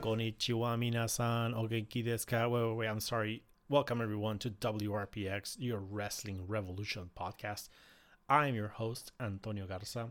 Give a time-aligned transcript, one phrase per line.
[0.00, 2.48] Konnichiwa minasan, o genki desu ka?
[2.48, 3.42] Wait, wait, wait, I'm sorry.
[3.68, 7.68] Welcome everyone to WRPX, your Wrestling Revolution podcast.
[8.28, 10.10] I am your host, Antonio Garza.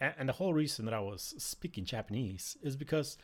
[0.00, 3.16] And the whole reason that I was speaking Japanese is because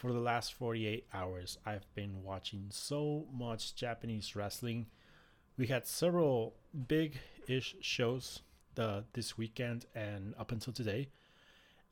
[0.00, 4.86] for the last 48 hours, I've been watching so much Japanese wrestling.
[5.58, 6.54] We had several
[6.88, 8.40] big ish shows
[8.76, 11.10] the, this weekend and up until today,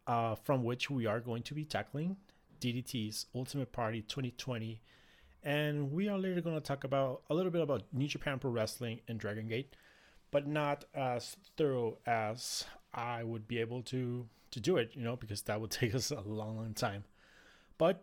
[0.07, 2.17] uh, from which we are going to be tackling
[2.63, 4.81] DDT's Ultimate Party 2020.
[5.43, 8.51] And we are later going to talk about a little bit about New Japan Pro
[8.51, 9.77] Wrestling and Dragon Gate,
[10.31, 15.15] but not as thorough as I would be able to to do it, you know,
[15.15, 17.05] because that would take us a long, long time.
[17.79, 18.03] But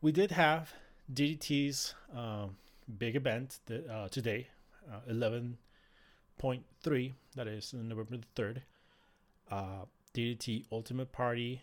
[0.00, 0.72] we did have
[1.12, 2.56] DDT's um,
[2.98, 4.48] big event uh, today,
[4.90, 8.62] uh, 11.3, that is November the 3rd.
[9.50, 11.62] Uh, DDT Ultimate Party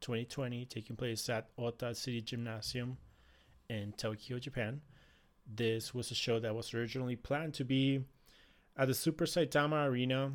[0.00, 2.98] 2020 taking place at Ota City Gymnasium
[3.70, 4.80] in Tokyo, Japan.
[5.46, 8.04] This was a show that was originally planned to be
[8.76, 10.32] at the Super Saitama Arena,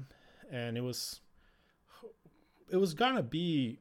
[0.50, 1.20] and it was
[2.70, 3.81] it was gonna be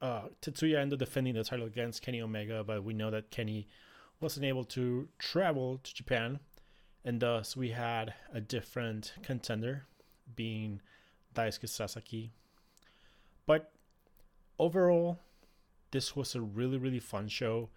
[0.00, 3.68] uh, Tetsuya Endo defending the title against Kenny Omega, but we know that Kenny
[4.20, 6.40] wasn't able to travel to Japan,
[7.04, 9.84] and thus we had a different contender,
[10.36, 10.80] being
[11.34, 12.32] Daisuke Sasaki.
[13.46, 13.72] But
[14.58, 15.18] overall,
[15.90, 17.70] this was a really really fun show.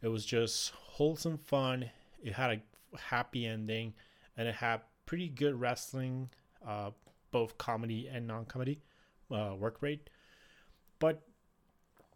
[0.00, 1.90] It was just wholesome fun.
[2.22, 3.94] It had a happy ending,
[4.36, 6.30] and it had pretty good wrestling,
[6.66, 6.90] uh,
[7.30, 8.80] both comedy and non-comedy
[9.30, 10.08] uh, work rate.
[10.98, 11.22] But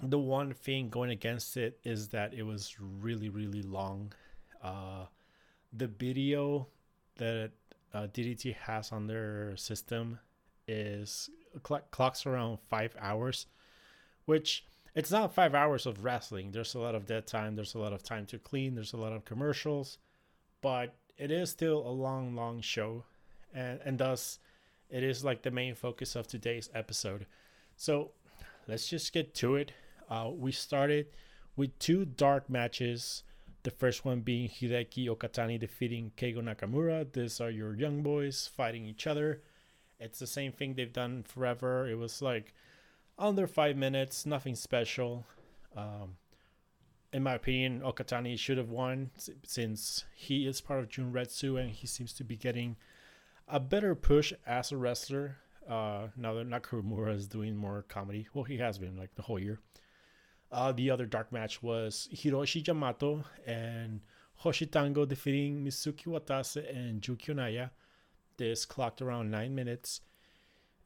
[0.02, 4.12] the one thing going against it is that it was really really long.
[4.62, 5.06] Uh,
[5.72, 6.66] the video
[7.16, 7.50] that
[7.94, 10.18] uh, DDT has on their system
[10.68, 11.30] is
[11.66, 13.46] cl- clocks around five hours,
[14.24, 14.64] which
[14.94, 16.50] it's not five hours of wrestling.
[16.52, 17.54] There's a lot of dead time.
[17.54, 18.74] There's a lot of time to clean.
[18.74, 19.98] There's a lot of commercials,
[20.60, 23.04] but it is still a long, long show,
[23.54, 24.38] and and thus
[24.90, 27.26] it is like the main focus of today's episode.
[27.76, 28.10] So
[28.68, 29.72] let's just get to it.
[30.12, 31.06] Uh, we started
[31.56, 33.22] with two dark matches.
[33.62, 37.10] The first one being Hideki Okatani defeating Keigo Nakamura.
[37.10, 39.40] These are your young boys fighting each other.
[39.98, 41.88] It's the same thing they've done forever.
[41.88, 42.52] It was like
[43.18, 45.24] under five minutes, nothing special.
[45.74, 46.16] Um,
[47.14, 49.12] in my opinion, Okatani should have won
[49.46, 52.76] since he is part of Junretsu and he seems to be getting
[53.48, 55.38] a better push as a wrestler.
[55.66, 59.38] Uh, now that Nakamura is doing more comedy, well, he has been like the whole
[59.38, 59.58] year.
[60.52, 64.00] Uh, the other dark match was Hiroshi Yamato and
[64.36, 67.70] Hoshi Tango defeating Mitsuki Watase and Yuki Onaya.
[68.36, 70.02] This clocked around nine minutes.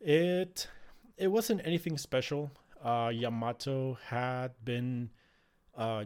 [0.01, 0.69] It
[1.17, 2.53] it wasn't anything special.
[2.85, 5.11] Uh, Yamato had been
[5.77, 6.05] uh,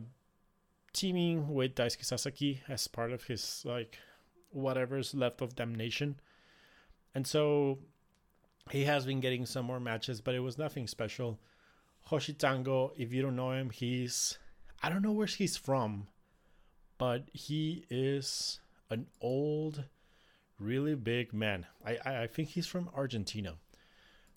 [0.92, 3.98] teaming with Daisuke Sasaki as part of his like
[4.52, 6.20] whatever's left of Damnation,
[7.14, 7.78] and so
[8.70, 11.38] he has been getting some more matches, but it was nothing special.
[12.04, 14.38] Hoshi Tango, if you don't know him, he's
[14.82, 16.08] I don't know where he's from,
[16.98, 19.84] but he is an old,
[20.58, 21.66] really big man.
[21.84, 23.56] I I, I think he's from Argentina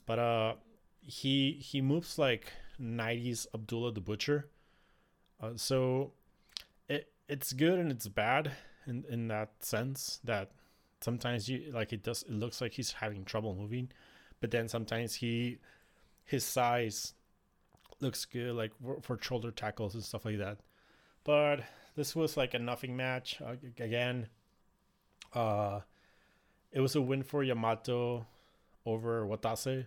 [0.06, 0.54] but uh
[1.02, 4.50] he he moves like 90s Abdullah the Butcher.
[5.42, 6.14] Uh, so
[6.88, 8.52] it it's good and it's bad
[8.88, 10.52] in in that sense that
[11.02, 13.90] sometimes you like it does it looks like he's having trouble moving,
[14.40, 15.58] but then sometimes he
[16.24, 17.14] his size
[18.00, 18.72] looks good like
[19.02, 20.58] for, shoulder tackles and stuff like that.
[21.24, 21.62] But
[21.96, 24.28] this was like a nothing match uh, again.
[25.34, 25.82] Uh
[26.72, 28.26] it was a win for Yamato
[28.86, 29.86] over Watase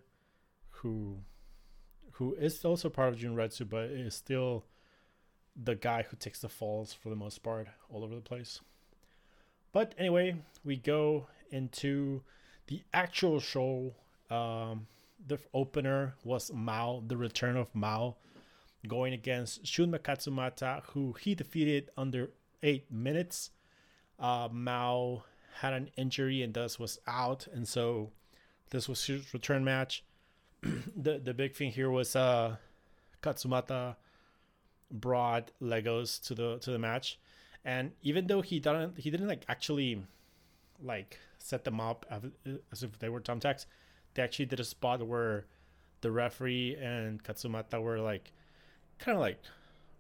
[0.70, 1.18] who
[2.12, 4.64] who is also part of Junretsu, but is still
[5.54, 8.60] the guy who takes the falls for the most part all over the place.
[9.72, 12.22] But anyway, we go into
[12.68, 13.94] the actual show.
[14.30, 14.86] Um,
[15.24, 18.16] the opener was Mao, the return of Mao,
[18.86, 22.30] going against Shunma Katsumata, who he defeated under
[22.62, 23.50] eight minutes.
[24.18, 25.24] Uh, Mao
[25.60, 28.10] had an injury and thus was out, and so
[28.70, 30.04] this was his return match.
[30.62, 32.56] the the big thing here was uh,
[33.22, 33.96] Katsumata
[34.90, 37.18] brought Legos to the to the match,
[37.64, 40.02] and even though he didn't he didn't like actually
[40.82, 42.06] like set them up
[42.72, 43.66] as if they were thumbtacks,
[44.16, 45.44] they actually did a spot where
[46.00, 48.32] the referee and Katsumata were like
[48.98, 49.38] kind of like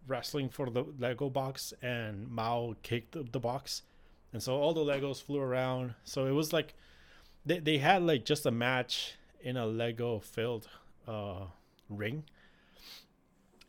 [0.08, 3.82] wrestling for the Lego box, and Mao kicked the, the box,
[4.32, 5.94] and so all the Legos flew around.
[6.04, 6.74] So it was like
[7.44, 10.68] they they had like just a match in a Lego filled
[11.06, 11.44] uh,
[11.88, 12.24] ring,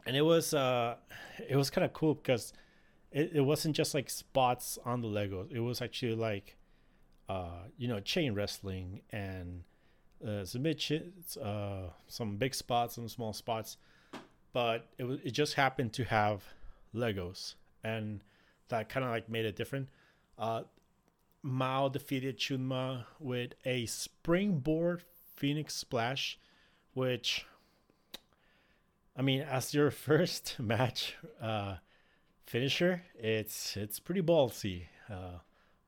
[0.06, 0.96] and it was uh
[1.48, 2.54] it was kind of cool because
[3.12, 5.52] it, it wasn't just like spots on the Legos.
[5.52, 6.56] It was actually like
[7.28, 9.64] uh you know chain wrestling and
[10.26, 13.78] uh, submissions, uh, some big spots, some small spots,
[14.54, 16.44] but it was it just happened to have
[16.96, 18.24] Legos, and
[18.70, 19.90] that kind of like made it different.
[20.38, 20.64] Uh,
[21.44, 25.04] Mao defeated Shunma with a springboard
[25.36, 26.40] Phoenix Splash,
[26.94, 27.46] which,
[29.16, 31.76] I mean, as your first match uh,
[32.46, 34.84] finisher, it's it's pretty ballsy.
[35.10, 35.40] Uh,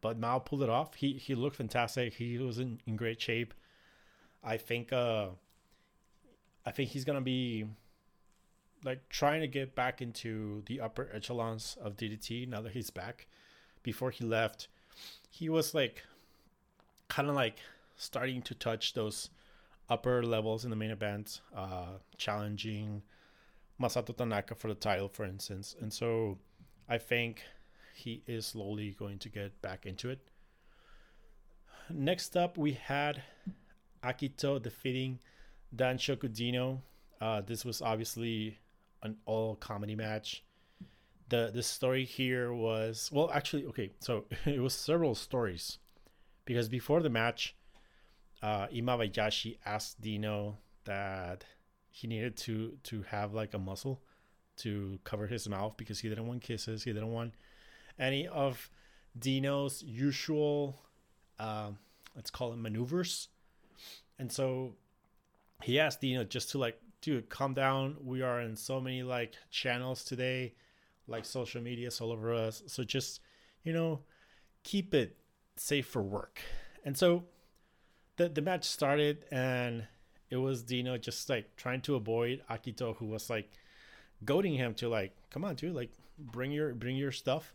[0.02, 0.96] but Mao pulled it off.
[0.96, 2.14] He he looked fantastic.
[2.14, 3.54] He was in, in great shape.
[4.44, 5.28] I think uh,
[6.66, 7.66] I think he's gonna be
[8.84, 13.28] like trying to get back into the upper echelons of DDT now that he's back.
[13.84, 14.68] Before he left,
[15.30, 16.04] he was like
[17.08, 17.58] kind of like
[17.98, 19.30] starting to touch those
[19.90, 23.02] upper levels in the main event, uh, challenging
[23.82, 25.76] Masato Tanaka for the title, for instance.
[25.82, 26.38] And so
[26.88, 27.42] I think
[27.94, 30.20] he is slowly going to get back into it.
[31.90, 33.24] Next up, we had
[34.04, 35.20] Akito defeating
[35.76, 36.82] Danshoku Dino.
[37.20, 38.58] Uh, this was obviously
[39.04, 40.44] an all comedy match.
[41.30, 45.78] The the story here was well actually okay, so it was several stories.
[46.46, 47.56] Because before the match,
[48.42, 51.46] uh Imabayashi asked Dino that
[51.92, 54.02] he needed to to have like a muscle
[54.58, 57.34] to cover his mouth because he didn't want kisses, he didn't want
[57.98, 58.70] any of
[59.18, 60.82] Dino's usual
[61.40, 61.72] uh,
[62.16, 63.30] let's call it maneuvers.
[64.20, 64.76] And so
[65.64, 67.98] he asked Dino just to like dude, calm down.
[68.04, 70.54] We are in so many like channels today,
[71.08, 72.64] like social media is all over us.
[72.68, 73.22] So just,
[73.64, 74.02] you know,
[74.64, 75.18] keep it
[75.56, 76.42] safe for work.
[76.84, 77.26] And so
[78.18, 79.88] the the match started and
[80.30, 83.52] it was Dino just like trying to avoid Akito who was like
[84.26, 87.54] goading him to like, come on, dude, like bring your bring your stuff.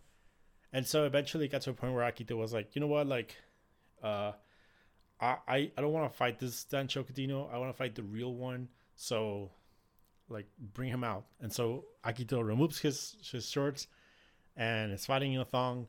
[0.73, 3.07] And so eventually it got to a point where Akito was like, you know what,
[3.07, 3.37] like
[4.03, 4.33] uh
[5.21, 7.49] I I, don't want to fight this Danshoku Dino.
[7.53, 8.69] I want to fight the real one.
[8.97, 9.51] So,
[10.29, 11.25] like, bring him out.
[11.41, 13.87] And so Akito removes his his shorts
[14.57, 15.87] and is fighting in a thong.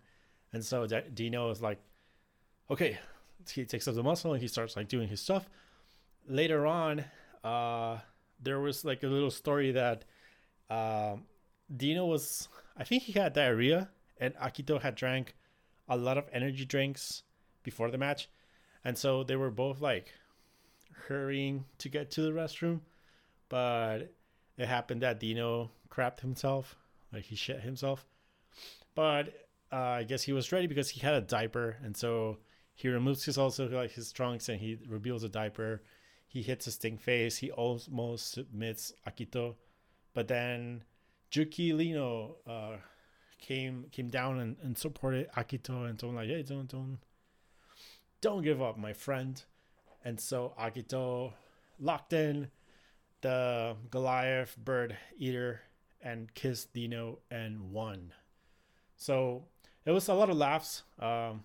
[0.53, 1.79] And so Dino is like,
[2.71, 2.97] okay,
[3.51, 5.49] he takes off the muscle and he starts like doing his stuff.
[6.27, 7.03] Later on,
[7.43, 7.99] uh,
[8.41, 10.05] there was like a little story that
[10.69, 11.23] um,
[11.75, 15.35] Dino was, I think he had diarrhea, and Akito had drank
[15.87, 17.23] a lot of energy drinks
[17.63, 18.29] before the match,
[18.85, 20.13] and so they were both like
[21.07, 22.79] hurrying to get to the restroom
[23.49, 24.13] but
[24.57, 26.75] it happened that Dino crapped himself,
[27.13, 28.05] like he shit himself.
[28.95, 32.37] But uh, I guess he was ready because he had a diaper, and so
[32.73, 35.83] he removes his also like his trunks and he reveals a diaper.
[36.27, 37.37] He hits a sting face.
[37.37, 39.55] He almost submits Akito,
[40.13, 40.83] but then
[41.31, 42.77] Juki Lino uh,
[43.39, 46.97] came came down and, and supported Akito and told him like, hey, don't don't
[48.25, 49.39] don't give up, my friend.
[50.03, 51.33] And so Akito
[51.79, 52.49] locked in
[53.21, 55.61] the Goliath bird eater
[56.01, 58.13] and kissed Dino and won.
[58.97, 59.43] So
[59.85, 60.81] it was a lot of laughs.
[60.99, 61.43] Um,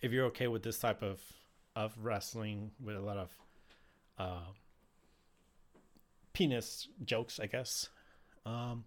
[0.00, 1.20] if you're okay with this type of
[1.74, 3.30] of wrestling with a lot of
[4.20, 4.52] uh,
[6.32, 7.88] penis jokes, I guess.
[8.46, 8.84] Um,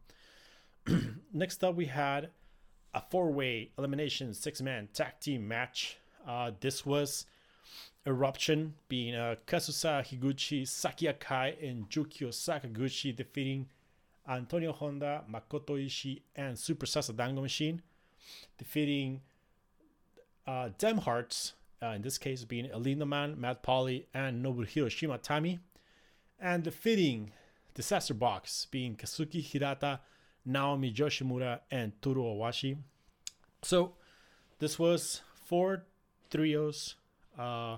[1.33, 2.29] next up, we had
[2.93, 5.97] a four way elimination six man tag team match.
[6.29, 7.25] Uh, this was
[8.05, 13.67] Eruption being uh, Kazusada Higuchi, Saki Akai, and Yukio Sakaguchi defeating
[14.29, 17.81] Antonio Honda, Makoto Oishi, and Super Sasadango Machine,
[18.59, 19.21] defeating
[20.45, 25.57] uh, Dem Hearts, uh, in this case being El Lindaman, Mad Paulie, and Nobuhiro Shimatani,
[26.39, 27.31] and defeating
[27.73, 29.99] Disaster Box being Kazuki Hirata,
[30.45, 32.77] Naomi Yoshimura, and Toru Owashi.
[33.63, 33.93] So
[34.59, 35.85] this was four
[36.29, 36.95] trios.
[37.37, 37.77] Uh,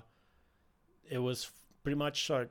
[1.10, 1.52] it was
[1.84, 2.46] pretty much uh,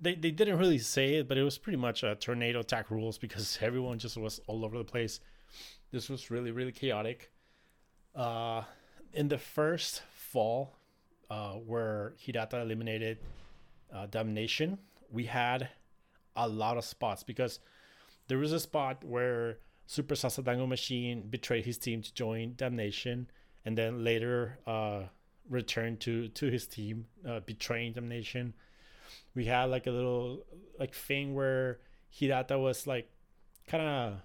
[0.00, 3.18] they they didn't really say it, but it was pretty much a tornado attack rules
[3.18, 5.20] because everyone just was all over the place.
[5.90, 7.30] This was really really chaotic.
[8.14, 8.62] Uh,
[9.12, 10.76] in the first fall,
[11.30, 13.18] uh, where Hirata eliminated
[13.92, 14.78] uh, Damnation,
[15.10, 15.68] we had
[16.36, 17.60] a lot of spots because
[18.28, 23.28] there was a spot where Super Sasadango Machine betrayed his team to join Damnation,
[23.64, 25.02] and then later uh,
[25.48, 28.54] return to to his team, uh, betraying Damnation.
[29.34, 30.44] We had like a little
[30.78, 31.78] like thing where
[32.10, 33.10] Hirata was like
[33.66, 34.20] kind of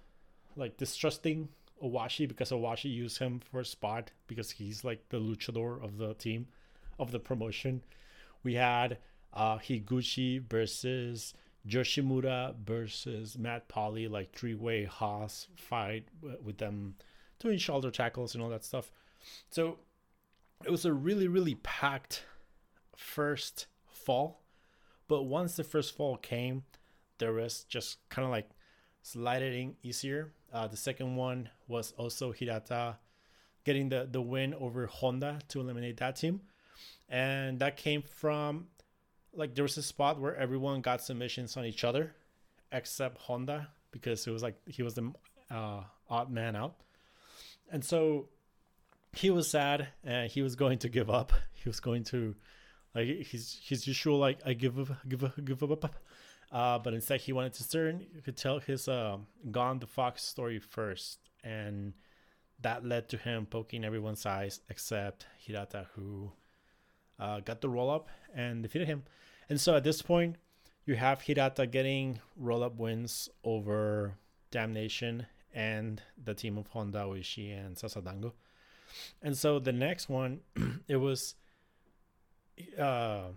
[0.55, 1.49] like distrusting
[1.83, 6.13] Owashi because Owashi used him for a spot because he's like the luchador of the
[6.13, 6.47] team,
[6.99, 7.83] of the promotion.
[8.43, 8.97] We had
[9.33, 11.33] uh, Higuchi versus
[11.67, 16.07] Yoshimura versus Mad Paulie, like three way hoss fight
[16.43, 16.95] with them
[17.39, 18.91] doing shoulder tackles and all that stuff.
[19.49, 19.79] So
[20.63, 22.23] it was a really, really packed
[22.95, 24.41] first fall.
[25.07, 26.63] But once the first fall came,
[27.17, 28.49] there was just kind of like
[29.01, 30.33] sliding easier.
[30.51, 32.97] Uh, the second one was also Hirata
[33.63, 36.41] getting the, the win over Honda to eliminate that team.
[37.09, 38.67] And that came from
[39.33, 42.15] like there was a spot where everyone got submissions on each other
[42.71, 45.11] except Honda because it was like he was the
[45.51, 46.75] uh, odd man out.
[47.71, 48.29] And so
[49.15, 51.31] he was sad and he was going to give up.
[51.53, 52.35] He was going to
[52.93, 55.95] like he's his usual like I give up give up give up
[56.51, 59.17] uh, but instead he wanted to turn could tell his uh,
[59.51, 61.93] Gon the Fox story first and
[62.61, 66.31] that led to him poking everyone's eyes except Hirata who
[67.19, 69.03] uh, got the roll up and defeated him.
[69.49, 70.37] And so at this point
[70.85, 74.13] you have Hirata getting roll up wins over
[74.51, 78.33] Damnation and the team of Honda, Oishi, and Sasadango.
[79.21, 80.41] And so the next one,
[80.87, 81.35] it was
[82.79, 83.29] uh,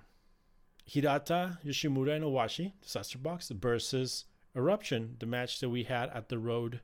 [0.85, 4.25] Hirata, Yoshimura, and Owashi, Disaster Box, versus
[4.57, 6.81] Eruption, the match that we had at the road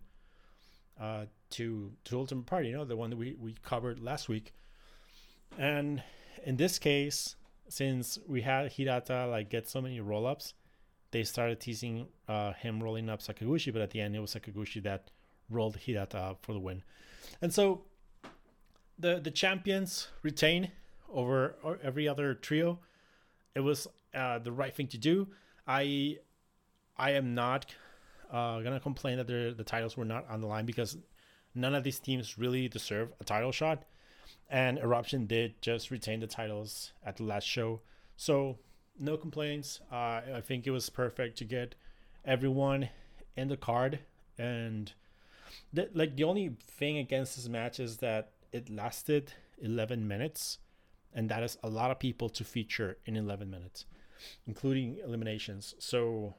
[1.01, 4.53] uh, to to Ultimate Party, you know, the one that we, we covered last week.
[5.59, 6.03] And
[6.45, 7.37] in this case,
[7.69, 10.55] since we had Hirata like get so many roll ups,
[11.11, 14.83] they started teasing uh, him rolling up Sakaguchi, but at the end it was Sakaguchi
[14.83, 15.11] that
[15.49, 16.83] rolled Hirata up for the win.
[17.41, 17.83] And so
[18.99, 20.71] the the champions retain
[21.13, 22.79] over every other trio.
[23.55, 25.29] It was uh, the right thing to do.
[25.67, 26.19] I
[26.97, 27.75] I am not
[28.31, 30.97] uh, gonna complain that the titles were not on the line because
[31.55, 33.85] none of these teams really deserve a title shot,
[34.49, 37.81] and Eruption did just retain the titles at the last show,
[38.17, 38.59] so
[38.99, 39.81] no complaints.
[39.91, 41.75] Uh, I think it was perfect to get
[42.25, 42.89] everyone
[43.37, 44.01] in the card,
[44.39, 44.93] and
[45.95, 50.59] like the only thing against this match is that it lasted 11 minutes
[51.13, 53.85] and that is a lot of people to feature in 11 minutes
[54.47, 55.75] including eliminations.
[55.79, 56.35] So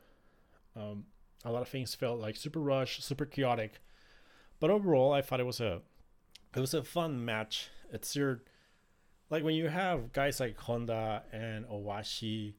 [0.75, 1.03] um,
[1.43, 3.79] a lot of things felt like super rush super chaotic.
[4.61, 5.81] But overall i thought it was a
[6.55, 7.69] it was a fun match.
[7.91, 8.41] It's your
[9.29, 12.53] like when you have guys like honda and owashi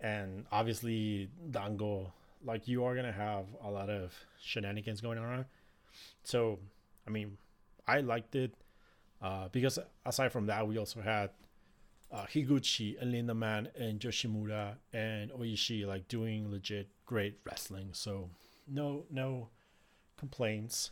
[0.00, 2.12] and obviously dango
[2.44, 5.44] like you are gonna have a lot of shenanigans going on.
[6.24, 6.58] So
[7.06, 7.38] i mean
[7.86, 8.54] i liked it
[9.22, 11.30] uh, because aside from that we also had
[12.12, 17.90] uh, Higuchi and Lindaman and Yoshimura and Oishi like doing legit great wrestling.
[17.92, 18.30] So
[18.66, 19.48] no no
[20.18, 20.90] complaints.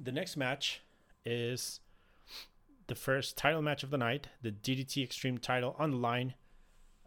[0.00, 0.82] The next match
[1.24, 1.80] is
[2.86, 6.34] the first title match of the night, the DDT Extreme title on the line.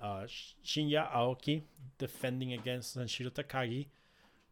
[0.02, 0.26] Uh,
[0.66, 1.62] Shinya Aoki
[2.00, 3.88] defending against Sanshiro Takagi,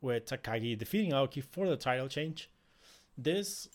[0.02, 2.50] with Takagi defeating Aoki for the title change.
[3.18, 3.68] This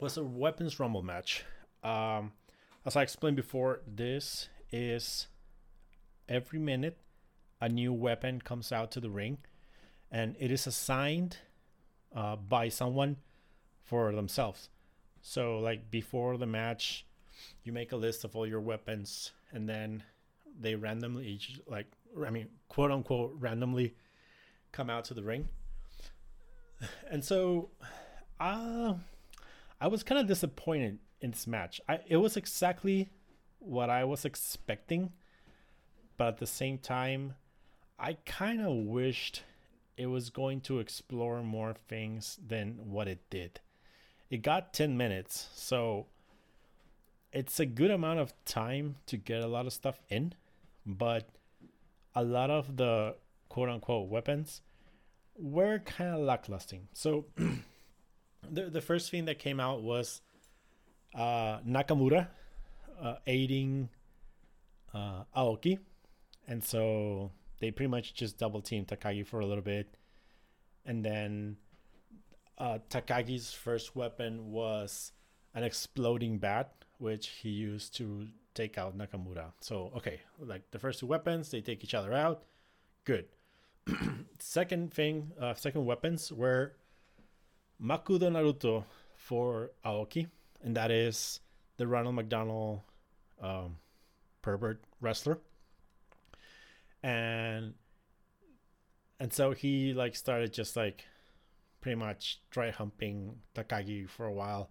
[0.00, 1.44] was a weapons rumble match.
[1.82, 2.32] Um,
[2.84, 5.26] as I explained before, this is
[6.28, 6.98] every minute
[7.60, 9.38] a new weapon comes out to the ring,
[10.10, 11.36] and it is assigned
[12.14, 13.16] uh, by someone
[13.84, 14.70] for themselves.
[15.20, 17.04] So, like before the match,
[17.62, 20.02] you make a list of all your weapons, and then
[20.58, 21.86] they randomly, each, like
[22.26, 23.94] I mean, quote unquote, randomly
[24.72, 25.48] come out to the ring.
[27.10, 27.68] And so,
[28.38, 28.94] uh,
[29.80, 31.80] I was kind of disappointed in this match.
[31.88, 33.10] I it was exactly
[33.58, 35.12] what I was expecting,
[36.16, 37.34] but at the same time,
[37.98, 39.42] I kind of wished
[39.96, 43.60] it was going to explore more things than what it did.
[44.30, 46.06] It got 10 minutes, so
[47.32, 50.34] it's a good amount of time to get a lot of stuff in,
[50.86, 51.28] but
[52.14, 53.16] a lot of the
[53.48, 54.62] quote unquote weapons
[55.36, 56.78] were kind of lackluster.
[56.92, 57.26] So
[58.48, 60.20] the the first thing that came out was
[61.14, 62.28] uh, Nakamura
[63.00, 63.88] uh, aiding
[64.94, 65.78] uh, Aoki,
[66.46, 67.30] and so
[67.60, 69.94] they pretty much just double team Takagi for a little bit,
[70.84, 71.56] and then
[72.58, 75.12] uh, Takagi's first weapon was
[75.54, 79.52] an exploding bat, which he used to take out Nakamura.
[79.60, 82.44] So okay, like the first two weapons, they take each other out.
[83.04, 83.26] Good.
[84.38, 86.74] second thing, uh, second weapons were
[87.82, 88.84] Makudo Naruto
[89.16, 90.26] for Aoki
[90.62, 91.40] and that is
[91.76, 92.80] the Ronald McDonald
[93.40, 93.76] um,
[94.42, 95.38] pervert wrestler.
[97.02, 97.74] And
[99.18, 101.04] and so he like started just like
[101.80, 104.70] pretty much dry humping Takagi for a while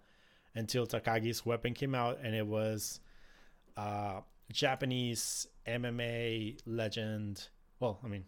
[0.54, 3.00] until Takagi's weapon came out and it was
[3.78, 7.48] uh, Japanese MMA legend.
[7.80, 8.26] Well, I mean,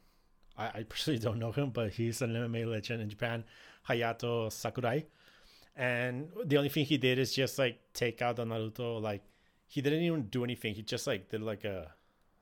[0.58, 3.44] I, I personally don't know him, but he's an MMA legend in Japan,
[3.88, 5.06] Hayato Sakurai.
[5.76, 9.02] And the only thing he did is just like take out the Naruto.
[9.02, 9.24] Like
[9.68, 10.76] he didn't even do anything.
[10.76, 11.92] He just like did like a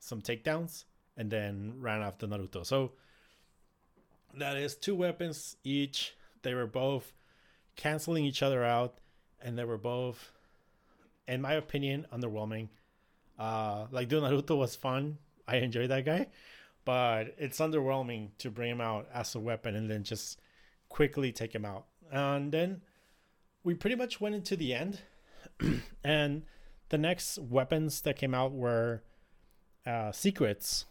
[0.00, 0.84] some takedowns
[1.16, 2.66] and then ran after Naruto.
[2.66, 2.92] So
[4.36, 6.14] that is two weapons each.
[6.42, 7.12] They were both
[7.76, 8.98] canceling each other out,
[9.42, 10.32] and they were both,
[11.28, 12.68] in my opinion, underwhelming.
[13.38, 15.18] Uh, like doing Naruto was fun.
[15.46, 16.28] I enjoyed that guy,
[16.90, 20.40] but it's underwhelming to bring him out as a weapon and then just
[20.88, 21.84] quickly take him out.
[22.10, 22.80] And then
[23.62, 24.98] we pretty much went into the end,
[26.04, 26.42] and
[26.88, 29.04] the next weapons that came out were
[29.86, 30.86] uh, secrets.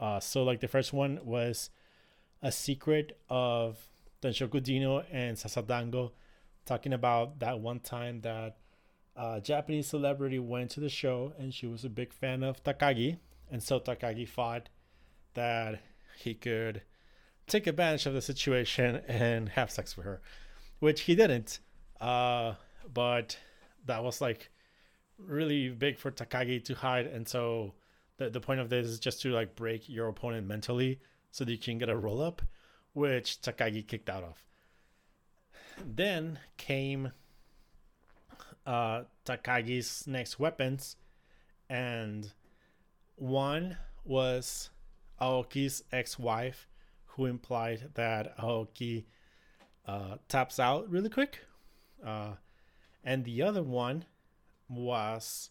[0.00, 1.68] Uh, so like the first one was
[2.40, 3.76] a secret of
[4.22, 6.12] Danshoku and Sasadango
[6.64, 8.56] talking about that one time that
[9.14, 13.18] a Japanese celebrity went to the show and she was a big fan of Takagi.
[13.50, 14.70] And so Takagi thought
[15.36, 15.80] that
[16.18, 16.82] he could
[17.46, 20.20] take advantage of the situation and have sex with her,
[20.80, 21.60] which he didn't.
[22.00, 22.54] Uh,
[22.92, 23.38] but
[23.86, 24.50] that was like
[25.18, 27.06] really big for Takagi to hide.
[27.06, 27.74] And so
[28.18, 31.00] the, the point of this is just to like break your opponent mentally
[31.30, 32.42] so that you can get a roll up,
[32.92, 34.42] which Takagi kicked out of.
[35.84, 37.12] Then came
[38.66, 40.96] uh, Takagi's next weapons,
[41.68, 42.32] and
[43.16, 44.70] one was
[45.20, 46.68] Aoki's ex-wife,
[47.06, 49.04] who implied that Aoki
[49.86, 51.40] uh, taps out really quick,
[52.04, 52.32] uh,
[53.04, 54.04] and the other one
[54.68, 55.50] was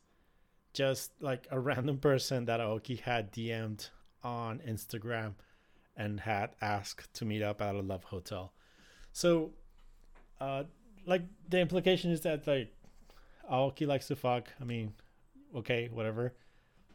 [0.73, 3.89] just like a random person that Aoki had DM'd
[4.23, 5.33] on Instagram
[5.97, 8.51] and had asked to meet up at a love hotel.
[9.13, 9.51] So,
[10.41, 10.63] uh,
[11.05, 12.73] like the implication is that like
[13.49, 14.49] Aoki likes to fuck.
[14.59, 14.93] I mean,
[15.55, 16.33] okay, whatever.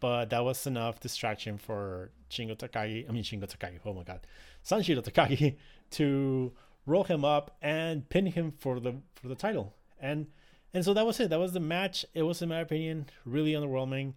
[0.00, 3.08] But that was enough distraction for Shingo Takagi.
[3.08, 3.78] I mean, Shingo Takagi.
[3.84, 4.26] Oh my god,
[4.64, 5.56] Sanshiro Takagi
[5.92, 6.52] to
[6.86, 9.74] roll him up and pin him for the for the title.
[10.00, 10.26] And
[10.72, 11.30] and so that was it.
[11.30, 12.04] That was the match.
[12.14, 14.14] It was, in my opinion, really underwhelming.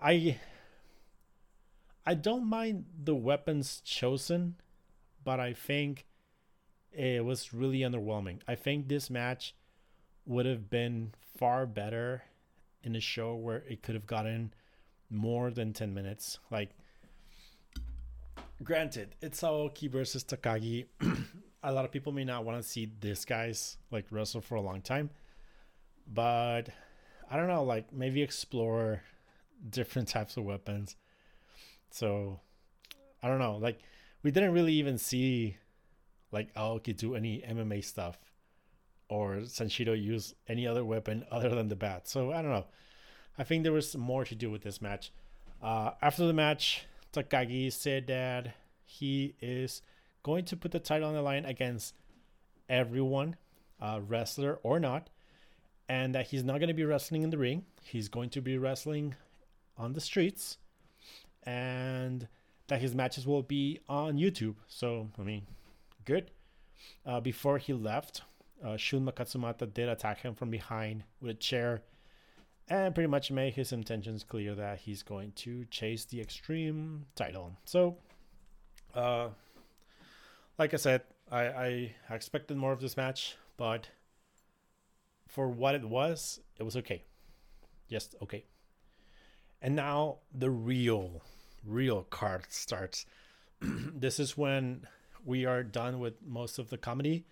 [0.00, 0.38] I
[2.04, 4.56] I don't mind the weapons chosen,
[5.22, 6.06] but I think
[6.92, 8.40] it was really underwhelming.
[8.46, 9.54] I think this match
[10.26, 12.24] would have been far better
[12.82, 14.52] in a show where it could have gotten
[15.10, 16.38] more than 10 minutes.
[16.50, 16.70] Like,
[18.62, 20.86] granted, it's Aoki versus Takagi.
[21.62, 24.60] a lot of people may not want to see this guys like wrestle for a
[24.60, 25.10] long time,
[26.06, 26.68] but
[27.30, 29.02] I don't know, like maybe explore
[29.70, 30.96] different types of weapons
[31.94, 32.40] so
[33.22, 33.56] I don't know.
[33.56, 33.78] Like
[34.22, 35.56] we didn't really even see
[36.32, 38.18] like Aoki do any MMA stuff
[39.08, 42.08] or Sanshiro use any other weapon other than the bat.
[42.08, 42.66] So I don't know.
[43.38, 45.12] I think there was more to do with this match.
[45.62, 49.82] Uh, after the match, Takagi said that he is
[50.22, 51.94] going to put the title on the line against
[52.68, 53.36] everyone,
[53.80, 55.10] uh, wrestler or not,
[55.88, 57.64] and that he's not going to be wrestling in the ring.
[57.82, 59.14] He's going to be wrestling
[59.76, 60.58] on the streets
[61.44, 62.26] and
[62.68, 64.54] that his matches will be on YouTube.
[64.66, 65.42] So, I mean,
[66.04, 66.30] good.
[67.04, 68.22] Uh, before he left,
[68.62, 71.82] uh, Shunma Katsumata did attack him from behind with a chair
[72.68, 77.52] and pretty much made his intentions clear that he's going to chase the Extreme title.
[77.64, 77.96] So,
[78.94, 79.28] uh,
[80.58, 83.88] like I said, I, I expected more of this match, but
[85.28, 87.02] for what it was, it was okay.
[87.90, 88.44] Just okay.
[89.60, 91.22] And now the real
[91.66, 93.06] real card starts.
[93.60, 94.86] this is when
[95.24, 97.24] we are done with most of the comedy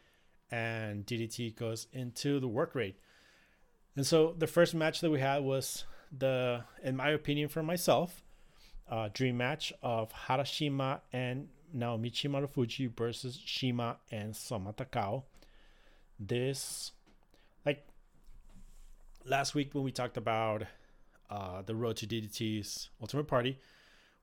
[0.51, 2.97] and DDT goes into the work rate.
[3.97, 5.85] And so the first match that we had was
[6.17, 8.23] the, in my opinion, for myself,
[8.91, 15.25] uh, dream match of Harashima and Naomichi Marufuji versus CIMA and Soma Takao.
[16.19, 16.93] This,
[17.65, 17.87] like
[19.25, 20.65] last week when we talked about
[21.31, 23.59] uh, the Road to DDT's Ultimate Party,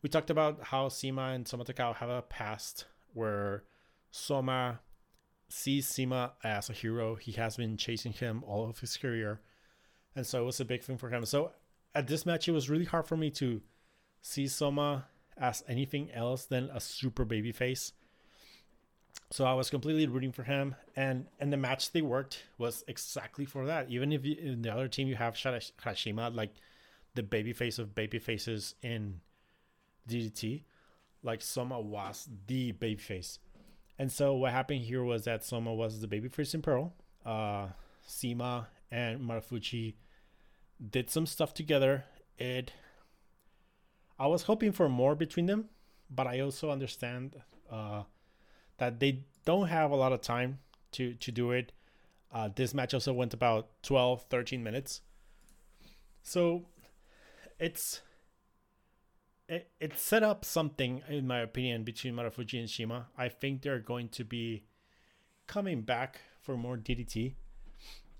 [0.02, 3.64] we talked about how CIMA and Soma Takao have a past where
[4.12, 4.80] Soma
[5.50, 7.16] sees CIMA as a hero.
[7.16, 9.42] He has been chasing him all of his career.
[10.20, 11.24] And so it was a big thing for him.
[11.24, 11.54] So
[11.96, 13.62] at this match, it was really hard for me to
[14.22, 15.06] see Soma
[15.38, 17.94] as anything else than a super baby face.
[19.32, 23.46] So I was completely rooting for him, and and the match they worked was exactly
[23.46, 23.90] for that.
[23.90, 26.52] Even if you, in the other team you have Harashima, like
[27.16, 29.22] the baby face of baby faces in
[30.06, 30.64] DDT,
[31.24, 33.38] like Soma was the babyface.
[33.98, 36.94] And so what happened here was that Soma was the babyface in Pearl.
[37.26, 37.68] Uh,
[38.06, 39.94] CIMA and Marufuji
[40.80, 42.06] did some stuff together.
[42.38, 42.72] It.
[44.18, 45.70] I was hoping for more between them,
[46.10, 47.36] but I also understand
[47.72, 48.04] uh,
[48.78, 50.60] that they don't have a lot of time
[50.94, 51.72] to to do it.
[52.32, 55.02] Uh, this match also went about 12, 13 minutes.
[56.22, 56.65] So
[57.60, 58.02] it's
[59.48, 63.08] it, it set up something in my opinion between Marufuji and CIMA.
[63.18, 64.63] I think they're going to be
[65.48, 67.34] coming back for more DDT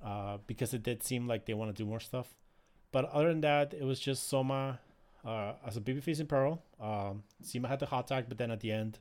[0.04, 2.34] uh, because it did seem like they want to do more stuff.
[2.91, 4.80] But other than that, it was just Soma
[5.25, 6.62] uh, as a babyface in Pearl.
[6.80, 8.99] Um, CIMA had the hot tag, but then at the end,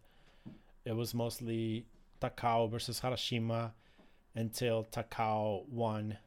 [0.84, 1.86] it was mostly
[2.20, 3.72] Takao versus Harashima
[4.34, 6.18] until Takao won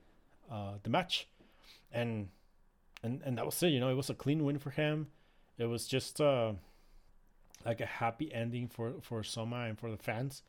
[0.52, 1.28] uh, the match,
[1.92, 2.30] and
[3.04, 3.70] and and that was it.
[3.70, 5.08] You know, it was a clean win for him.
[5.58, 6.54] It was just uh,
[7.66, 10.44] like a happy ending for for Soma and for the fans.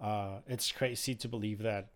[0.00, 1.90] Uh, it's crazy to believe that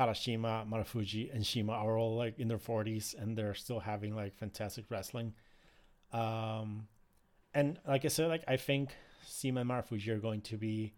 [0.00, 4.34] Harashima, Marufuji, and CIMA are all like in their 40s and they're still having like
[4.34, 5.34] fantastic wrestling.
[6.12, 6.88] Um,
[7.52, 8.90] and like I said, like I think
[9.26, 10.94] CIMA and Marufuji are going to be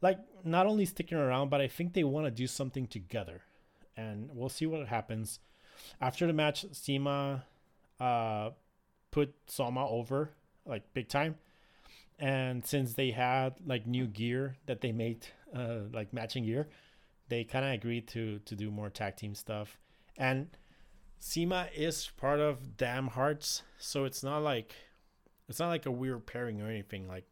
[0.00, 3.42] like not only sticking around, but I think they want to do something together.
[3.96, 5.40] And we'll see what happens.
[6.00, 7.44] After the match, CIMA
[8.00, 8.50] uh,
[9.10, 10.30] put Soma over
[10.64, 11.36] like big time.
[12.18, 16.68] And since they had like new gear that they made, uh, like matching gear,
[17.30, 19.78] they kind of agreed to to do more tag team stuff.
[20.18, 20.48] And
[21.18, 24.74] CIMA is part of Damn Hearts, so it's not like
[25.48, 27.08] it's not like a weird pairing or anything.
[27.08, 27.24] Like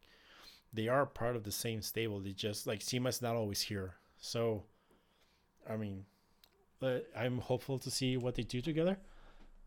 [0.73, 2.21] they are part of the same stable.
[2.21, 3.97] They just like CIMA's not always here.
[4.19, 4.65] So
[5.69, 6.05] I mean,
[7.17, 8.99] I'm hopeful to see what they do together.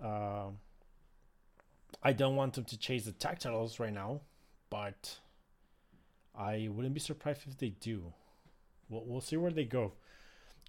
[0.02, 0.58] Um,
[2.02, 4.22] I don't want them to chase the tag titles right now,
[4.70, 5.20] but
[6.36, 8.14] I wouldn't be surprised if they do.
[8.90, 9.94] We'll, we'll see where they go.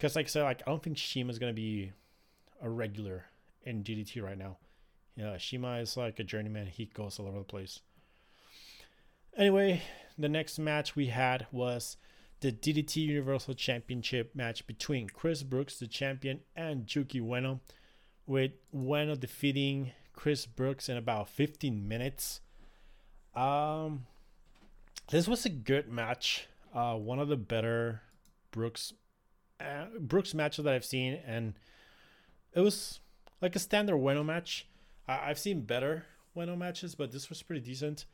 [0.02, 1.92] Because, like I said, like I don't think CIMA is gonna be
[2.60, 3.26] a regular
[3.62, 4.56] in DDT right now.
[5.14, 6.66] Yeah, CIMA is like a journeyman.
[6.66, 7.82] He goes all over the place.
[9.36, 9.80] Anyway,
[10.18, 11.98] the next match we had was
[12.40, 17.60] the DDT Universal Championship match between Chris Brooks, the champion, and Yuki Ueno,
[18.26, 22.40] with Ueno defeating Chris Brooks in about 15 minutes.
[23.36, 24.06] Um,
[25.12, 26.48] this was a good match.
[26.74, 28.02] Uh, one of the better
[28.50, 28.94] Brooks
[29.62, 31.55] uh, Brooks matches that I've seen, and
[32.55, 33.01] it was
[33.40, 34.66] like a standard Ueno match.
[35.09, 38.07] I- I've seen better Ueno matches, but this was pretty decent.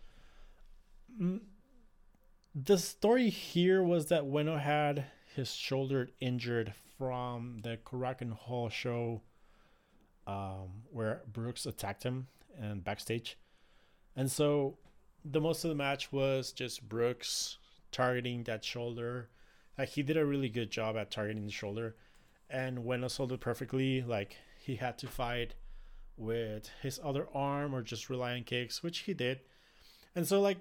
[1.20, 1.40] Mm,
[2.54, 9.22] the story here was that Ueno had his shoulder injured from the Korakuen Hall show
[10.26, 12.26] um, where Brooks attacked him
[12.58, 13.38] and backstage.
[14.16, 14.78] And so
[15.24, 17.58] the most of the match was just Brooks
[17.92, 19.28] targeting that shoulder.
[19.78, 21.94] Like he did a really good job at targeting the shoulder.
[22.50, 25.54] And when sold it perfectly, like he had to fight
[26.16, 29.40] with his other arm or just rely on kicks, which he did.
[30.16, 30.58] And so like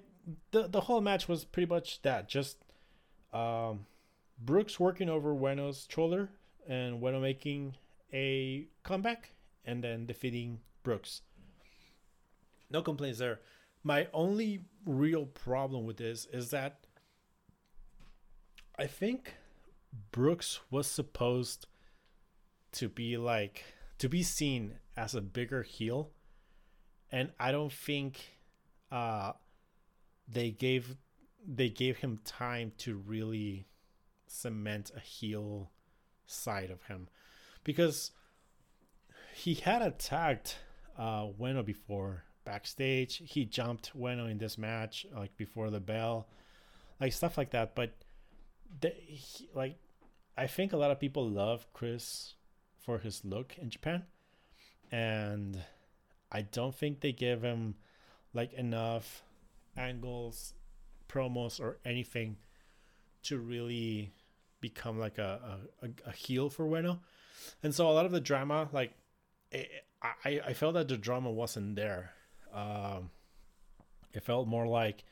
[0.51, 2.29] the the whole match was pretty much that.
[2.29, 2.57] Just
[3.33, 3.85] um,
[4.39, 6.29] Brooks working over Ueno's shoulder
[6.67, 7.75] and Ueno making
[8.13, 9.31] a comeback
[9.65, 11.21] and then defeating Brooks.
[12.69, 13.39] No complaints there.
[13.83, 16.86] My only real problem with this is that
[18.77, 19.35] I think
[20.11, 21.67] Brooks was supposed
[22.73, 23.63] to be like
[23.97, 26.11] to be seen as a bigger heel
[27.11, 28.37] and I don't think
[28.91, 29.31] uh
[30.27, 30.97] they gave
[31.47, 33.67] they gave him time to really
[34.27, 35.71] cement a heel
[36.25, 37.07] side of him
[37.63, 38.11] because
[39.33, 40.57] he had attacked
[40.97, 43.21] uh, Ueno before backstage.
[43.23, 46.27] He jumped Ueno in this match, like before the bell,
[46.99, 47.75] like stuff like that.
[47.75, 47.93] But
[48.81, 49.77] the, he, like,
[50.37, 52.35] I think a lot of people love Chris
[52.77, 54.03] for his look in Japan,
[54.91, 55.59] and
[56.31, 57.75] I don't think they give him
[58.33, 59.23] like enough
[59.75, 60.53] angles,
[61.09, 62.37] promos, or anything
[63.23, 64.11] to really
[64.61, 66.99] become like a, a, a heel for Ueno.
[67.63, 68.93] And so a lot of the drama, like
[69.51, 69.69] it,
[70.01, 72.11] I I felt that the drama wasn't there.
[72.53, 73.09] Um,
[74.13, 75.03] it felt more like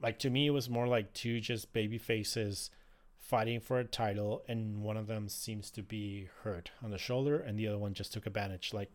[0.00, 2.70] like to me it was more like two just baby faces
[3.18, 7.38] fighting for a title and one of them seems to be hurt on the shoulder
[7.38, 8.90] and the other one just took advantage like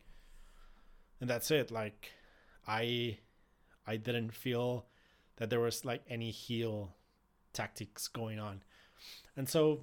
[1.22, 2.12] and that's it like
[2.68, 3.18] i
[3.86, 4.86] i didn't feel
[5.38, 6.96] that there was like any heel
[7.52, 8.63] tactics going on
[9.38, 9.82] and so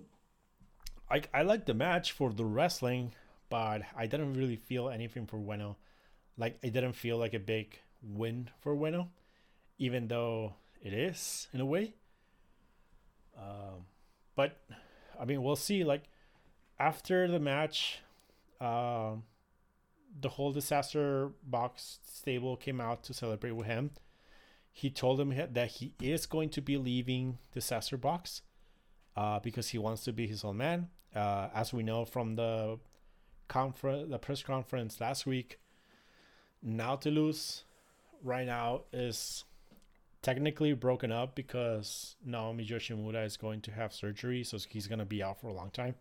[1.10, 3.12] i i liked the match for the wrestling
[3.50, 5.76] but I didn't really feel anything for Ueno.
[6.38, 9.08] Like it didn't feel like a big win for Ueno,
[9.78, 11.94] even though it is in a way.
[13.36, 13.86] Um,
[14.34, 14.58] but
[15.20, 15.84] I mean, we'll see.
[15.84, 16.04] Like
[16.78, 18.00] after the match,
[18.60, 19.24] um,
[20.18, 23.90] the whole disaster box stable came out to celebrate with him.
[24.72, 28.42] He told him that he is going to be leaving disaster box
[29.16, 30.88] uh, because he wants to be his own man.
[31.14, 32.78] Uh, as we know from the
[33.48, 35.58] conference, the press conference last week,
[36.62, 37.64] Nautilus
[38.22, 39.44] right now is
[40.22, 45.04] technically broken up because Naomi Yoshimura is going to have surgery, so he's going to
[45.04, 45.94] be out for a long time.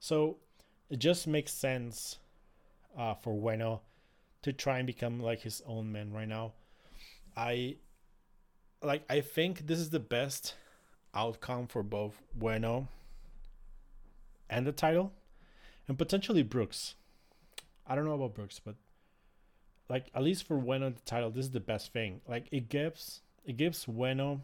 [0.00, 0.36] So
[0.90, 2.18] it just makes sense
[2.96, 3.80] uh, for Ueno
[4.42, 6.52] to try and become like his own man right now.
[7.36, 7.76] I
[8.82, 10.54] like I think this is the best
[11.14, 12.88] outcome for both Bueno
[14.50, 15.12] and the title
[15.88, 16.94] and potentially Brooks.
[17.86, 18.74] I don't know about Brooks, but
[19.92, 22.22] like at least for Ueno the title, this is the best thing.
[22.26, 24.40] Like it gives it gives Ueno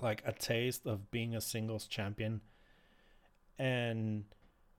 [0.00, 2.40] like a taste of being a singles champion.
[3.58, 4.24] And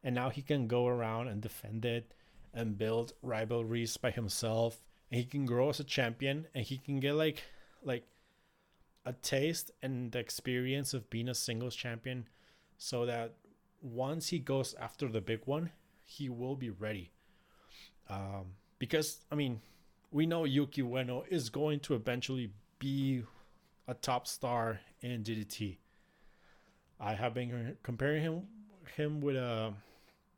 [0.04, 2.12] and now he can go around and defend it
[2.52, 4.80] and build rivalries by himself.
[5.12, 7.44] And he can grow as a champion and he can get like
[7.84, 8.08] like
[9.06, 12.28] a taste and the experience of being a singles champion
[12.80, 13.36] so that
[13.84, 15.70] once he goes after the big one
[16.04, 17.12] he will be ready.
[18.10, 19.62] Um, because i mean
[20.16, 22.50] we know yuki ueno is going to eventually
[22.80, 23.24] be
[23.88, 25.78] a top star in ddt
[27.00, 28.42] i have been comparing him
[28.96, 29.72] him with uh,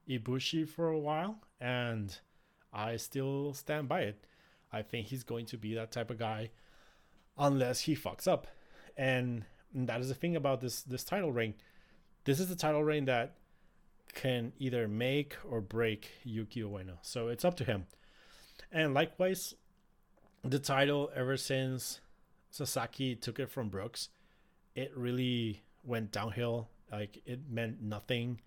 [0.10, 2.20] ibushi for a while and
[2.74, 4.26] I still stand by it.
[4.72, 6.52] I think he's going to be that type of guy
[7.38, 8.48] unless he fucks up.
[8.96, 11.56] And that is the thing about this this title reign.
[12.26, 13.36] This is the title reign that
[14.14, 16.98] can either make or break Yuki Ueno.
[17.02, 17.86] So it's up to him.
[18.72, 19.54] And likewise,
[20.44, 22.00] the title ever since
[22.50, 24.10] Sasaki took it from Brooks,
[24.76, 26.70] it really went downhill.
[26.92, 28.42] Like it meant nothing.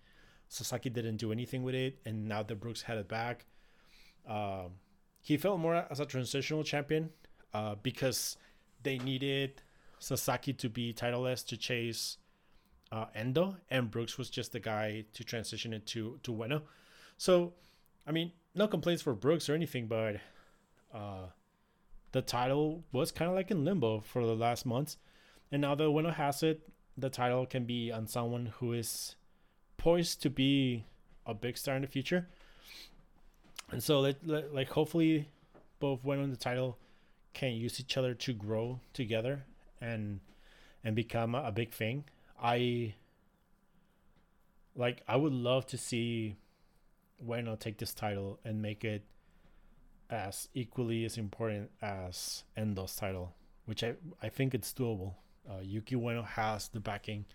[0.47, 3.45] Sasaki didn't do anything with it, and now that Brooks had it back,
[4.27, 4.71] um,
[5.21, 7.09] he felt more as a transitional champion
[7.53, 8.37] uh, because
[8.83, 9.61] they needed
[9.99, 12.17] Sasaki to be titleless to chase
[12.91, 16.63] uh, Endo, and Brooks was just the guy to transition it to to Ueno.
[17.17, 17.53] So,
[18.05, 20.17] I mean, no complaints for Brooks or anything, but
[20.93, 21.27] uh,
[22.11, 24.97] the title was kind of like in limbo for the last months,
[25.51, 26.61] and now that Ueno has it,
[26.97, 29.15] the title can be on someone who is
[29.77, 30.85] poised to be
[31.25, 32.27] a big star in the future.
[33.71, 35.29] And so, let, let, like, hopefully,
[35.79, 36.77] both winning the title
[37.33, 39.45] can use each other to grow together
[39.79, 40.19] and
[40.83, 42.03] and become a, big thing.
[42.41, 42.95] I
[44.75, 45.03] like.
[45.07, 46.35] I would love to see
[47.25, 49.03] Ueno take this title and make it
[50.11, 53.33] as equally as important as Endo's title,
[53.65, 55.15] which I I think it's doable.
[55.49, 57.25] Uh, Yuki Ueno has the backing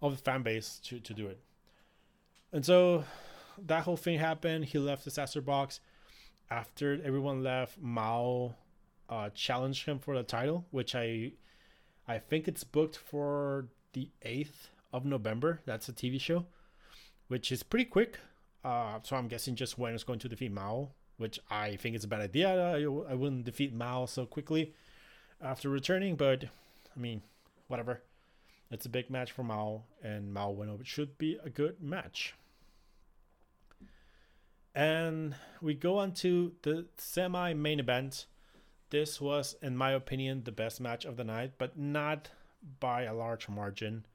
[0.00, 1.40] of the fan base to to do it.
[2.52, 3.04] And so
[3.66, 4.66] that whole thing happened.
[4.66, 5.80] He left the Disaster Box.
[6.50, 8.54] After everyone left, Mao
[9.08, 11.32] uh, challenged him for the title, which I
[12.06, 15.60] I think it's booked for the 8th of November.
[15.64, 16.46] That's a TV show,
[17.28, 18.18] which is pretty quick.
[18.62, 22.04] Uh, so I'm guessing just when it's going to defeat Mao, which I think is
[22.04, 22.48] a bad idea.
[22.48, 24.74] I, I wouldn't defeat Mao so quickly
[25.40, 27.22] after returning, but I mean,
[27.68, 28.02] whatever.
[28.70, 30.82] It's a big match for Mao, and Mao win over.
[30.82, 32.34] It should be a good match.
[34.74, 38.26] And we go on to the semi main event.
[38.90, 42.30] This was, in my opinion, the best match of the night, but not
[42.80, 44.06] by a large margin.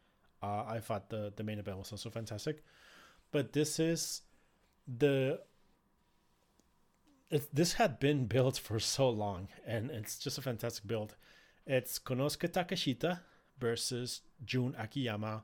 [0.41, 2.63] Uh, I thought the, the main event was also fantastic.
[3.31, 4.21] But this is
[4.88, 5.39] the.
[7.29, 11.15] It, this had been built for so long, and it's just a fantastic build.
[11.67, 13.19] It's Konosuke Takeshita
[13.59, 15.43] versus Jun Akiyama.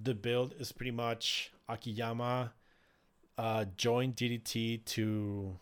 [0.00, 2.52] The build is pretty much Akiyama
[3.36, 5.56] uh, joined DDT to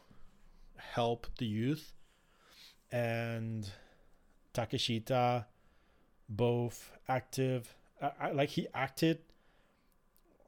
[0.76, 1.92] help the youth,
[2.90, 3.70] and
[4.54, 5.44] Takeshita
[6.30, 7.74] both active.
[8.00, 9.18] Uh, like he acted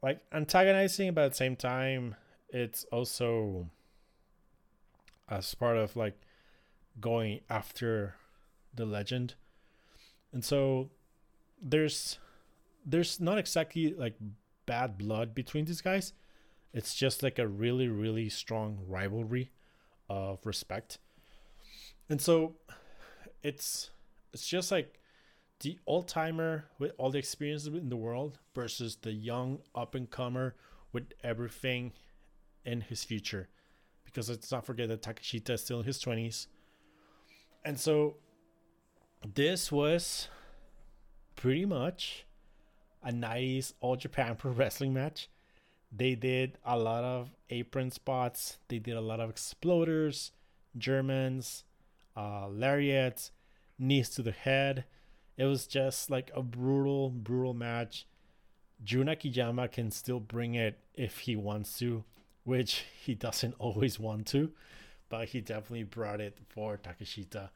[0.03, 2.15] like antagonizing, but at the same time,
[2.49, 3.69] it's also
[5.31, 6.21] as part of like
[7.01, 8.15] going after
[8.75, 9.35] the legend,
[10.33, 10.91] and so
[11.61, 12.19] there's
[12.85, 14.15] there's not exactly like
[14.67, 16.13] bad blood between these guys
[16.73, 19.51] it's just like a really, really strong rivalry
[20.09, 20.99] of respect.
[22.09, 22.55] And so
[23.43, 23.91] it's
[24.33, 25.01] it's just like
[25.61, 30.11] the old timer with all the experience in the world versus the young up and
[30.11, 30.55] comer
[30.93, 31.93] with everything
[32.65, 33.49] in his future.
[34.09, 36.47] Because let's not forget that Takeshita is still in his 20s.
[37.63, 38.17] And so
[39.35, 40.29] this was
[41.37, 42.25] pretty much
[43.03, 45.29] a 90s All Japan Pro Wrestling match.
[45.95, 50.31] They did a lot of apron spots, they did a lot of exploders,
[50.77, 51.65] Germans,
[52.17, 53.31] uh, lariats,
[53.79, 54.85] knees to the head.
[55.37, 58.07] It was just like a brutal, brutal match.
[58.83, 62.05] Jun Akiyama can still bring it if he wants to,
[62.49, 64.51] which he doesn't always want to,
[65.11, 67.51] but he definitely brought it for Takeshita.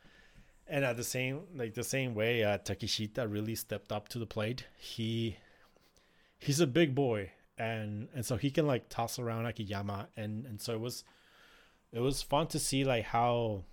[0.69, 4.27] And at the same like the same way, uh, Takeshita really stepped up to the
[4.27, 4.67] plate.
[4.79, 5.39] He
[6.39, 10.61] he's a big boy, and and so he can like toss around Akiyama, and and
[10.61, 11.05] so it was
[11.91, 13.65] it was fun to see like how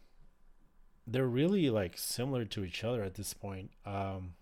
[1.06, 3.72] they're really like similar to each other at this point.
[3.86, 4.36] Um,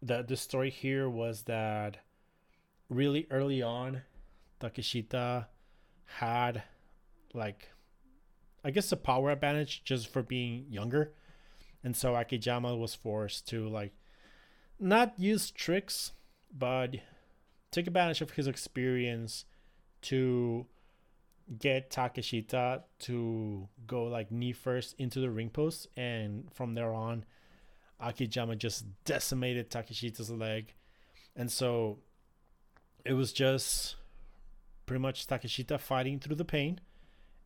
[0.00, 1.98] the the story here was that
[2.88, 4.02] really early on,
[4.64, 5.46] Takeshita
[6.06, 6.62] had
[7.34, 7.68] like
[8.64, 11.12] I guess a power advantage just for being younger,
[11.82, 13.92] and so Akiyama was forced to like
[14.80, 16.12] not use tricks,
[16.56, 16.96] but
[17.70, 19.44] take advantage of his experience
[20.02, 20.66] to
[21.58, 27.26] get Takeshita to go like knee first into the ring post, and from there on,
[28.00, 30.72] Akiyama just decimated Takeshita's leg,
[31.36, 31.98] and so
[33.04, 33.96] it was just
[34.86, 36.80] pretty much Takeshita fighting through the pain,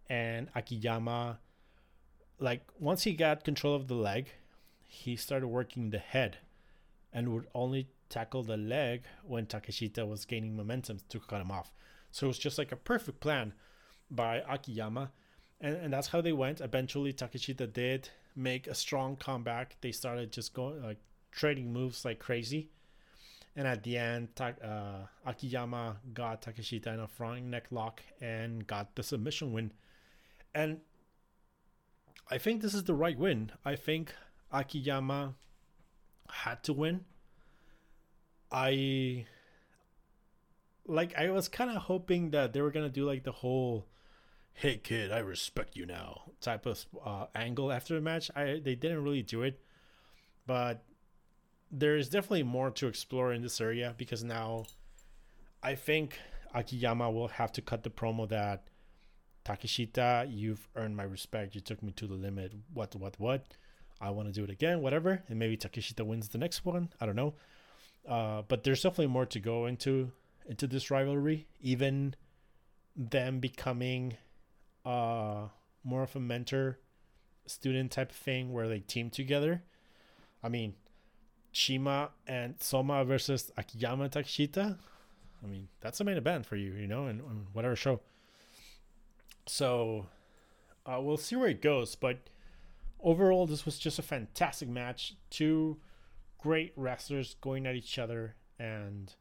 [0.08, 1.38] and Akiyama,
[2.38, 4.30] like once he got control of the leg,
[4.86, 6.38] he started working the head,
[7.12, 11.72] and would only tackle the leg when Takeshita was gaining momentum to cut him off.
[12.10, 13.52] So it was just like a perfect plan
[14.10, 15.12] by Akiyama.
[15.60, 16.60] And, and that's how they went.
[16.60, 19.76] Eventually, Takeshita did make a strong comeback.
[19.80, 20.98] They started just going like
[21.32, 22.70] trading moves like crazy.
[23.58, 28.94] And at the end, uh, Akiyama got Takeshita in a front neck lock and got
[28.94, 29.72] the submission win.
[30.54, 30.78] And
[32.30, 33.50] I think this is the right win.
[33.64, 34.14] I think
[34.52, 35.34] Akiyama
[36.30, 37.04] had to win.
[38.52, 39.26] I
[40.86, 43.88] like I was kind of hoping that they were gonna do like the whole
[44.52, 48.30] "Hey kid, I respect you now" type of uh, angle after the match.
[48.36, 49.60] I they didn't really do it,
[50.46, 50.84] but
[51.70, 54.64] there is definitely more to explore in this area because now
[55.62, 56.18] I think
[56.54, 58.68] Akiyama will have to cut the promo that
[59.44, 61.54] Takeshita, you've earned my respect.
[61.54, 62.52] You took me to the limit.
[62.72, 63.46] What what what?
[64.00, 64.82] I want to do it again.
[64.82, 66.90] Whatever, and maybe Takeshita wins the next one.
[67.00, 67.34] I don't know.
[68.06, 70.12] Uh, but there's definitely more to go into
[70.46, 71.46] into this rivalry.
[71.60, 72.14] Even
[72.94, 74.16] them becoming
[74.84, 75.48] uh,
[75.82, 76.78] more of a mentor
[77.46, 79.62] student type of thing where they team together.
[80.42, 80.74] I mean,
[81.58, 84.78] Shima and Soma versus Akiyama Takeshita.
[85.42, 88.00] I mean, that's the main event for you, you know, and, and whatever show.
[89.46, 90.06] So
[90.86, 91.96] uh, we'll see where it goes.
[91.96, 92.18] But
[93.00, 95.16] overall, this was just a fantastic match.
[95.30, 95.78] Two
[96.38, 98.36] great wrestlers going at each other.
[98.60, 99.12] And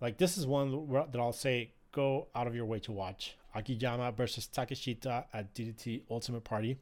[0.00, 3.36] like, this is one that I'll say go out of your way to watch.
[3.54, 6.78] Akiyama versus Takeshita at DDT Ultimate Party.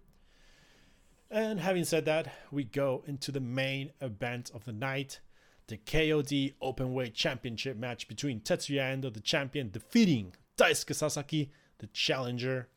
[1.31, 5.21] And having said that, we go into the main event of the night
[5.69, 12.69] the KOD Openweight Championship match between Tetsuya Endo, the champion, defeating Daisuke Sasaki, the challenger.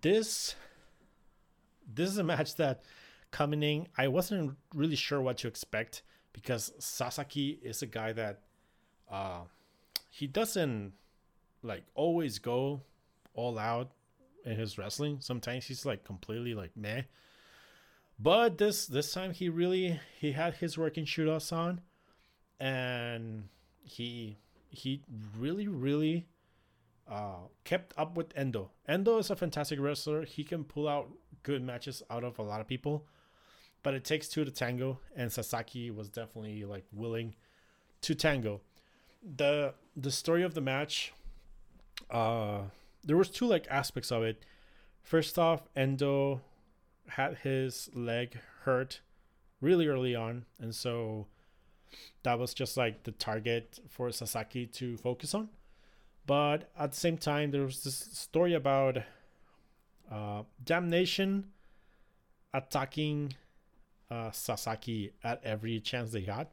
[0.00, 0.54] This
[1.92, 2.82] this is a match that
[3.30, 6.02] coming in, I wasn't really sure what to expect
[6.32, 8.40] because Sasaki is a guy that
[9.10, 9.42] uh
[10.10, 10.92] he doesn't
[11.62, 12.80] like always go
[13.34, 13.90] all out
[14.44, 15.18] in his wrestling.
[15.20, 17.02] Sometimes he's like completely like meh.
[18.18, 21.80] But this this time he really he had his working shootouts on
[22.60, 23.48] and
[23.82, 24.38] he
[24.70, 25.02] he
[25.38, 26.26] really really
[27.10, 28.70] uh kept up with Endo.
[28.86, 30.24] Endo is a fantastic wrestler.
[30.24, 31.10] He can pull out
[31.42, 33.06] good matches out of a lot of people.
[33.82, 37.34] But it takes two to tango and Sasaki was definitely like willing
[38.02, 38.60] to tango.
[39.36, 41.12] The the story of the match
[42.10, 42.62] uh
[43.02, 44.44] there was two like aspects of it.
[45.02, 46.40] First off, Endo
[47.08, 49.00] had his leg hurt
[49.60, 51.26] really early on, and so
[52.22, 55.48] that was just like the target for Sasaki to focus on.
[56.26, 58.98] But at the same time, there was this story about
[60.10, 61.52] uh, Damnation
[62.52, 63.34] attacking
[64.10, 66.48] uh, Sasaki at every chance they got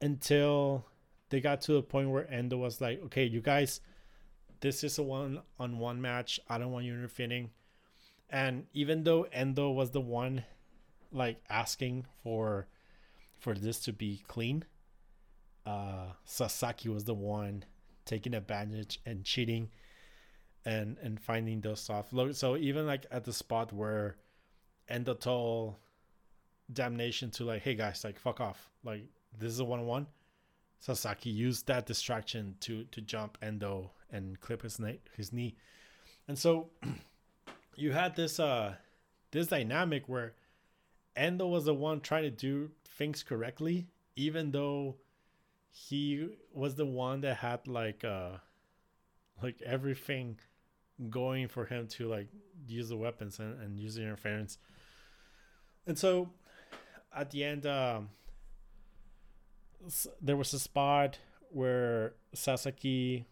[0.00, 0.84] until
[1.30, 3.80] they got to the point where Endo was like, okay, you guys,
[4.60, 6.38] this is a one on one match.
[6.48, 7.50] I don't want you interfering.
[8.30, 10.44] And even though Endo was the one
[11.12, 12.66] like asking for
[13.38, 14.64] for this to be clean,
[15.64, 17.64] uh Sasaki was the one
[18.04, 19.70] taking advantage and cheating
[20.64, 22.38] and and finding those soft loads.
[22.38, 24.16] So even like at the spot where
[24.88, 25.76] Endo told
[26.72, 28.70] Damnation to like, hey guys, like fuck off.
[28.84, 29.04] Like
[29.38, 30.06] this is a one on one.
[30.80, 35.56] Sasaki used that distraction to to jump Endo and clip his knee his knee.
[36.26, 36.70] And so
[37.76, 38.74] you had this uh
[39.30, 40.34] this dynamic where
[41.14, 44.96] Endo was the one trying to do things correctly, even though
[45.70, 48.38] he was the one that had like uh
[49.42, 50.38] like everything
[51.10, 52.28] going for him to like
[52.66, 54.58] use the weapons and, and use the interference.
[55.86, 56.30] And so
[57.14, 58.08] at the end um
[60.20, 61.18] there was a spot
[61.50, 63.26] where Sasaki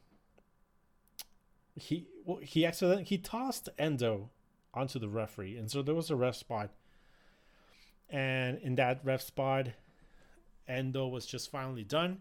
[1.74, 4.30] he well, he accidentally he tossed Endo
[4.74, 6.70] onto the referee, and so there was a ref spot.
[8.10, 9.68] And in that ref spot,
[10.68, 12.20] Endo was just finally done.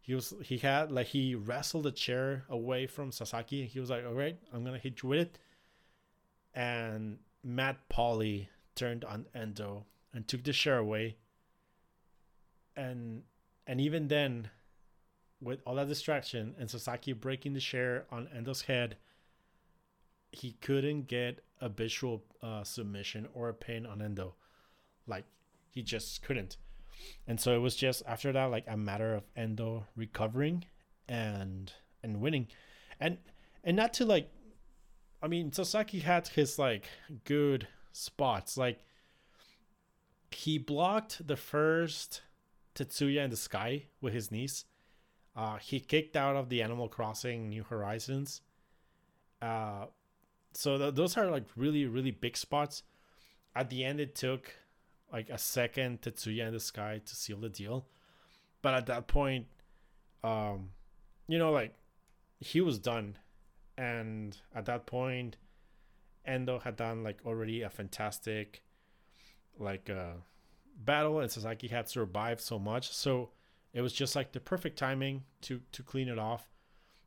[0.00, 3.66] He was he had like he wrestled the chair away from Sasaki.
[3.66, 5.38] He was like, "All right, I'm gonna hit you with it."
[6.54, 11.16] And Mad Paulie turned on Endo and took the chair away.
[12.76, 13.22] And
[13.66, 14.50] and even then,
[15.40, 18.96] with all that distraction and Sasaki breaking the chair on Endo's head,
[20.34, 24.34] he couldn't get a visual uh, submission or a pin on Endo.
[25.06, 25.24] Like
[25.70, 26.56] he just couldn't.
[27.26, 30.64] And so it was just after that like a matter of Endo recovering
[31.08, 31.72] and
[32.02, 32.48] and winning.
[33.00, 33.18] And
[33.62, 34.30] and not to like
[35.22, 36.86] I mean Sasaki had his like
[37.24, 38.56] good spots.
[38.56, 38.80] Like
[40.30, 42.22] he blocked the first
[42.74, 44.64] Tetsuya in the sky with his knees.
[45.36, 48.40] Uh, he kicked out of the Animal Crossing New Horizons.
[49.42, 49.86] Uh,
[50.56, 52.82] so th- those are like really really big spots.
[53.56, 54.52] At the end, it took
[55.12, 57.86] like a second Tetsuya in the sky to seal the deal,
[58.62, 59.46] but at that point,
[60.24, 60.70] um,
[61.28, 61.74] you know, like
[62.40, 63.16] he was done,
[63.78, 65.36] and at that point,
[66.24, 68.62] Endo had done like already a fantastic,
[69.58, 70.14] like uh,
[70.76, 73.30] battle, and Sasaki had survived so much, so
[73.72, 76.48] it was just like the perfect timing to to clean it off.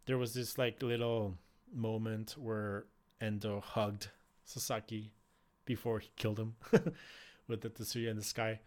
[0.05, 1.37] There was this like little
[1.73, 2.85] moment where
[3.21, 4.09] Endo hugged
[4.43, 5.11] Sasaki
[5.65, 6.55] before he killed him
[7.47, 8.59] with the Tetsuya in the sky.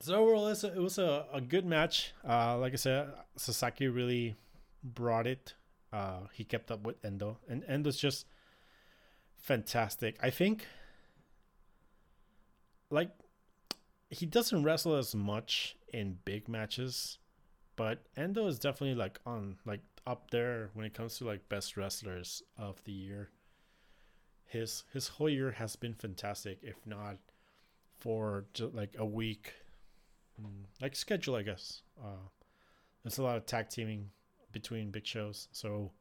[0.00, 2.12] So overall, it was a, a good match.
[2.28, 4.36] Uh, like I said, Sasaki really
[4.82, 5.54] brought it.
[5.92, 8.26] Uh, he kept up with Endo, and Endo's just
[9.38, 10.18] fantastic.
[10.22, 10.66] I think,
[12.90, 13.10] like,
[14.10, 17.18] he doesn't wrestle as much in big matches,
[17.76, 21.76] but Endo is definitely like on like up there when it comes to like best
[21.76, 23.30] wrestlers of the year.
[24.46, 27.18] His his whole year has been fantastic, if not
[27.98, 29.54] for just like a week,
[30.40, 31.82] mm, like schedule, I guess.
[32.02, 32.28] Uh,
[33.02, 34.10] there's a lot of tag teaming
[34.52, 35.92] between big shows, so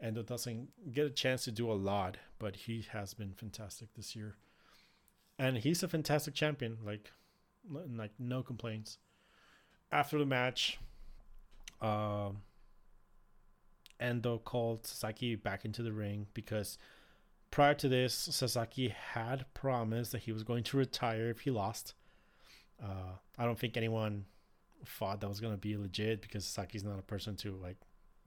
[0.00, 4.14] Endo doesn't get a chance to do a lot, but he has been fantastic this
[4.14, 4.36] year,
[5.38, 6.78] and he's a fantastic champion.
[6.84, 7.12] Like,
[7.68, 8.98] like no complaints.
[9.92, 10.78] After the match,
[11.80, 12.42] um.
[14.00, 16.78] Endo called Sasaki back into the ring because
[17.50, 21.94] prior to this, Sasaki had promised that he was going to retire if he lost.
[22.82, 24.24] Uh, I don't think anyone
[24.86, 27.76] thought that was going to be legit because Sasaki's not a person to like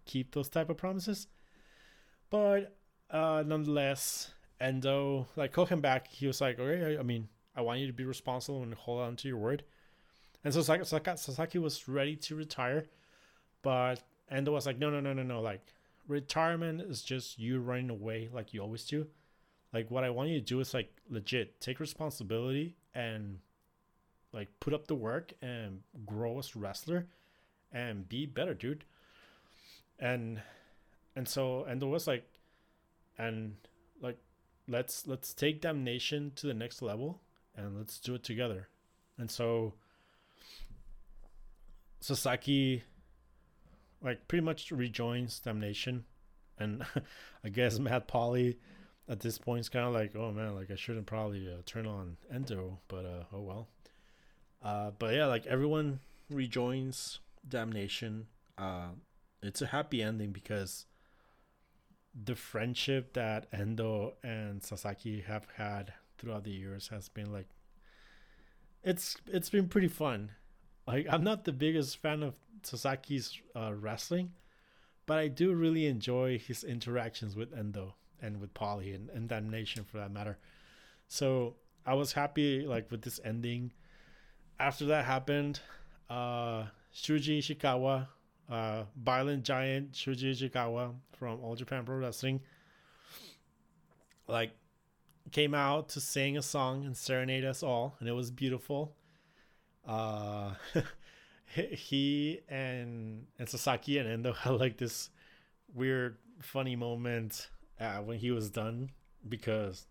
[0.05, 1.27] keep those type of promises.
[2.29, 2.75] But
[3.09, 6.07] uh, nonetheless, Endo like called him back.
[6.07, 9.01] He was like, "Okay, I, I mean, I want you to be responsible and hold
[9.01, 9.63] on to your word."
[10.43, 12.85] And so Sasaki, was ready to retire,
[13.61, 15.41] but Endo was like, no, no, no, no, no.
[15.41, 15.61] Like,
[16.07, 19.07] retirement is just you running away like you always do.
[19.73, 23.39] Like, what I want you to do is like legit take responsibility and
[24.33, 27.07] like put up the work and grow as wrestler
[27.71, 28.83] and be better, dude.
[29.99, 30.41] And
[31.15, 32.27] and so Endo was like,
[33.17, 33.55] and
[34.01, 34.17] like,
[34.67, 37.21] let's let's take damnation to the next level
[37.55, 38.67] and let's do it together.
[39.17, 39.73] And so
[42.03, 42.83] Sasaki
[44.01, 46.03] like pretty much rejoins Damnation,
[46.59, 46.85] and
[47.45, 48.57] I guess Mad Paulie
[49.07, 51.87] at this point is kind of like, oh man, like I shouldn't probably uh, turn
[51.87, 53.67] on Endo, but uh, oh well.
[54.61, 58.27] Uh, but yeah, like everyone rejoins Damnation.
[58.57, 58.89] Uh,
[59.41, 60.85] it's a happy ending because
[62.13, 67.47] the friendship that Endo and Sasaki have had throughout the years has been like
[68.83, 70.31] it's it's been pretty fun.
[70.87, 74.31] Like I'm not the biggest fan of Sasaki's uh, wrestling,
[75.05, 79.83] but I do really enjoy his interactions with Endo and with Paulie and, and Damnation
[79.83, 80.37] for that matter.
[81.07, 81.55] So
[81.85, 83.71] I was happy like with this ending.
[84.59, 85.59] After that happened,
[86.09, 86.65] uh,
[86.95, 88.07] Shuji Ishikawa,
[88.49, 92.41] uh, violent giant Shuji Ishikawa from All Japan Pro Wrestling,
[94.27, 94.51] like
[95.31, 98.93] came out to sing a song and serenade us all, and it was beautiful.
[99.87, 100.53] Uh,
[101.45, 105.09] he and and Sasaki and Endo had like this
[105.73, 108.89] weird funny moment uh, when he was done
[109.27, 109.85] because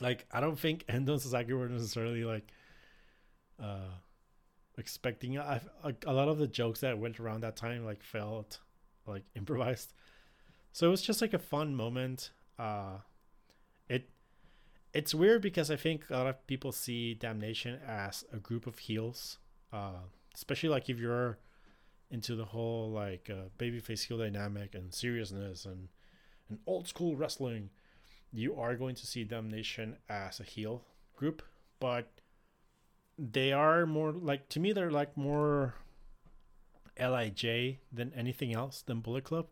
[0.00, 2.48] like I don't think Endo and Sasaki were necessarily like
[3.62, 3.90] uh
[4.78, 8.58] expecting I like a lot of the jokes that went around that time like felt
[9.06, 9.92] like improvised.
[10.72, 12.30] So it was just like a fun moment.
[12.58, 12.98] Uh
[13.88, 14.08] it
[14.92, 18.78] it's weird because I think a lot of people see Damnation as a group of
[18.78, 19.38] heels.
[19.72, 20.00] Uh
[20.34, 21.38] especially like if you're
[22.10, 25.88] into the whole like uh, babyface heel dynamic and seriousness and
[26.48, 27.70] and old school wrestling,
[28.32, 30.82] you are going to see Damnation as a heel
[31.16, 31.42] group,
[31.78, 32.08] but
[33.16, 35.74] they are more like to me they're like more
[36.98, 39.46] Lij than anything else than Bullet Club.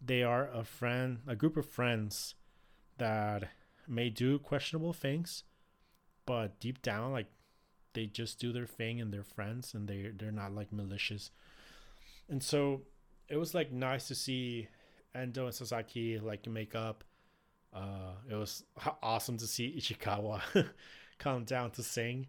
[0.00, 2.34] They are a friend, a group of friends
[2.96, 3.50] that
[3.90, 5.44] may do questionable things,
[6.26, 7.26] but deep down, like
[7.92, 11.30] they just do their thing and they're friends and they they're not like malicious.
[12.28, 12.82] And so
[13.28, 14.68] it was like nice to see
[15.14, 17.04] Endo and Sasaki like make up.
[17.72, 18.64] Uh, it was
[19.02, 20.40] awesome to see Ishikawa
[21.18, 22.28] come down to sing.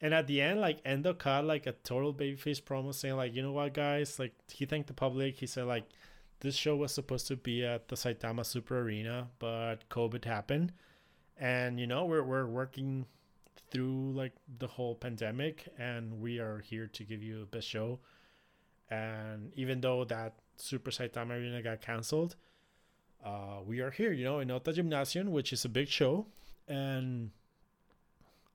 [0.00, 3.42] And at the end, like Endo cut like a total babyface promo saying like, you
[3.42, 4.18] know what, guys?
[4.18, 5.36] Like he thanked the public.
[5.36, 5.84] He said like,
[6.40, 10.72] this show was supposed to be at the Saitama Super Arena, but COVID happened,
[11.40, 13.06] and you know we're we're working
[13.70, 17.98] through like the whole pandemic, and we are here to give you a best show.
[18.90, 22.36] And even though that Super Saitama Arena got canceled,
[23.24, 26.26] uh, we are here, you know, in Ota Gymnasium, which is a big show,
[26.68, 27.30] and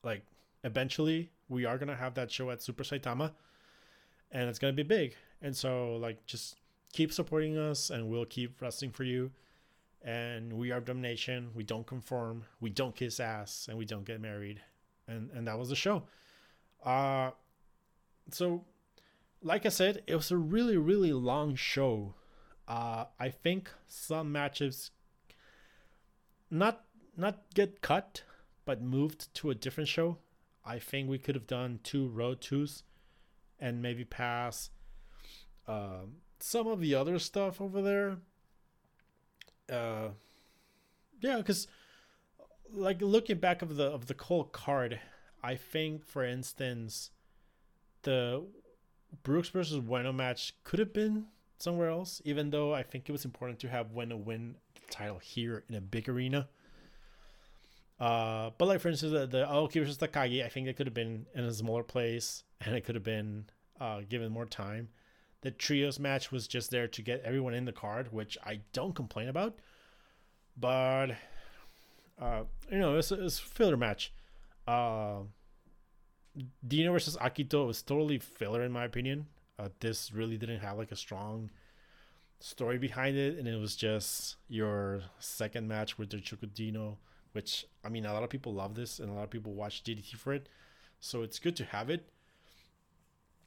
[0.04, 0.22] like
[0.62, 3.32] eventually we are gonna have that show at Super Saitama,
[4.30, 5.16] and it's gonna be big.
[5.42, 6.56] And so like just
[6.92, 9.32] keep supporting us, and we'll keep wrestling for you.
[10.06, 11.50] And we are Damnation.
[11.52, 12.44] We don't conform.
[12.60, 14.60] We don't kiss ass, and we don't get married.
[15.08, 16.04] And and that was the show.
[16.84, 17.32] Uh,
[18.30, 18.64] so
[19.42, 22.14] like I said, it was a really really long show.
[22.68, 24.92] Uh, I think some matches
[26.50, 26.84] not
[27.16, 28.22] not get cut,
[28.64, 30.18] but moved to a different show.
[30.64, 32.84] I think we could have done two road twos,
[33.58, 34.70] and maybe pass
[35.66, 36.06] uh,
[36.38, 38.18] some of the other stuff over there.
[39.70, 40.08] Uh,
[41.20, 41.66] yeah, because
[42.72, 45.00] like looking back of the of the whole card,
[45.42, 47.10] I think for instance,
[48.02, 48.44] the
[49.22, 51.26] Brooks versus Bueno match could have been
[51.58, 55.18] somewhere else, even though I think it was important to have Bueno win the title
[55.18, 56.48] here in a big arena.
[57.98, 60.94] Uh, but like for instance, the, the Aoki versus Takagi, I think it could have
[60.94, 63.46] been in a smaller place, and it could have been
[63.80, 64.88] uh, given more time.
[65.46, 68.96] The trios match was just there to get everyone in the card, which I don't
[68.96, 69.60] complain about.
[70.56, 71.12] But
[72.20, 74.12] uh, you know, it's, a filler match.
[74.66, 75.18] Uh,
[76.66, 79.26] Dino versus Akito was totally filler in my opinion.
[79.56, 81.50] Uh, this really didn't have like a strong
[82.40, 86.18] story behind it, and it was just your second match with the
[86.54, 86.98] Dino,
[87.34, 89.84] which I mean, a lot of people love this, and a lot of people watch
[89.84, 90.48] DDT for it,
[90.98, 92.10] so it's good to have it.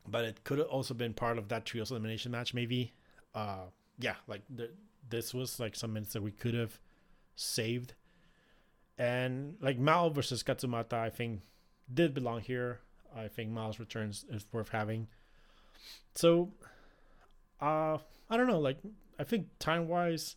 [0.08, 2.94] But it could have also been part of that trios elimination match, maybe.
[3.36, 3.66] Uh,
[4.00, 4.72] yeah, like the,
[5.10, 6.80] this was like some minutes that we could have
[7.36, 7.94] saved,
[8.98, 11.42] and like Mao versus Katsumata, I think
[11.94, 12.80] did belong here.
[13.16, 15.08] I think Miles returns is worth having.
[16.16, 16.52] So,
[17.62, 17.98] uh,
[18.30, 18.60] I don't know.
[18.60, 18.78] Like,
[19.18, 20.36] I think time wise,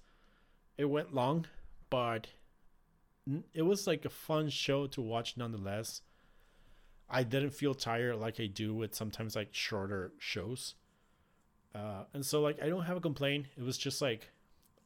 [0.79, 1.47] it went long,
[1.91, 2.29] but
[3.55, 6.03] it was like a fun show to watch nonetheless.
[7.15, 10.75] I didn't feel tired like I do with sometimes like shorter shows.
[11.75, 13.47] Uh, and so like I don't have a complaint.
[13.57, 14.31] It was just like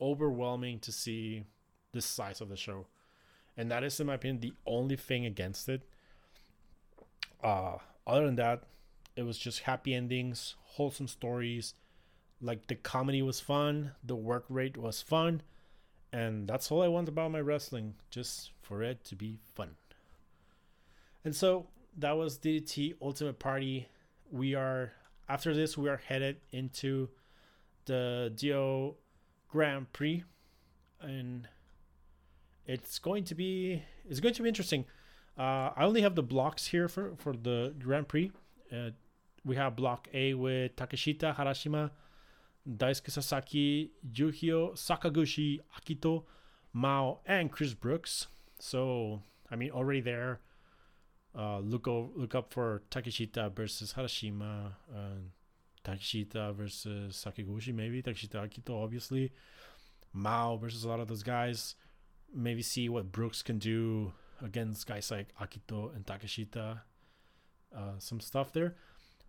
[0.01, 1.45] overwhelming to see
[1.93, 2.87] the size of the show.
[3.57, 5.83] And that is in my opinion the only thing against it.
[7.43, 8.64] Uh other than that,
[9.14, 11.74] it was just happy endings, wholesome stories.
[12.41, 15.43] Like the comedy was fun, the work rate was fun,
[16.12, 19.77] and that's all I want about my wrestling, just for it to be fun.
[21.24, 21.66] And so
[21.97, 23.88] that was DDT Ultimate Party.
[24.30, 24.92] We are
[25.28, 27.09] after this we are headed into
[27.86, 28.97] the D-Oh
[29.49, 30.24] Grand Prix
[31.01, 31.49] and
[32.66, 34.84] it's going to be it's going to be interesting.
[35.38, 38.30] Uh, I only have the blocks here for for the Grand Prix.
[38.72, 38.90] Uh,
[39.44, 41.90] we have block A with Takeshita Harashima,
[42.68, 46.24] Daisuke Sasaki, Yukio Sakaguchi, Akito,
[46.72, 48.26] Mao, and Chris Brooks.
[48.59, 50.40] So I mean, already there.
[51.37, 55.20] Uh, look over, look up for Takeshita versus Harashima, uh,
[55.84, 59.32] Takeshita versus Sakaguchi, maybe Takeshita Akito, obviously.
[60.12, 61.74] Mao versus a lot of those guys.
[62.34, 64.12] Maybe see what Brooks can do
[64.43, 66.80] against guys like Akito and Takeshita.
[67.74, 68.74] uh, some stuff there.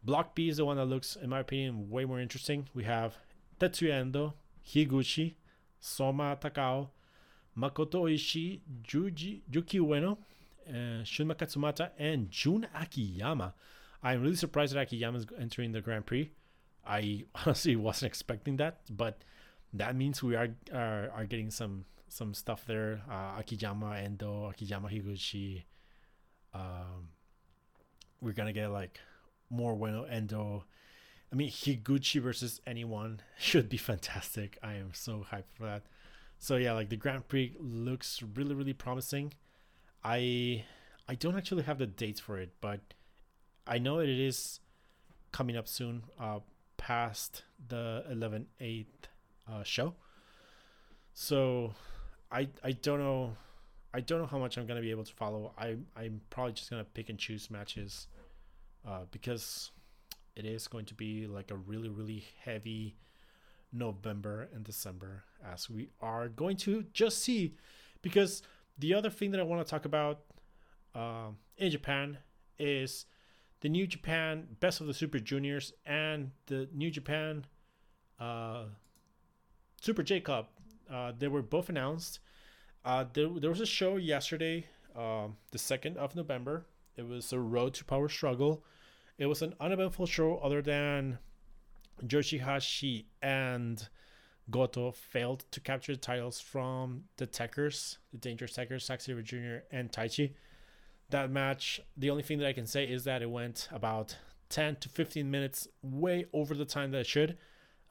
[0.04, 2.68] Block B is the one that looks, in my opinion, way more interesting.
[2.74, 3.18] We have
[3.60, 4.36] Tetsuya Endo,
[4.66, 5.36] Higuchi,
[5.80, 6.90] Soma Takao,
[7.58, 10.18] Makoto Oishi, Juji, Yuki Ueno,
[10.70, 13.54] uh, Shunma Katsumata, and Jun Akiyama.
[14.04, 16.32] I'm really surprised that Akiyama is entering the Grand Prix.
[16.86, 19.24] I honestly wasn't expecting that, but
[19.74, 23.02] that means we are are, are getting some some stuff there.
[23.10, 25.64] Uh, Akiyama Endo, Akiyama Higuchi.
[26.54, 27.10] Um,
[28.22, 29.00] we're gonna get like
[29.50, 30.66] more Ueno Endo.
[31.32, 34.58] I mean, Higuchi versus anyone should be fantastic.
[34.64, 35.84] I am so hyped for that.
[36.40, 39.34] So yeah, like the Grand Prix looks really really promising.
[40.08, 40.64] I
[41.10, 42.80] I don't actually have the dates for it, but
[43.68, 44.62] I know it is
[45.34, 46.40] coming up soon, uh,
[46.78, 48.86] past the 11 8th
[49.52, 49.96] uh, show.
[51.14, 51.74] So
[52.32, 53.36] I I don't know
[53.94, 55.54] I don't know how much I'm gonna be able to follow.
[55.58, 58.08] I I'm probably just gonna pick and choose matches,
[58.88, 59.72] uh, because
[60.38, 62.96] it is going to be like a really really heavy
[63.74, 67.56] November and December as we are going to just see
[68.02, 68.42] because
[68.78, 70.22] the other thing that I want to talk about
[70.94, 72.18] uh, in Japan
[72.60, 73.06] is
[73.62, 77.46] the New Japan Best of the Super Juniors and the New Japan
[78.20, 78.66] uh,
[79.82, 80.52] Super J Cup.
[80.92, 82.20] Uh, they were both announced.
[82.86, 84.66] Uh, there, there was a show yesterday,
[84.96, 86.66] uh, the 2nd of November.
[86.96, 88.64] It was a Road to Power Struggle.
[89.18, 91.20] It was an uneventful show other than
[92.04, 93.88] Yoshihashi and
[94.50, 99.66] Goto failed to capture the titles from the Tekkers, the Dangerous Tekkers, Zack Sabre Jr.
[99.72, 100.34] and Taichi.
[101.10, 104.18] That match, the only thing that I can say is that it went about
[104.50, 107.38] 10 to 15 minutes way over the time that it should.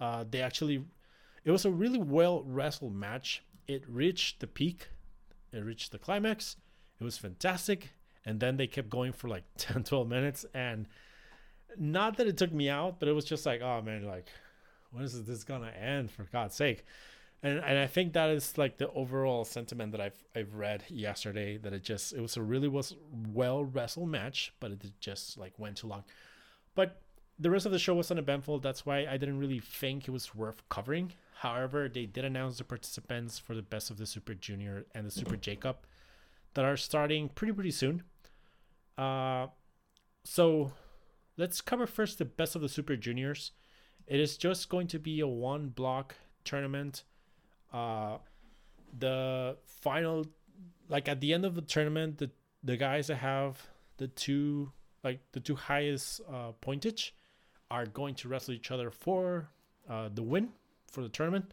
[0.00, 0.84] Uh, they actually,
[1.44, 3.42] it was a really well wrestled match.
[3.66, 4.88] It reached the peak,
[5.52, 6.56] it reached the climax.
[7.00, 7.90] It was fantastic.
[8.24, 10.44] And then they kept going for like 10, 12 minutes.
[10.54, 10.86] And
[11.78, 14.28] not that it took me out, but it was just like, oh man, like,
[14.90, 16.10] when is this gonna end?
[16.10, 16.84] For God's sake!
[17.42, 21.58] And and I think that is like the overall sentiment that I've I've read yesterday.
[21.58, 22.94] That it just it was a really was
[23.32, 26.04] well wrestled match, but it just like went too long.
[26.74, 27.00] But
[27.38, 28.60] the rest of the show was uneventful.
[28.60, 31.12] That's why I didn't really think it was worth covering.
[31.40, 35.10] However, they did announce the participants for the best of the Super Junior and the
[35.10, 35.86] Super J Cup
[36.54, 38.02] that are starting pretty pretty soon.
[38.96, 39.48] Uh,
[40.24, 40.72] so
[41.36, 43.52] let's cover first the best of the Super Juniors.
[44.06, 47.04] It is just going to be a one block tournament.
[47.72, 48.18] Uh,
[48.98, 50.26] the final,
[50.88, 52.30] like at the end of the tournament, the
[52.62, 53.60] the guys that have
[53.96, 57.10] the two like the two highest uh, pointage
[57.70, 59.48] are going to wrestle each other for
[59.88, 60.50] uh, the win
[60.90, 61.52] for the tournament.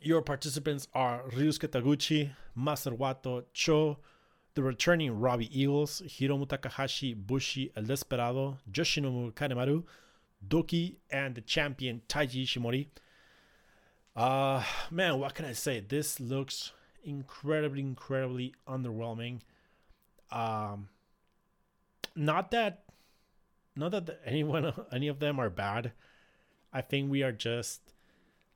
[0.00, 3.98] Your participants are Ryusuke Taguchi, Master Wato, Sho,
[4.54, 9.84] the returning Robbie Eagles, Hiromu Takahashi, Bushi, El Desperado, Yoshinobu Kanemaru,
[10.48, 12.86] Douki, and the champion Taiji Ishimori.
[14.16, 15.80] Uh man, what can I say?
[15.80, 16.72] This looks
[17.02, 19.40] incredibly, incredibly underwhelming.
[20.30, 20.88] Um
[22.14, 22.84] not that
[23.76, 25.92] not that anyone any of them are bad.
[26.72, 27.94] I think we are just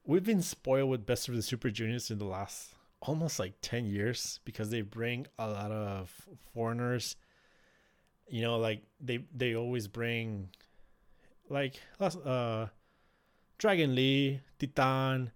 [0.04, 2.70] we've been spoiled with best of the super juniors in the last
[3.00, 7.14] almost like 10 years because they bring a lot of foreigners
[8.28, 10.48] you know like they they always bring
[11.50, 11.80] like
[12.24, 12.66] uh
[13.58, 15.30] Dragon Lee, Titan,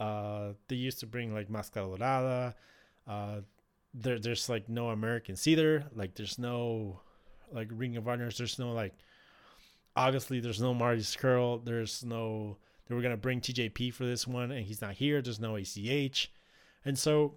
[0.00, 2.54] uh they used to bring like Mascara Dorada.
[3.06, 3.40] Uh
[3.94, 5.84] there there's like no Americans either.
[5.94, 7.00] Like there's no
[7.52, 8.94] like Ring of Honors, there's no like
[9.94, 14.50] obviously there's no Marty Scurll, there's no they were gonna bring TJP for this one
[14.50, 16.32] and he's not here, there's no ACH.
[16.84, 17.34] And so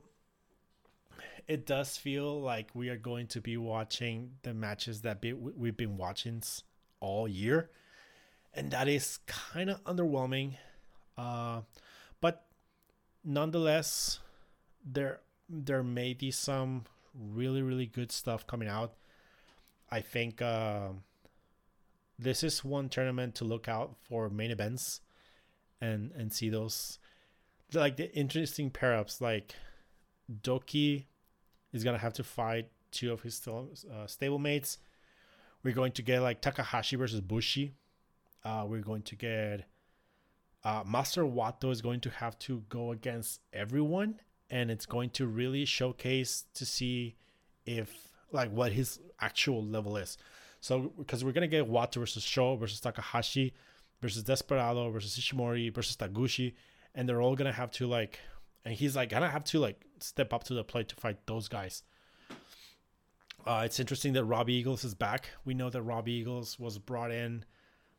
[1.47, 5.77] it does feel like we are going to be watching the matches that be, we've
[5.77, 6.41] been watching
[6.99, 7.69] all year
[8.55, 10.53] and that is kind of underwhelming.
[11.17, 11.61] Uh,
[12.21, 12.45] but
[13.23, 14.19] nonetheless,
[14.83, 18.93] there there may be some really really good stuff coming out.
[19.91, 20.89] I think uh,
[22.17, 25.01] this is one tournament to look out for main events,
[25.81, 26.97] and and see those
[27.73, 29.21] like the interesting pair ups.
[29.21, 29.53] Like
[30.41, 31.05] Douki
[31.73, 34.77] is gonna have to fight two of his uh, stablemates.
[35.63, 37.73] We're going to get like Takahashi versus Bushi
[38.45, 39.65] uh, we're going to get
[40.63, 44.19] uh, Master Wato is going to have to go against everyone,
[44.49, 47.15] and it's going to really showcase to see
[47.65, 50.17] if like what his actual level is.
[50.61, 53.53] So because we're gonna get Wato versus Sho versus Takahashi
[54.01, 56.53] versus Desperado versus Ishimori versus Taguchi,
[56.95, 58.19] and they're all gonna have to like,
[58.65, 61.47] and he's like gonna have to like step up to the plate to fight those
[61.47, 61.83] guys.
[63.45, 65.29] Uh, it's interesting that Robbie Eagles is back.
[65.45, 67.45] We know that Robbie Eagles was brought in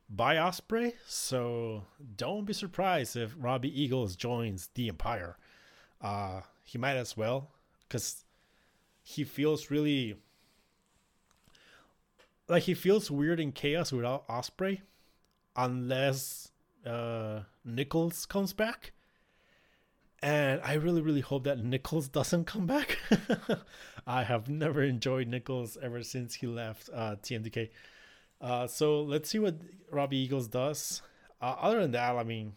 [0.08, 1.84] by Osprey, so
[2.16, 5.36] don't be surprised if Robbie Eagles joins the Empire.
[6.00, 7.50] Uh, he might as well,
[7.88, 8.24] because
[9.02, 10.16] he feels really
[12.48, 14.82] like he feels weird in chaos without Osprey,
[15.56, 16.52] unless
[16.84, 18.92] uh, Nicholls comes back.
[20.22, 22.98] And I really, really hope that Nicholls doesn't come back.
[24.06, 27.68] I have never enjoyed Nicholls ever since he left uh, TMDK.
[28.40, 29.56] Uh, so let's see what
[29.90, 31.02] Robbie Eagles does.
[31.40, 32.54] Uh, other than that, I mean,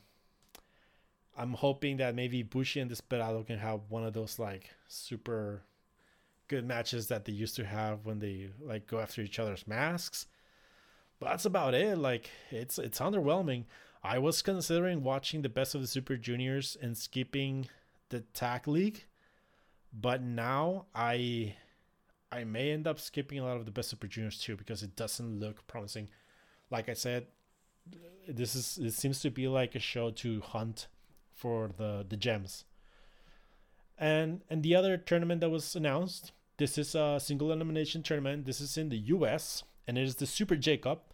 [1.38, 5.64] I'm hoping that maybe Bushi and Desperado can have one of those like super
[6.50, 10.28] good matches that they used to have when they like go after each other's masks.
[11.20, 11.98] But that's about it.
[11.98, 13.66] Like it's it's underwhelming.
[14.04, 17.68] I was considering watching the best of the Super Juniors and skipping
[18.10, 19.06] the tag league,
[19.94, 21.56] but now I
[22.32, 24.96] I may end up skipping a lot of the best Super Juniors too because it
[24.96, 26.10] doesn't look promising.
[26.70, 27.28] Like I said,
[28.28, 30.88] this is it seems to be like a show to hunt
[31.34, 32.66] for the the gems.
[33.98, 38.46] And and the other tournament that was announced, this is a single elimination tournament.
[38.46, 41.10] This is in the US and it is the Super J Cup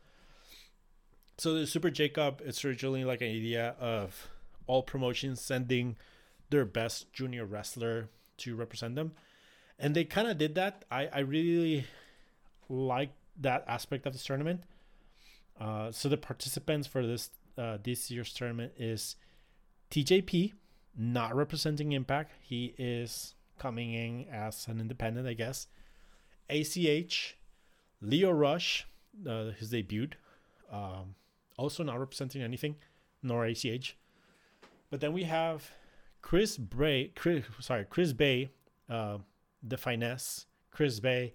[1.38, 4.30] so the Super J Cup, it's originally like an idea of
[4.68, 5.98] all promotions sending
[6.50, 9.12] their best junior wrestler to represent them.
[9.78, 10.86] And they kind of did that.
[10.90, 11.86] I, I really
[12.70, 13.12] like
[13.42, 14.62] that aspect of this tournament.
[15.60, 19.16] Uh, so the participants for this uh, this year's tournament is
[19.92, 20.54] TJP,
[20.98, 22.34] not representing Impact.
[22.42, 25.68] He is coming in as an independent, I guess.
[26.50, 27.38] ACH,
[28.02, 28.86] Lio Rush,
[29.28, 30.10] uh, his debut.
[30.72, 31.16] Um,
[31.58, 32.76] also not representing anything,
[33.24, 33.96] nor ACH.
[34.90, 35.72] But then we have
[36.22, 38.50] Chris Bray, Chris, sorry, Chris Bey,
[38.90, 39.20] uh,
[39.68, 41.34] the finesse, Chris Bey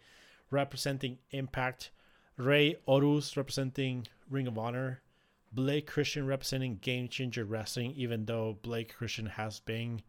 [0.51, 1.91] representing Impact,
[2.37, 5.03] Rey Horus representing Ring of Honor,
[5.53, 10.03] Blake Christian representing Game Changer Wrestling, even though Blake Christian has been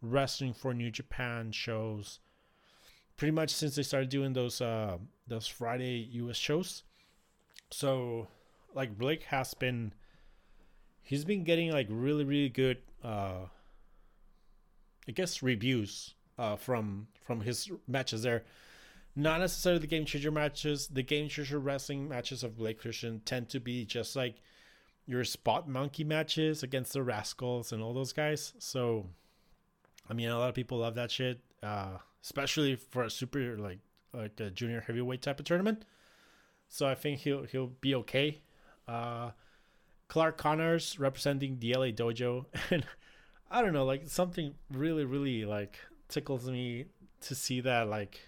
[0.00, 2.20] wrestling for New Japan shows
[3.16, 6.82] pretty much since they started doing those uh, those Friday US shows.
[7.70, 8.28] So
[8.74, 9.92] like Blake has been
[11.02, 13.46] he's been getting like really really good uh
[15.08, 18.44] I guess reviews uh from from his matches there.
[19.14, 20.88] Not necessarily the game changer matches.
[20.88, 24.36] The game changer wrestling matches of Blake Christian tend to be just like
[25.06, 28.52] your spot monkey matches against the Rascals and all those guys.
[28.58, 29.06] So
[30.10, 31.40] I mean a lot of people love that shit.
[31.62, 33.78] Uh especially for a super like
[34.12, 35.84] like a junior heavyweight type of tournament.
[36.68, 38.40] So I think he'll he'll be okay.
[38.88, 39.30] Uh,
[40.08, 42.84] Clark Connors representing the LA Dojo, and
[43.50, 45.78] I don't know, like something really, really like
[46.08, 46.86] tickles me
[47.22, 48.20] to see that like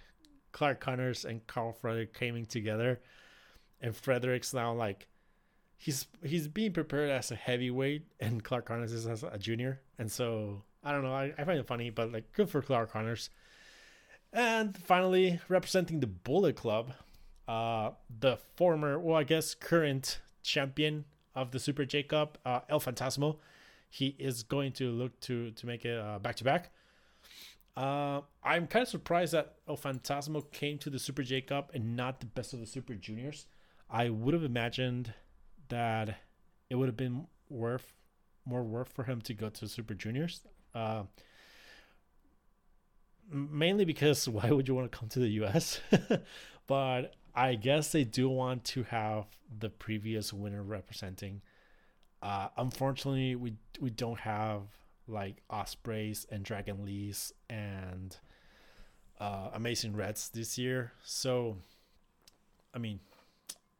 [0.52, 3.00] Clark Connors and Karl Frederick coming together,
[3.80, 5.06] and Fredericks now like
[5.76, 10.10] he's he's being prepared as a heavyweight, and Clark Connors is as a junior, and
[10.10, 13.30] so I don't know, I, I find it funny, but like good for Clark Connors.
[14.32, 16.92] And finally, representing the Bullet Club,
[17.46, 22.80] uh, the former, well, I guess current champion of the Super J Cup, uh, El
[22.80, 23.38] Fantasmo.
[23.88, 26.72] He is going to look to to make it back to back.
[27.78, 32.20] I'm kind of surprised that El Fantasmo came to the Super J Cup and not
[32.20, 33.46] the best of the Super Juniors.
[33.90, 35.14] I would have imagined
[35.68, 36.18] that
[36.68, 37.94] it would have been worth
[38.44, 40.40] more worth for him to go to Super Juniors.
[40.74, 41.04] Uh,
[43.30, 45.80] mainly because why would you want to come to the US?
[46.66, 49.26] but I guess they do want to have
[49.56, 51.42] the previous winner representing.
[52.20, 54.62] Uh, unfortunately, we we don't have
[55.08, 58.16] like Ospreys and Dragon Lees and
[59.18, 60.92] uh, Amazing Reds this year.
[61.04, 61.56] So,
[62.74, 63.00] I mean,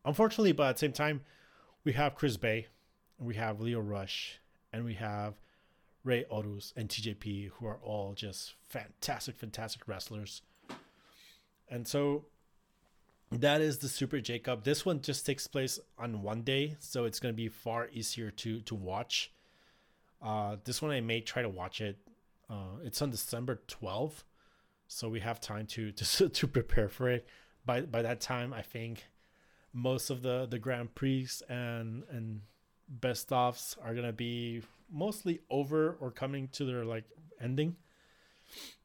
[0.04, 1.20] unfortunately, but at the same time,
[1.84, 2.66] we have Chris Bey,
[3.18, 4.40] we have Lio Rush,
[4.72, 5.34] and we have
[6.04, 10.42] Rey Horus and TJP, who are all just fantastic, fantastic wrestlers.
[11.70, 12.24] And so
[13.30, 14.64] that is the Super J Cup.
[14.64, 18.60] This one just takes place on one day, so it's gonna be far easier to
[18.62, 19.30] to watch.
[20.22, 21.96] Uh, this one I may try to watch it.
[22.50, 24.24] Uh, it's on December 12th,
[24.86, 27.26] so we have time to to to prepare for it.
[27.64, 29.04] By by that time, I think
[29.72, 32.40] most of the the Grand Prix and and
[32.88, 37.04] best offs are gonna be mostly over or coming to their like
[37.40, 37.76] ending.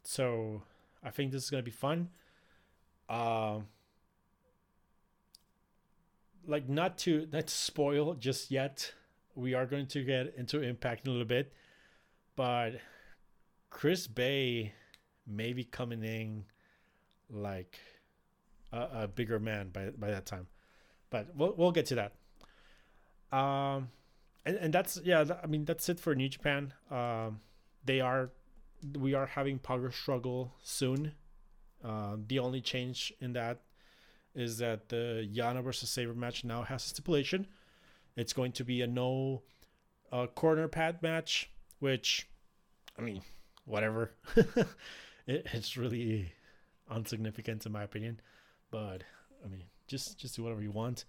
[0.03, 0.61] So
[1.03, 2.09] I think this is gonna be fun.
[3.09, 3.59] Uh,
[6.45, 8.93] like not to not to spoil just yet.
[9.35, 11.53] We are going to get into impact in a little bit,
[12.35, 12.73] but
[13.69, 14.73] Chris Bey
[15.25, 16.45] may be coming in
[17.29, 17.79] like
[18.71, 20.47] a, a bigger man by by that time.
[21.09, 22.13] But we'll we'll get to that.
[23.37, 23.89] Um,
[24.45, 25.25] and and that's yeah.
[25.41, 26.73] I mean that's it for New Japan.
[26.91, 27.39] Um,
[27.83, 28.29] they are
[28.99, 31.13] we are having power struggle soon.
[31.83, 33.61] Uh, the only change in that
[34.35, 37.47] is that the Yano versus Sabre match now has a stipulation.
[38.15, 39.41] It's going to be a no
[40.11, 41.49] uh, corner pad match,
[41.79, 42.29] which,
[42.97, 43.21] I mean,
[43.65, 44.11] whatever.
[44.35, 46.31] it, it's really
[46.93, 48.19] insignificant in my opinion,
[48.71, 49.03] but
[49.43, 51.05] I mean, just just do whatever you want.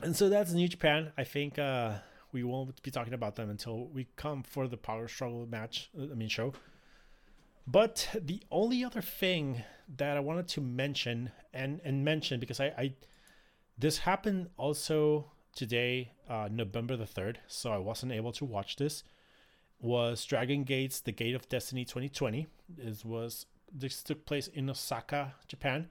[0.00, 1.12] And so that's New Japan.
[1.16, 1.94] I think uh,
[2.32, 5.90] we won't be talking about them until we come for the power struggle match.
[6.00, 6.52] I mean, show.
[7.66, 9.62] But the only other thing
[9.96, 12.94] that I wanted to mention and and mention because I, I
[13.76, 19.04] this happened also today, uh, November the third, so I wasn't able to watch this.
[19.80, 22.46] Was Dragon Gates: The Gate of Destiny 2020?
[22.68, 25.88] This was this took place in Osaka, Japan.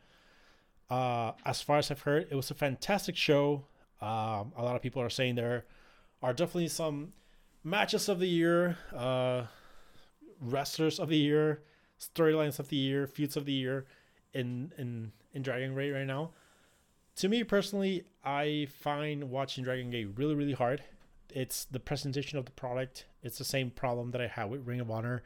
[0.89, 3.65] Uh, as far as I've heard, it was a fantastic show.
[4.01, 5.65] Um, a lot of people are saying there
[6.21, 7.13] are definitely some
[7.63, 9.43] matches of the year, uh,
[10.39, 11.63] wrestlers of the year,
[11.99, 13.85] storylines of the year, feuds of the year
[14.33, 16.31] in in in Dragon Gate right now.
[17.17, 20.83] To me personally, I find watching Dragon Gate really really hard.
[21.31, 23.05] It's the presentation of the product.
[23.23, 25.23] It's the same problem that I have with Ring of Honor.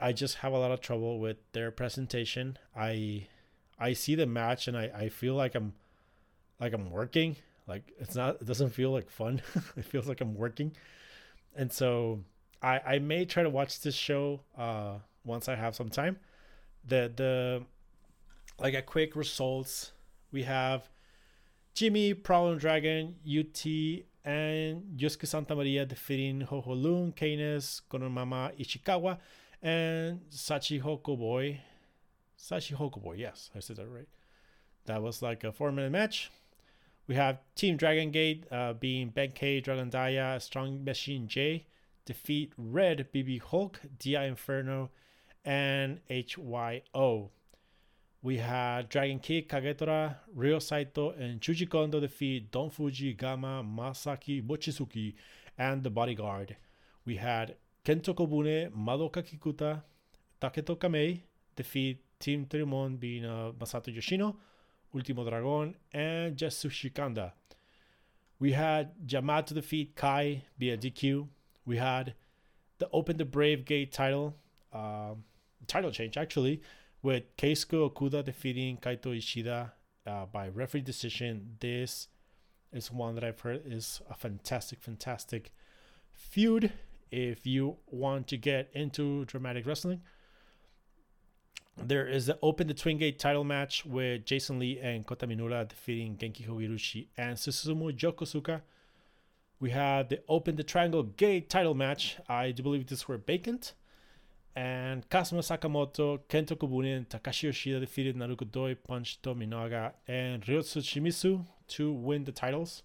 [0.00, 2.58] I just have a lot of trouble with their presentation.
[2.74, 3.28] I
[3.78, 5.74] I see the match and I, I feel like I'm
[6.58, 7.36] like I'm working.
[7.66, 9.42] Like it's not it doesn't feel like fun.
[9.76, 10.72] it feels like I'm working.
[11.54, 12.20] And so
[12.62, 16.18] I I may try to watch this show uh once I have some time.
[16.86, 17.62] The the
[18.58, 19.92] like a quick results
[20.32, 20.88] we have
[21.74, 23.64] Jimmy, Problem Dragon, UT,
[24.24, 29.18] and Yosuke Santa Maria defeating Hoholun, Keynes, Konomama Ichikawa,
[29.62, 31.60] and Sachi Boy.
[32.38, 34.08] Sachi Boy, yes, I said that right.
[34.86, 36.30] That was like a four minute match.
[37.06, 41.66] We have Team Dragon Gate uh, being Benkei, Dragon Dia, Strong Machine J,
[42.04, 44.90] defeat Red BB Hulk, Dia Inferno,
[45.44, 47.30] and HYO.
[48.20, 54.44] We had Dragon Kid, Kagetora, Ryo Saito, and Shuji Kondo defeat Don Fujii, Gamma, Masaaki,
[54.44, 55.14] Mochizuki,
[55.56, 56.56] and the Bodyguard.
[57.04, 57.54] We had
[57.84, 59.82] Kento Kobune, Madoka Kikuta,
[60.42, 61.20] Taketo Kamei
[61.54, 64.36] defeat Team Toryumon being uh, Masato Yoshino,
[64.92, 67.32] Ultimo Dragon, and Yasushi Kanda.
[68.40, 71.28] We had Yamato defeat Kai via DQ.
[71.66, 72.14] We had
[72.78, 74.34] the Open the Brave Gate title,
[74.72, 75.14] uh,
[75.66, 76.62] title change actually,
[77.02, 79.72] with Keisuke Okuda defeating Kaito Ishida
[80.06, 81.56] uh, by referee decision.
[81.60, 82.08] This
[82.72, 85.52] is one that I've heard is a fantastic, fantastic
[86.12, 86.72] feud.
[87.10, 90.02] If you want to get into dramatic wrestling,
[91.76, 95.66] there is the Open the Twin Gate title match with Jason Lee and Kota Minoura
[95.66, 98.62] defeating Genki Horiguchi and Susumu Yokosuka.
[99.60, 102.18] We had the Open the Triangle Gate title match.
[102.28, 103.74] I do believe this were vacant
[104.58, 110.82] and Kazuma Sakamoto, Kento Kobune, and Takashi Yoshida defeated Naruki Doi, Punch Tominaga, and Ryotsu
[110.82, 112.82] Shimizu to win the titles.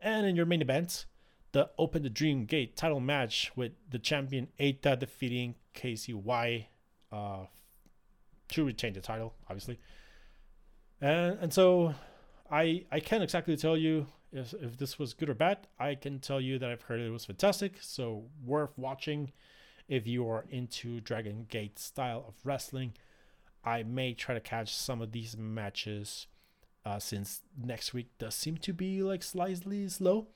[0.00, 1.04] And in your main event,
[1.52, 6.66] the Open the Dream Gate title match with the champion Eita defeating Kzy
[7.12, 7.44] uh,
[8.48, 9.78] to retain the title, obviously.
[11.02, 11.94] And and so
[12.50, 15.66] I I can't exactly tell you if, if this was good or bad.
[15.78, 19.32] I can tell you that I've heard it was fantastic, so worth watching
[19.88, 22.94] if you are into Dragon Gate style of wrestling.
[23.64, 26.26] I may try to catch some of these matches
[26.84, 30.28] uh, since next week does seem to be like slightly slow,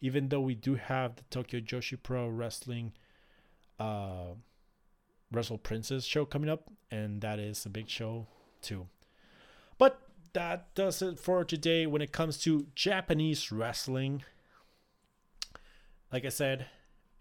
[0.00, 2.92] even though we do have the Tokyo Joshi Pro Wrestling
[3.78, 4.34] uh,
[5.30, 8.26] Wrestle Princess show coming up, and that is a big show
[8.62, 8.86] too.
[9.78, 10.00] But
[10.32, 14.22] that does it for today when it comes to Japanese wrestling.
[16.10, 16.66] Like I said,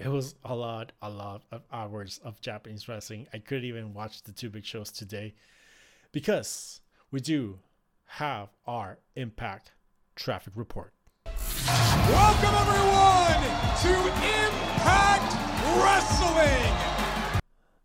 [0.04, 3.28] it was a lot, a lot of hours of Japanese wrestling.
[3.34, 5.36] I couldn't even watch the two big shows today
[6.12, 6.82] because
[7.12, 7.60] we do
[8.06, 9.74] have our Impact
[10.16, 10.92] Traffic Report.
[11.28, 13.44] Welcome, everyone,
[13.84, 13.94] to
[14.48, 15.34] Impact
[15.78, 16.74] Wrestling.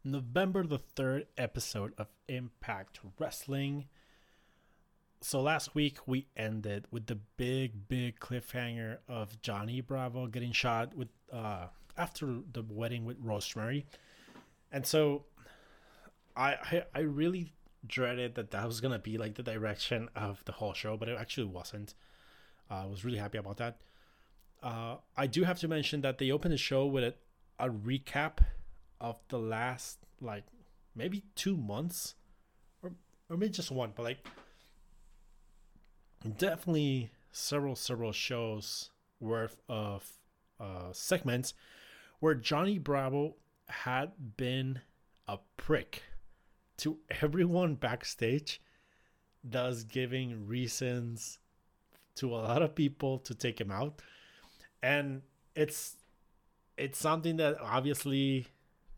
[0.03, 3.85] November the 3rd episode of Impact Wrestling.
[5.21, 10.97] So last week we ended with the big, big cliffhanger of Johnny Bravo getting shot
[10.97, 13.86] with uh, after the wedding with Rosemary,
[14.72, 15.24] and so
[16.36, 17.53] I I, I really
[17.86, 21.18] dreaded that that was gonna be like the direction of the whole show, but it
[21.18, 21.94] actually wasn't.
[22.70, 23.78] Uh, I was really happy about that.
[24.62, 27.14] Uh, I do have to mention that they opened the show with a,
[27.59, 28.38] a recap
[29.01, 30.44] of the last like
[30.94, 32.14] maybe two months
[32.82, 32.92] or
[33.28, 34.18] or maybe just one, but like
[36.38, 38.90] definitely several several shows
[39.20, 40.11] worth of
[40.59, 41.55] uh, segments
[42.21, 43.37] where Johnny Bravo
[43.69, 44.81] had been
[45.29, 46.03] a prick
[46.79, 48.61] to everyone backstage,
[49.43, 51.39] thus giving reasons
[52.17, 54.01] to a lot of people to take him out.
[54.83, 55.23] And
[55.55, 55.97] it's
[56.77, 58.47] it's something that obviously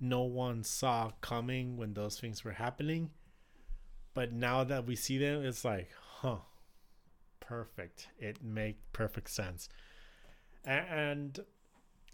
[0.00, 3.10] no one saw coming when those things were happening.
[4.14, 5.90] But now that we see them, it's like,
[6.20, 6.38] huh,
[7.40, 8.08] perfect.
[8.18, 9.68] It makes perfect sense.
[10.64, 11.38] And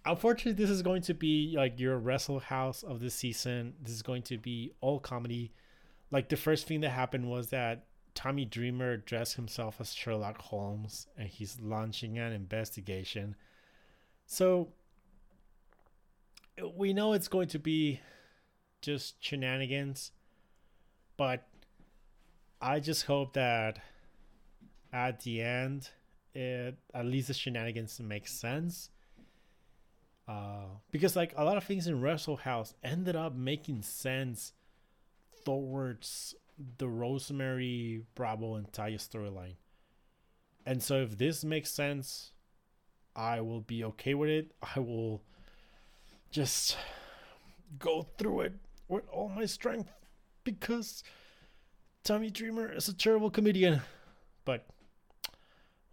[0.04, 3.74] unfortunately, this is going to be like your Wrestle House of the season.
[3.82, 5.52] This is going to be all comedy.
[6.10, 11.06] Like the first thing that happened was that Tommy Dreamer dressed himself as Sherlock Holmes
[11.16, 13.34] and he's launching an investigation.
[14.26, 14.68] So
[16.76, 18.00] we know it's going to be
[18.80, 20.12] just shenanigans,
[21.16, 21.46] but
[22.60, 23.80] I just hope that
[24.92, 25.90] at the end,
[26.34, 28.90] it at least the shenanigans make sense.
[30.26, 34.52] Uh, because like a lot of things in Wrestle House ended up making sense
[35.44, 36.34] towards
[36.78, 39.56] the Rosemary Bravo and storyline.
[40.64, 42.32] And so if this makes sense,
[43.14, 44.52] I will be okay with it.
[44.74, 45.22] I will
[46.30, 46.76] just
[47.78, 48.52] go through it
[48.88, 49.90] with all my strength
[50.42, 51.02] because
[52.02, 53.82] Tommy Dreamer is a terrible comedian.
[54.44, 54.66] But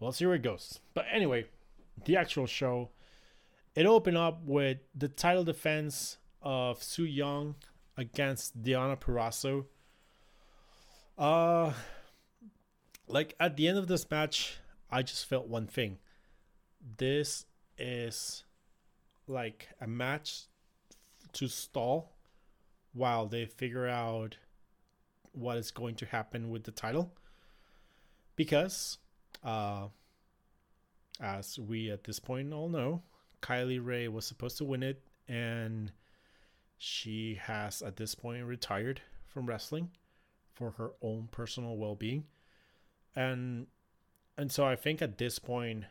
[0.00, 0.80] we'll see where it goes.
[0.94, 1.46] But anyway,
[2.04, 2.90] the actual show
[3.74, 7.54] it opened up with the title defense of Su Yung
[7.96, 9.66] against Deonna Purrazzo.
[11.16, 11.72] Uh
[13.06, 14.58] like at the end of this match,
[14.90, 15.98] I just felt one thing.
[16.96, 17.44] This
[17.78, 18.44] is
[19.26, 20.42] like a match
[21.34, 22.12] to stall
[22.92, 24.36] while they figure out
[25.32, 27.14] what is going to happen with the title
[28.36, 28.98] because
[29.42, 29.86] uh
[31.20, 33.02] as we at this point all know
[33.42, 35.92] kylie rae was supposed to win it and
[36.78, 39.90] she has at this point retired from wrestling
[40.54, 42.24] for her own personal well-being
[43.14, 43.66] and
[44.38, 45.84] and so i think at this point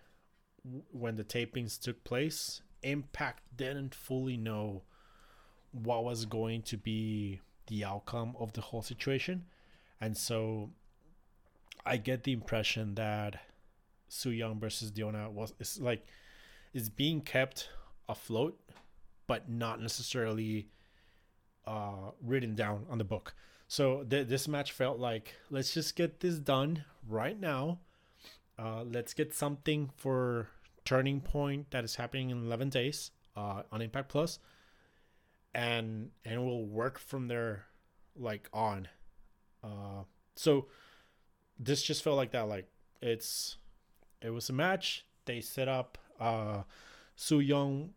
[0.92, 4.82] when the tapings took place Impact didn't fully know
[5.72, 9.46] what was going to be the outcome of the whole situation.
[10.00, 10.72] And so
[11.86, 13.40] I get the impression that
[14.10, 16.06] Su Yung versus Deonna was is like
[16.74, 17.70] is being kept
[18.08, 18.60] afloat,
[19.28, 20.68] but not necessarily
[21.66, 23.34] uh, written down on the book.
[23.68, 27.80] So th- this match felt like let's just get this done right now.
[28.60, 30.50] Uh, let's get something for
[30.86, 34.40] turning point that is happening in 11 days uh, on Impact Plus,
[35.54, 37.66] and and we'll work from there
[38.16, 38.88] like on.
[39.64, 40.04] Uh,
[40.36, 40.68] so
[41.60, 42.48] this just felt like that.
[42.48, 42.68] Like
[43.02, 43.58] it's
[44.22, 45.06] it was a match.
[45.26, 46.64] They set up uh,
[47.16, 47.94] Su Yung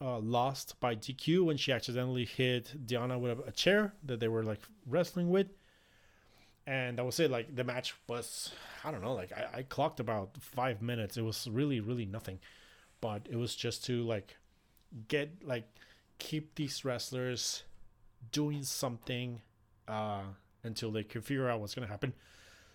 [0.00, 4.42] uh, lost by DQ when she accidentally hit Deonna with a chair that they were
[4.42, 5.48] like wrestling with.
[6.66, 8.52] And that was it like the match was
[8.84, 11.16] i don't know like I, I clocked about five minutes.
[11.16, 12.38] It was really really nothing.
[13.00, 14.36] But it was just to like
[15.08, 15.68] get like
[16.18, 17.64] keep these wrestlers
[18.30, 19.40] doing something
[19.88, 20.22] uh
[20.62, 22.14] until they can figure out what's gonna happen.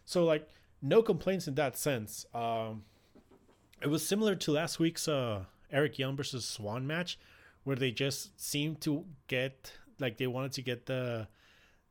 [0.04, 0.50] So like
[0.82, 2.26] no complaints in that sense.
[2.34, 2.84] Um
[3.82, 7.18] it was similar to last week's uh eric young versus Swann match
[7.64, 11.28] where they just seemed to get like they wanted to get the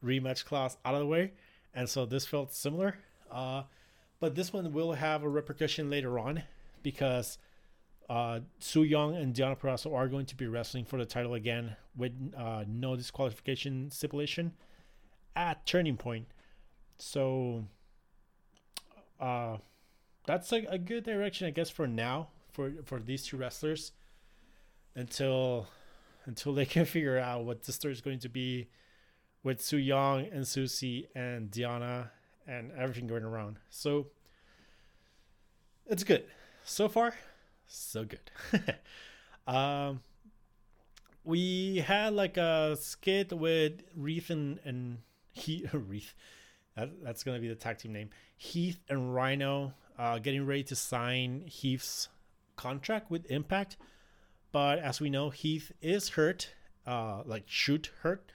[0.05, 1.33] rematch clause out of the way
[1.75, 2.97] and so this felt similar.
[3.31, 3.65] Uh,
[4.21, 6.43] but this one will have a repercussion later on
[6.83, 7.39] because
[8.09, 11.77] uh, Su Yung and Deonna Purrazzo are going to be wrestling for the title again
[11.97, 14.53] with uh, no disqualification stipulation
[15.35, 16.27] at Turning Point.
[16.99, 17.65] So
[19.19, 19.57] uh,
[20.27, 23.93] that's a, a good direction, I guess, for now for for these two wrestlers
[24.95, 25.69] until
[26.25, 28.69] until they can figure out what the story is going to be
[29.43, 32.11] with Su Yung and Susie and Deonna
[32.47, 33.59] and everything going around.
[33.71, 34.07] So
[35.87, 36.25] it's good.
[36.65, 37.15] So far,
[37.67, 38.31] so good.
[39.47, 40.01] um,
[41.25, 44.99] we had like a skit with Reith and, and
[45.33, 46.15] he Reith.
[46.77, 48.11] That, that's gonna be the tag team name.
[48.37, 52.09] Heath and Rhino uh, getting ready to sign Heath's
[52.57, 53.77] contract with Impact,
[54.53, 56.55] but as we know, Heath is hurt,
[56.87, 58.31] uh, like shoot hurt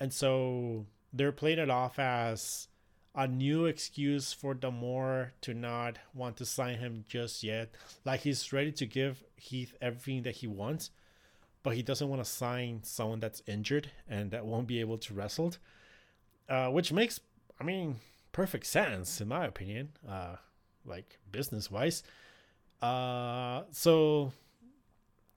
[0.00, 2.68] and so they're playing it off as
[3.14, 7.70] a new excuse for D'Amore to not want to sign him just yet.
[8.04, 10.90] Like he's ready to give Heath everything that he wants,
[11.62, 15.14] but he doesn't want to sign someone that's injured and that won't be able to
[15.14, 15.54] wrestle.
[16.48, 17.20] Uh, which makes
[17.60, 17.96] I mean,
[18.30, 19.90] perfect sense in my opinion.
[20.08, 20.36] Uh,
[20.84, 22.02] like business wise.
[22.80, 24.32] Uh, so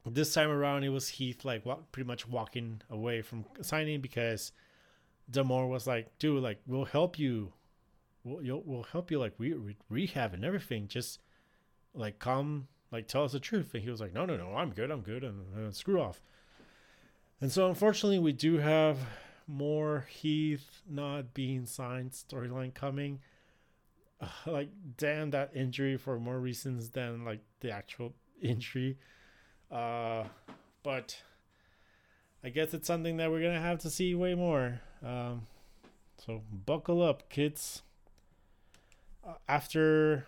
[0.05, 4.51] this time around, it was Heath like walk, pretty much walking away from signing because
[5.29, 7.53] D'Amore was like, "Dude, like we'll help you,
[8.23, 10.87] we'll we'll help you like re- re- rehab and everything.
[10.87, 11.19] Just
[11.93, 14.71] like come, like tell us the truth." And he was like, "No, no, no, I'm
[14.71, 16.21] good, I'm good, and, and screw off."
[17.39, 18.99] And so, unfortunately, we do have
[19.47, 23.19] more Heath not being signed storyline coming.
[24.45, 28.97] Like, damn that injury for more reasons than like the actual injury.
[29.71, 30.25] Uh,
[30.83, 31.21] but
[32.43, 34.81] I guess it's something that we're gonna have to see way more.
[35.03, 35.47] Um,
[36.17, 37.81] so buckle up, kids.
[39.25, 40.27] Uh, after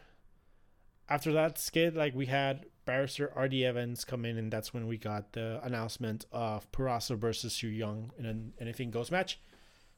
[1.09, 3.65] after that skit, like we had Barrister R.D.
[3.65, 8.11] Evans come in, and that's when we got the announcement of Purrazzo versus Su Yung
[8.17, 9.39] in an anything goes match.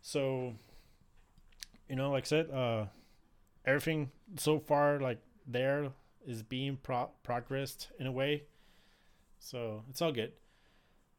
[0.02, 0.54] So,
[1.90, 2.86] you know, like I said, uh,
[3.66, 5.92] everything so far like there
[6.26, 8.44] is being pro- progressed in a way.
[9.40, 10.32] So it's all good.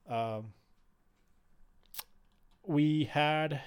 [0.09, 0.53] Um,
[2.65, 3.61] we had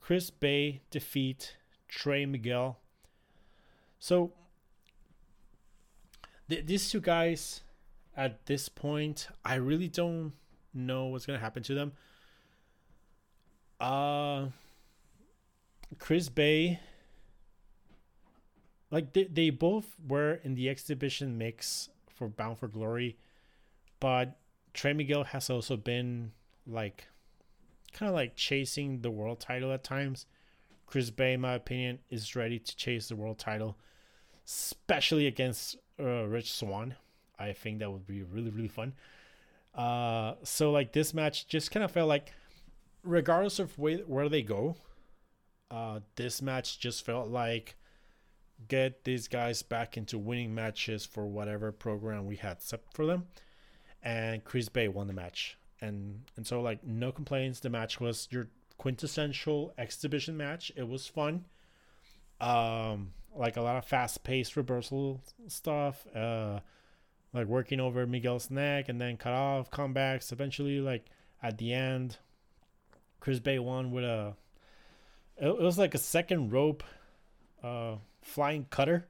[0.00, 1.56] Chris Bey defeat
[1.88, 2.78] Trey Miguel.
[3.98, 4.32] So
[6.48, 7.60] th- these two guys
[8.16, 10.32] at this point, I really don't
[10.74, 11.92] know what's gonna happen to them.
[13.78, 14.48] Uh
[15.98, 16.80] Chris Bey
[18.90, 23.16] like they, they both were in the exhibition mix for Bound for Glory,
[24.00, 24.38] but
[24.74, 26.32] Trey Miguel has also been
[26.66, 27.06] like
[27.92, 30.26] kind of like chasing the world title at times.
[30.86, 33.76] Chris Bey, in my opinion, is ready to chase the world title,
[34.46, 36.96] especially against uh, Rich Swann.
[37.38, 38.94] I think that would be really really fun.
[39.74, 42.32] Uh, so like this match just kind of felt like,
[43.04, 44.76] regardless of where where they go,
[45.70, 47.76] uh, this match just felt like
[48.68, 53.26] get these guys back into winning matches for whatever program we had set for them.
[54.02, 55.58] And Chris Bey won the match.
[55.80, 57.60] And and so like no complaints.
[57.60, 58.48] The match was your
[58.78, 60.72] quintessential exhibition match.
[60.76, 61.44] It was fun.
[62.40, 66.06] Um like a lot of fast paced reversal stuff.
[66.14, 66.60] Uh
[67.32, 70.32] like working over Miguel's neck and then cut off comebacks.
[70.32, 71.06] Eventually, like
[71.42, 72.18] at the end,
[73.20, 74.34] Chris Bey won with a
[75.36, 76.82] it, was like a second rope
[77.62, 79.06] uh flying cutter.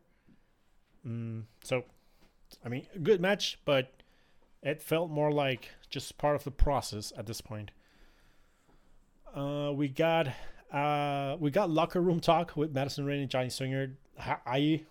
[1.06, 1.84] Mm, so,
[2.64, 3.92] I mean, a good match, but
[4.62, 7.70] it felt more like just part of the process at this point.
[9.34, 10.28] Uh, we got
[10.72, 13.96] uh, we got locker room talk with Madison Rayne and Johnny Swinger.
[14.18, 14.84] I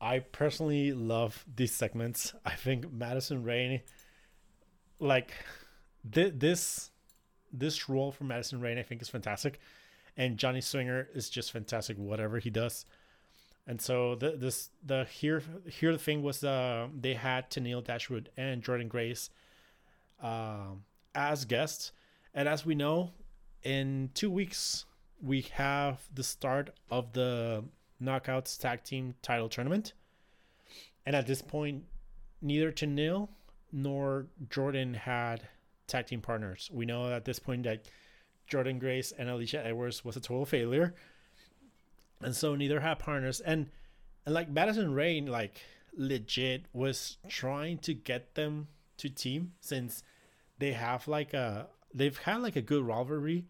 [0.00, 2.34] I personally love these segments.
[2.44, 3.80] I think Madison Rayne,
[5.00, 5.32] like
[6.10, 6.90] th- this
[7.52, 9.58] this role for Madison Rayne, I think is fantastic,
[10.18, 11.96] and Johnny Swinger is just fantastic.
[11.96, 12.84] Whatever he does,
[13.66, 18.28] and so the this the here here the thing was uh they had Tennille Dashwood
[18.36, 19.30] and Jordynne Grace
[20.20, 21.92] um as guests.
[22.34, 23.12] And as we know,
[23.62, 24.84] in two weeks
[25.22, 27.64] we have the start of the
[28.02, 29.92] Knockouts Tag Team Title Tournament.
[31.06, 31.84] And at this point,
[32.42, 33.28] neither Tennille
[33.72, 35.48] nor Jordynne had
[35.86, 36.70] tag team partners.
[36.72, 37.86] We know at this point that
[38.50, 40.94] Jordynne Grace and Alisha Edwards was a total failure.
[42.20, 43.40] And so neither had partners.
[43.40, 43.70] And
[44.24, 45.60] and like madison rayne like
[45.96, 48.68] legit was trying to get them
[48.98, 50.02] to team since
[50.58, 53.46] they have like a they've had like a good rivalry.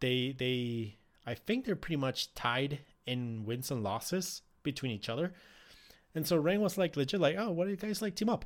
[0.00, 5.32] They they i think they're pretty much tied in wins and losses between each other.
[6.14, 8.44] And so Rayne was like legit like oh what do you guys like team up?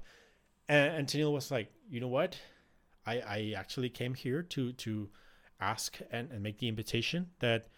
[0.68, 2.36] And, and Tennille was like you know what?
[3.06, 5.09] I i actually came here to to
[5.61, 7.69] ask and, and make the invitation that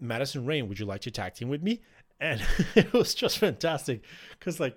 [0.00, 1.80] Madison Rayne, would you like to tag team with me?
[2.20, 2.42] And
[2.74, 4.02] it was just fantastic
[4.38, 4.76] because like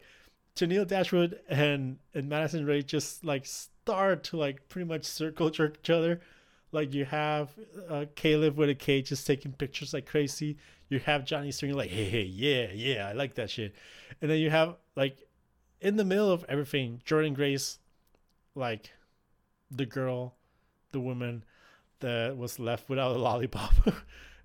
[0.56, 5.78] Tennille Dashwood and and Madison Rayne just like start to like pretty much circle jerk
[5.82, 6.22] each other.
[6.72, 7.50] Like you have
[7.90, 10.58] uh, Kaleb with a K just taking pictures like crazy.
[10.90, 13.74] You have Johnny Swinger like, hey, hey, yeah, yeah, I like that shit.
[14.22, 15.18] And then you have like
[15.80, 17.80] in the middle of everything, Jordynne Grace,
[18.56, 18.92] like
[19.70, 20.36] the girl,
[20.92, 21.44] the woman
[22.02, 23.74] that was left without a lollipop.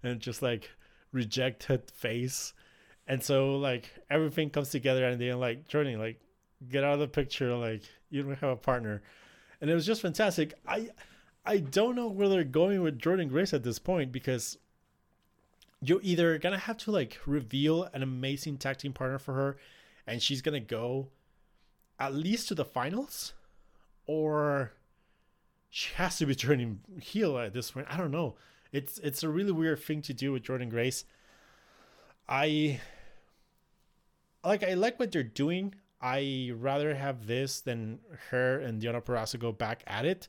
[0.03, 0.71] and just like
[1.13, 2.53] rejected face.
[3.07, 6.21] And so like everything comes together and then like Jordynne like
[6.69, 9.03] get out of the picture like you don't have a partner.
[9.61, 10.55] And it was just fantastic.
[10.67, 10.91] I
[11.45, 14.59] I don't know where they're going with Jordynne Grace at this point because
[15.81, 19.57] you're either gonna have to like reveal an amazing tag team partner for her
[20.07, 21.09] and she's gonna go
[21.99, 23.33] at least to the finals
[24.07, 24.73] or
[25.77, 27.87] she has to be turning heel at this point.
[27.91, 28.35] I don't know
[28.73, 31.05] It's it's a really weird thing to do with Jordynne Grace.
[32.29, 32.81] I
[34.43, 35.75] like I like what they're doing.
[36.01, 37.99] I rather have this than
[38.31, 40.29] her and Deonna Purrazzo go back at it.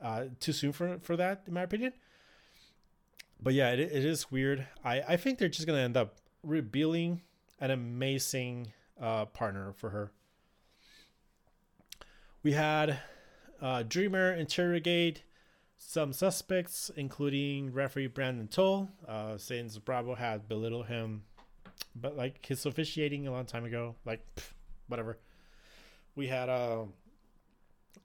[0.00, 1.92] Uh, too soon for for that, in my opinion.
[3.40, 4.66] But yeah, it, it is weird.
[4.84, 7.22] I I think they're just gonna end up revealing
[7.60, 10.12] an amazing uh, partner for her.
[12.42, 13.00] We had
[13.60, 15.22] uh, Dreamer interrogate
[15.76, 21.22] some suspects, including referee Brandon Tolle, uh, saying Bravo had belittled him,
[21.94, 24.52] but like his officiating a long time ago, like pff,
[24.88, 25.18] whatever.
[26.16, 26.84] We had uh,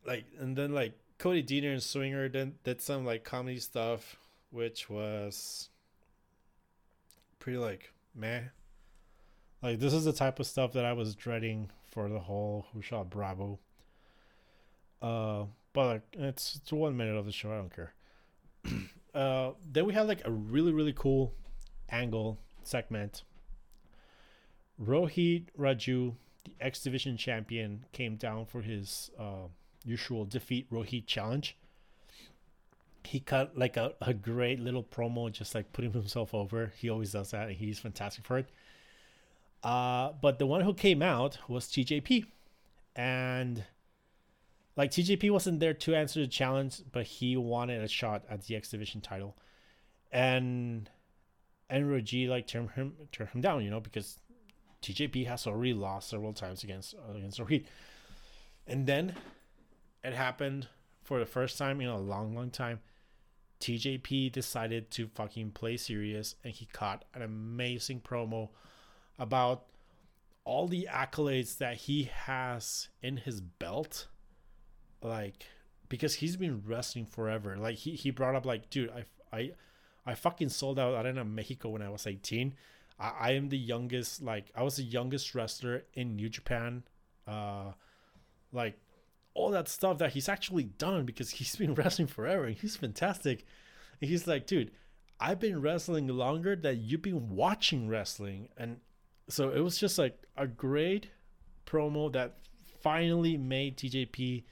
[0.05, 4.17] like and then like Cody Deaner and Swinger did some like comedy stuff,
[4.51, 5.69] which was
[7.39, 8.41] pretty like meh.
[9.61, 12.81] Like this is the type of stuff that I was dreading for the whole Who
[12.81, 13.59] Shot Bravo.
[15.03, 15.43] Uh,
[15.73, 17.51] but it's it's one minute of the show.
[17.51, 17.93] I don't care.
[19.13, 21.33] uh, then we had like a really really cool
[21.89, 23.23] angle segment.
[24.81, 26.13] Rohit Raju,
[26.45, 29.47] the X Division champion, came down for his uh,
[29.83, 31.57] usual defeat Rohit challenge.
[33.03, 36.71] He cut like a, a great little promo, just like putting himself over.
[36.77, 38.47] He always does that, and he's fantastic for it.
[39.63, 42.25] Uh, but the one who came out was TJP.
[42.95, 43.63] And
[44.75, 48.55] like TJP wasn't there to answer the challenge, but he wanted a shot at the
[48.55, 49.37] X Division title.
[50.11, 50.89] And
[51.69, 54.19] and Roji like turned him turned him down, you know, because
[54.81, 57.65] TJP has already lost several times against against Rohit.
[58.67, 59.15] And then
[60.03, 60.67] it happened
[61.03, 62.79] for the first time in a long, long time.
[63.59, 68.49] TJP decided to fucking play serious and he caught an amazing promo
[69.17, 69.63] about
[70.43, 74.07] all the accolades that he has in his belt
[75.03, 75.45] like
[75.89, 77.55] because he's been wrestling forever.
[77.57, 79.05] Like he, he brought up like dude i
[79.35, 79.51] i
[80.05, 82.53] i fucking sold out arena mexico when i was 18
[82.99, 86.83] I, I am the youngest like i was the youngest wrestler in new japan.
[87.27, 87.73] Uh
[88.51, 88.77] like
[89.33, 93.45] all that stuff that he's actually done because he's been wrestling forever and he's fantastic.
[94.01, 94.71] And he's like dude
[95.19, 98.49] i've been wrestling longer than you've been watching wrestling.
[98.57, 98.77] And
[99.29, 101.07] so it was just like a great
[101.65, 102.37] promo that
[102.81, 104.43] finally made TJP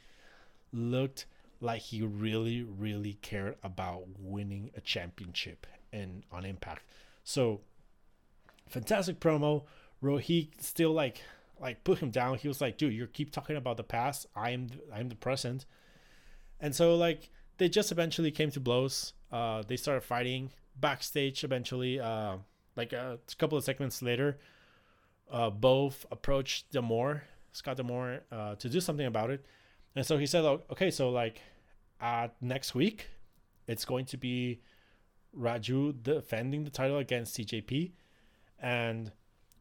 [0.71, 1.25] looked
[1.59, 6.83] like he really, really cared about winning a championship and on Impact.
[7.23, 7.61] So
[8.69, 9.63] fantastic promo.
[10.01, 11.21] Rohit still like
[11.59, 12.37] like put him down.
[12.37, 14.25] He was like, dude, you keep talking about the past.
[14.35, 15.65] I am I'm the present.
[16.59, 19.13] And so like they just eventually came to blows.
[19.31, 21.99] Uh they started fighting backstage eventually.
[21.99, 22.37] Uh
[22.75, 24.39] like a couple of segments later
[25.31, 27.23] uh, both approached D'Amore,
[27.53, 29.45] Scott D'Amore, uh, to do something about it.
[29.95, 31.41] And so he said, okay, so like
[31.99, 33.09] uh, next week,
[33.67, 34.61] it's going to be
[35.37, 37.91] Raju defending the title against TJP.
[38.59, 39.11] And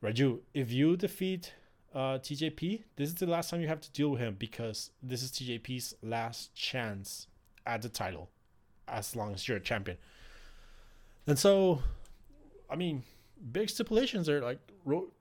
[0.02, 1.52] Raju, if you defeat
[1.94, 5.22] uh, TJP, this is the last time you have to deal with him because this
[5.22, 7.26] is TJP's last chance
[7.66, 8.30] at the title
[8.88, 9.96] as long as you're a champion.
[11.26, 11.82] And so,
[12.68, 13.04] I mean,
[13.52, 14.58] big stipulations are like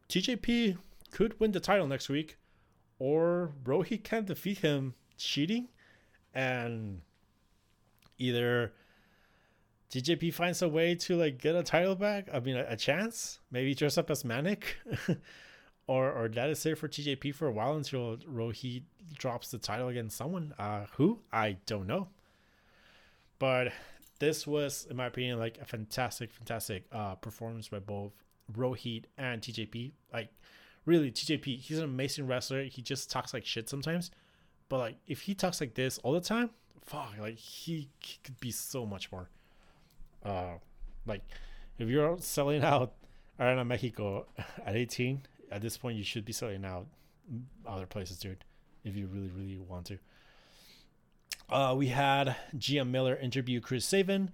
[0.09, 0.77] TJP
[1.11, 2.37] could win the title next week,
[2.99, 5.69] or Rohit can defeat him cheating,
[6.33, 7.01] and
[8.17, 8.73] either
[9.89, 12.27] TJP finds a way to like get a title back.
[12.31, 13.39] I mean, a, a chance.
[13.51, 14.77] Maybe dress up as Manic,
[15.87, 18.83] or or that is it for TJP for a while until Rohit
[19.17, 20.53] drops the title against someone.
[20.59, 22.09] Uh, who I don't know.
[23.39, 23.71] But
[24.19, 28.11] this was, in my opinion, like a fantastic, fantastic uh, performance by both
[28.51, 29.93] Rohit and TJP.
[30.13, 30.29] Like,
[30.89, 32.63] really, TJP, he's an amazing wrestler.
[32.63, 34.09] He just talks like shit sometimes.
[34.67, 36.49] But, like, if he talks like this all the time,
[36.81, 39.29] fuck, like, he, he could be so much more.
[40.25, 40.53] Uh,
[41.05, 41.21] like,
[41.77, 42.93] if you're selling out
[43.39, 44.25] Arena Mexico
[44.65, 45.21] at 18,
[45.51, 46.87] at this point, you should be selling out
[47.67, 48.43] other places, dude,
[48.83, 49.99] if you really, really want to.
[51.49, 54.31] Uh, we had Gia Miller interview Chris Sabin.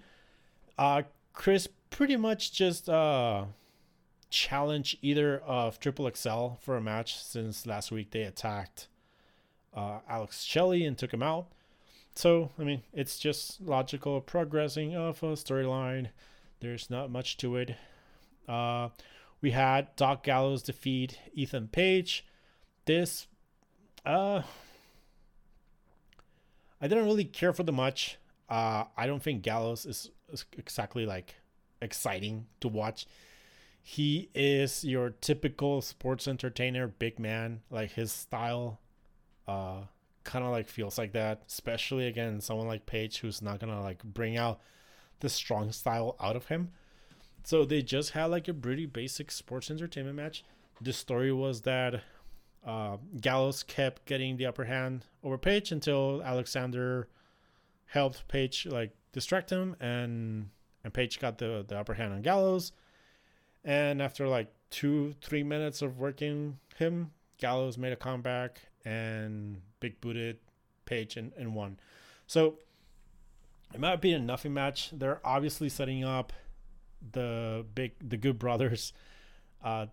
[0.77, 1.03] Uh,
[1.33, 3.45] Chris pretty much just uh,
[4.35, 8.89] challenge either of Triple XL for a match since last week they attacked
[9.73, 11.47] uh, Alex Shelley and took him out.
[12.15, 16.09] So, I mean, it's just logical progressing of a storyline.
[16.59, 17.75] There's not much to it.
[18.47, 18.89] Uh,
[19.41, 22.25] we had Doc Gallows defeat Ethan Page.
[22.85, 23.27] This,
[24.05, 24.41] uh,
[26.81, 28.17] I didn't really care for the much.
[28.49, 30.11] Uh, I don't think Gallows is
[30.57, 31.35] exactly like
[31.81, 33.07] exciting to watch
[33.87, 37.61] he is your typical sports entertainer, big man.
[37.69, 38.79] Like his style,
[39.47, 39.81] uh,
[40.23, 44.03] kind of like feels like that, especially again someone like Page who's not gonna like
[44.03, 44.59] bring out
[45.19, 46.71] the strong style out of him.
[47.43, 50.43] So they just had like a pretty basic sports entertainment match.
[50.81, 52.01] The story was that
[52.65, 57.07] uh, Gallows kept getting the upper hand over Page until Alexander
[57.85, 60.49] helped Page like distract him, and
[60.83, 62.71] and Page got the the upper hand on Gallows.
[63.65, 69.99] And after like two three minutes of working him, Gallows made a comeback and big
[69.99, 70.37] booted
[70.85, 71.79] Page and, and won.
[72.27, 72.59] So
[73.73, 74.91] it might be a nothing match.
[74.93, 76.31] They're obviously setting up
[77.11, 78.93] the big the good brothers
[79.63, 79.87] uh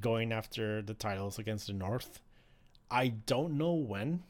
[0.00, 2.20] going after the titles against the North.
[2.90, 4.22] I don't know when.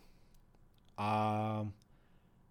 [0.98, 1.74] Um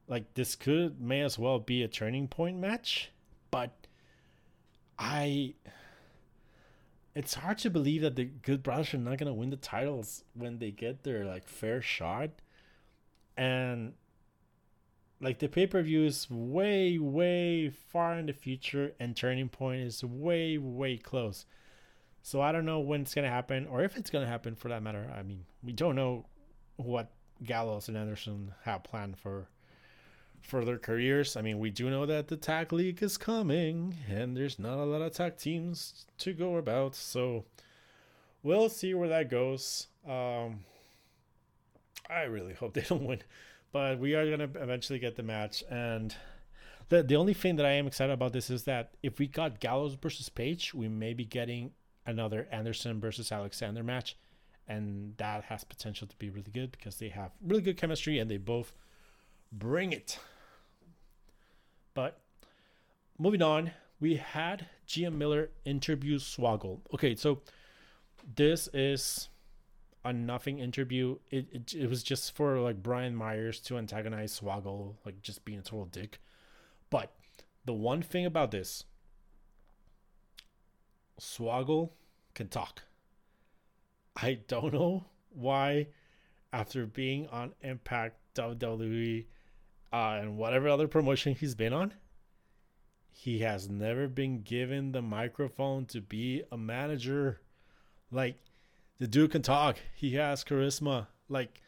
[0.07, 3.11] like this could may as well be a turning point match,
[3.52, 3.72] but
[4.98, 5.53] I
[7.15, 10.60] it's hard to believe that the good brothers are not gonna win the titles when
[10.60, 12.30] they get their like fair shot.
[13.36, 13.94] And
[15.22, 20.57] like the pay-per-view is way, way far in the future and turning point is way,
[20.57, 21.45] way close.
[22.22, 24.84] So I don't know when it's gonna happen or if it's gonna happen for that
[24.84, 25.11] matter.
[25.15, 26.26] I mean, we don't know
[26.76, 27.11] what
[27.44, 29.49] Gallows and Anderson have planned for
[30.41, 31.36] for their careers.
[31.36, 34.86] I mean, we do know that the tag league is coming and there's not a
[34.86, 36.95] lot of tag teams to go about.
[36.95, 37.45] So
[38.44, 39.88] we'll see where that goes.
[40.07, 40.61] Um
[42.10, 43.22] I really hope they don't win,
[43.72, 46.16] but we are gonna eventually get the match and
[46.90, 49.60] the, the only thing that I am excited about this is that if we got
[49.60, 51.72] Gallows versus Page, we may be getting
[52.06, 54.18] another Anderson versus Alexander match,
[54.68, 58.30] and that has potential to be really good because they have really good chemistry and
[58.30, 58.74] they both
[59.51, 60.19] bring it.
[61.93, 62.19] But
[63.17, 66.80] moving on, we had Gia Miller interview Swoggle.
[66.93, 67.41] Okay, so
[68.35, 69.30] this is
[70.03, 71.17] a nothing interview.
[71.30, 75.59] It, it it was just for like Brian Myers to antagonize Swoggle, like just being
[75.59, 76.19] a total dick.
[76.89, 77.13] But
[77.65, 78.85] the one thing about this,
[81.19, 81.91] Swoggle
[82.34, 82.84] can talk.
[84.15, 85.88] I don't know why,
[86.51, 89.26] after being on Impact WWE
[89.91, 91.94] uh, and whatever other promotion he's been on,
[93.11, 97.41] he has never been given the microphone to be a manager.
[98.11, 98.38] Like,
[98.99, 99.78] the dude can talk.
[99.95, 101.07] He has charisma.
[101.28, 101.61] Like,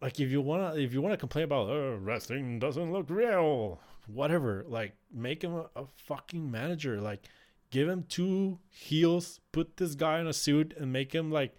[0.00, 4.64] like if you wanna if you wanna complain about oh, wrestling doesn't look real, whatever.
[4.66, 7.00] Like, make him a, a fucking manager.
[7.00, 7.28] Like
[7.72, 11.56] give him two heels, put this guy in a suit, and make him like,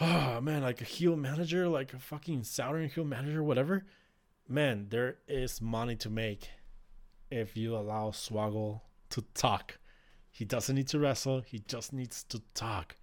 [0.00, 3.84] oh man, like a heel manager, like a fucking Southern heel manager, whatever.
[4.48, 6.48] Man, there is money to make
[7.30, 8.80] if you allow Swoggle
[9.10, 9.78] to talk.
[10.30, 11.40] He doesn't need to wrestle.
[11.40, 12.96] He just needs to talk.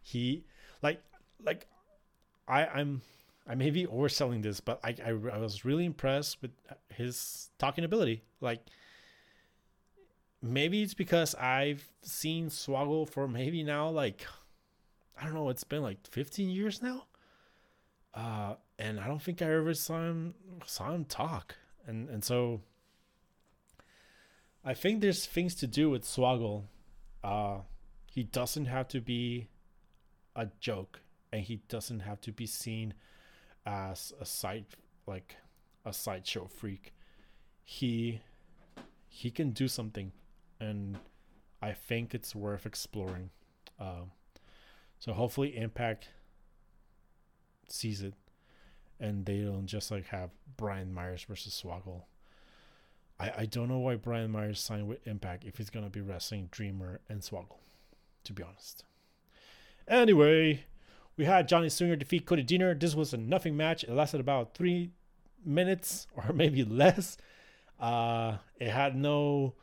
[0.00, 0.44] He
[0.82, 1.02] like
[1.42, 1.66] like
[2.48, 3.02] I I'm
[3.46, 6.50] I may be overselling this, but I, I I was really impressed with
[6.94, 8.22] his talking ability.
[8.40, 8.60] Like
[10.42, 14.26] maybe it's because I've seen Swoggle for maybe now like
[15.22, 17.06] I don't know, it's been like 15 years now.
[18.12, 20.34] Uh and I don't think I ever saw him
[20.66, 21.54] saw him talk.
[21.86, 22.60] And and so
[24.64, 26.64] I think there's things to do with Swoggle.
[27.22, 27.58] Uh
[28.06, 29.48] he doesn't have to be
[30.34, 31.00] a joke
[31.32, 32.94] and he doesn't have to be seen
[33.64, 34.66] as a side
[35.06, 35.36] like
[35.84, 36.92] a sideshow freak.
[37.62, 38.20] He
[39.08, 40.10] he can do something
[40.58, 40.98] and
[41.62, 43.30] I think it's worth exploring.
[43.78, 44.06] Uh,
[45.02, 46.10] so hopefully Impact
[47.68, 48.14] sees it,
[49.00, 52.02] and they don't just like have Brian Myers versus Swoggle.
[53.18, 56.50] I I don't know why Brian Myers signed with Impact if he's gonna be wrestling
[56.52, 57.58] Dreamer and Swoggle,
[58.22, 58.84] to be honest.
[59.88, 60.66] Anyway,
[61.16, 62.78] we had Johnny Swinger defeat Cody Deaner.
[62.78, 63.82] This was a nothing match.
[63.82, 64.92] It lasted about three
[65.44, 67.16] minutes or maybe less.
[67.80, 69.54] Uh, it had no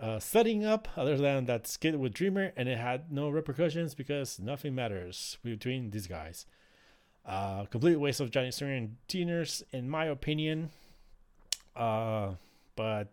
[0.00, 4.38] uh, setting up other than that skit with Dreamer, and it had no repercussions because
[4.38, 6.46] nothing matters between these guys.
[7.24, 10.70] Uh, complete waste of Johnny and Deaners, in my opinion.
[11.74, 12.32] Uh,
[12.76, 13.12] but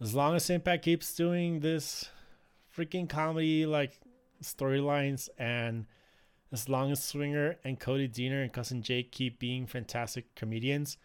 [0.00, 2.10] as long as Impact keeps doing this
[2.76, 3.98] freaking comedy like
[4.42, 5.86] storylines, and
[6.52, 10.98] as long as Swinger and Cody Deaner and Cousin Jake keep being fantastic comedians,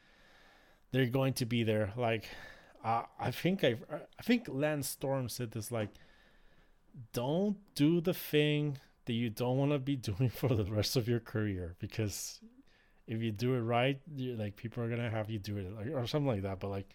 [0.91, 1.93] they're going to be there.
[1.95, 2.29] Like
[2.85, 5.89] uh, I think I I think Lance Storm said this like,
[7.13, 11.07] don't do the thing that you don't want to be doing for the rest of
[11.07, 12.39] your career because
[13.07, 16.05] if you do it right, like people are gonna have you do it like, or
[16.05, 16.59] something like that.
[16.59, 16.89] But like,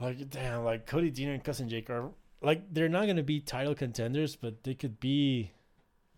[0.00, 2.10] like damn, like Cody Deaner and Cousin Jake are
[2.40, 5.52] like they're not gonna be title contenders, but they could be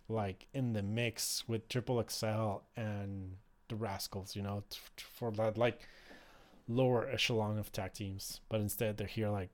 [0.08, 3.38] like in the mix with Triple XL and
[3.68, 5.80] the Rascalz, you know, t- for that like
[6.68, 9.50] lower echelon of tag teams, but instead they're here like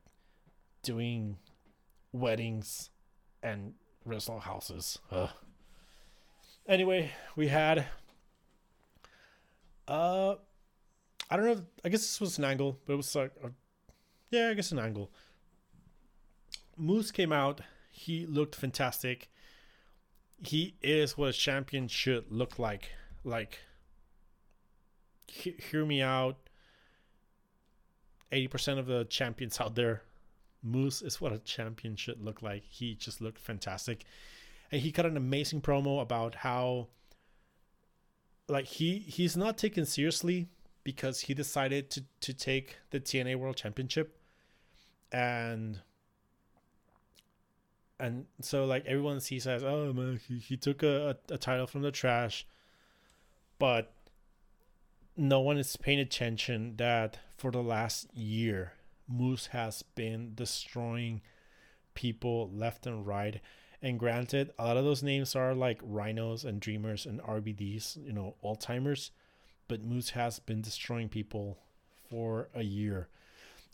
[0.82, 1.36] doing
[2.12, 2.90] weddings
[3.42, 3.74] and
[4.04, 4.98] wrestle houses.
[5.10, 5.30] Ugh.
[6.66, 7.86] Anyway, we had
[9.88, 10.34] uh
[11.30, 11.64] I don't know.
[11.84, 13.50] I guess this was an angle, but it was like, a,
[14.30, 15.12] yeah, I guess an angle.
[16.76, 17.60] Moose came out.
[17.92, 19.30] He looked fantastic.
[20.44, 22.90] He is what a champion should look like.
[23.22, 23.60] Like,
[25.28, 26.36] he, hear me out.
[28.32, 30.02] 80% of the champions out there,
[30.62, 32.64] Moose is what a champion should look like.
[32.68, 34.04] He just looked fantastic.
[34.70, 36.88] And he cut an amazing promo about how
[38.48, 40.48] like he he's not taken seriously
[40.84, 44.18] because he decided to to take the TNA World Championship
[45.12, 45.80] and
[47.98, 51.66] and so like everyone sees as oh man he, he took a, a, a title
[51.66, 52.46] from the trash
[53.58, 53.92] but
[55.20, 58.72] no one is paying attention that for the last year
[59.06, 61.20] moose has been destroying
[61.94, 63.40] people left and right.
[63.82, 68.12] And granted a lot of those names are like rhinos and dreamers and rbds you
[68.12, 69.10] know all timers
[69.68, 71.58] but moose has been destroying people
[72.10, 73.08] for a year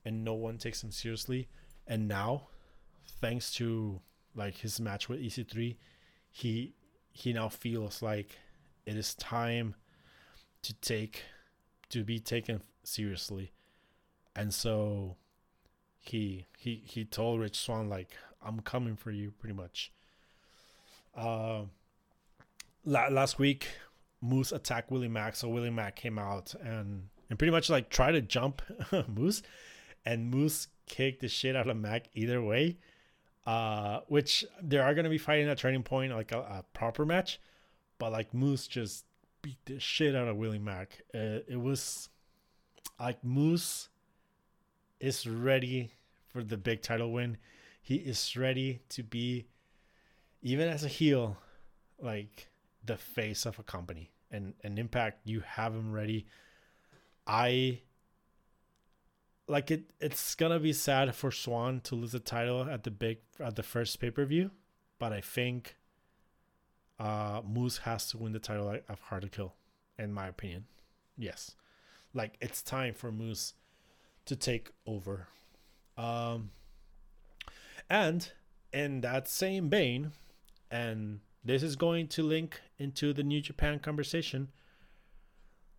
[0.04, 1.48] and no one takes him seriously.
[1.86, 2.48] And now
[3.20, 4.00] thanks to
[4.34, 5.76] like his match with EC3,
[6.30, 6.74] he
[7.12, 8.38] he now feels like
[8.84, 9.74] it is time
[10.62, 11.22] to take
[11.90, 13.52] to be taken seriously.
[14.34, 15.16] And so
[16.00, 18.10] he he he told Rich Swann like
[18.44, 19.92] I'm coming for you pretty much.
[21.16, 21.62] Uh
[22.84, 23.68] la- last week
[24.20, 28.12] Moose attacked Willie Mack, so Willie Mack came out and and pretty much like tried
[28.12, 28.62] to jump
[29.08, 29.42] Moose
[30.04, 32.76] and Moose kicked the shit out of Mack either way
[33.46, 37.06] uh, which they are going to be fighting at Turning Point, like a, a, proper
[37.06, 37.40] match.
[37.98, 39.04] But like Moose just
[39.46, 41.02] beat the shit out of Willie Mack.
[41.14, 42.08] Uh, it was
[42.98, 43.88] like Moose
[44.98, 45.92] is ready
[46.26, 47.36] for the big title win.
[47.80, 49.46] He is ready to be,
[50.42, 51.36] even as a heel,
[52.02, 52.48] like
[52.84, 54.10] the face of a company.
[54.32, 56.26] And and Impact, you have him ready.
[57.24, 57.82] I
[59.46, 63.18] like it it's gonna be sad for Swann to lose the title at the big
[63.38, 64.50] at the first pay per view,
[64.98, 65.76] but I think
[66.98, 69.54] uh Moose has to win the title of Hard to Kill,
[69.98, 70.64] in my opinion.
[71.16, 71.54] Yes,
[72.14, 73.54] like it's time for Moose
[74.26, 75.28] to take over.
[75.96, 76.50] Um,
[77.88, 78.30] and
[78.72, 80.12] in that same vein,
[80.70, 84.48] and this is going to link into the New Japan conversation.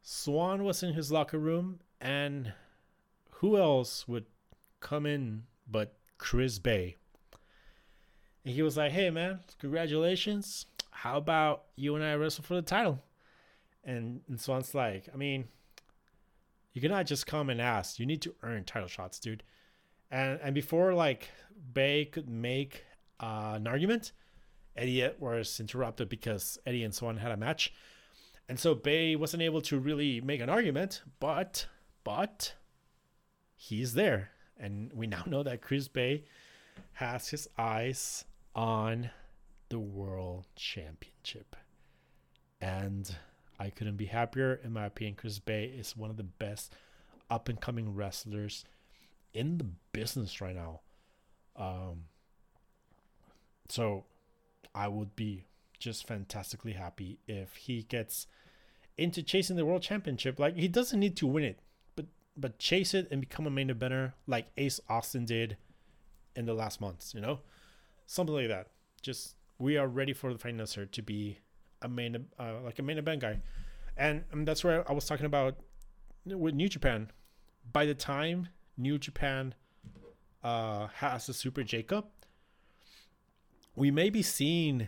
[0.01, 2.53] Swann was in his locker room and
[3.29, 4.25] who else would
[4.79, 6.95] come in but Chris Bey?
[8.45, 10.65] And he was like, hey, man, congratulations.
[11.01, 12.99] How about you and I wrestle for the title?
[13.83, 15.45] And, and Swann's like, I mean,
[16.73, 17.99] you cannot just come and ask.
[17.99, 19.43] You need to earn title shots, dude.
[20.09, 21.29] And and before like
[21.71, 22.83] Bey could make
[23.19, 24.11] uh, an argument,
[24.75, 27.73] Eddie was interrupted because Eddie and Swann had a match,
[28.49, 31.03] and so Bey wasn't able to really make an argument.
[31.19, 31.67] But
[32.03, 32.55] but
[33.55, 34.31] he's there.
[34.59, 36.23] And we now know that Chris Bey
[36.93, 38.25] has his eyes
[38.55, 39.11] on
[39.69, 41.55] the World Championship.
[42.61, 43.15] And
[43.59, 44.59] I couldn't be happier.
[44.63, 46.73] In my opinion, Chris Bey is one of the best
[47.29, 48.65] up and coming wrestlers
[49.33, 50.81] in the business right now.
[51.55, 52.05] Um,
[53.69, 54.05] so
[54.73, 55.43] I would be
[55.79, 58.27] just fantastically happy if he gets
[58.97, 60.39] into chasing the world championship.
[60.39, 61.59] Like he doesn't need to win it
[61.95, 62.05] but
[62.37, 65.57] but chase it and become a main eventer like Ace Austin did
[66.35, 67.39] in the last months, you know?
[68.05, 68.67] Something like that.
[69.01, 71.39] Just we are ready for the financer to be
[71.81, 73.39] a main uh, like a main event guy.
[73.95, 75.55] And, and that's where I was talking about
[76.25, 77.11] with New Japan.
[77.71, 79.55] By the time New Japan
[80.43, 82.11] uh, has a Super J-Cup,
[83.75, 84.87] we may be seeing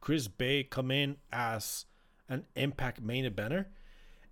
[0.00, 1.84] Chris Bey come in as
[2.28, 3.66] an Impact main eventer,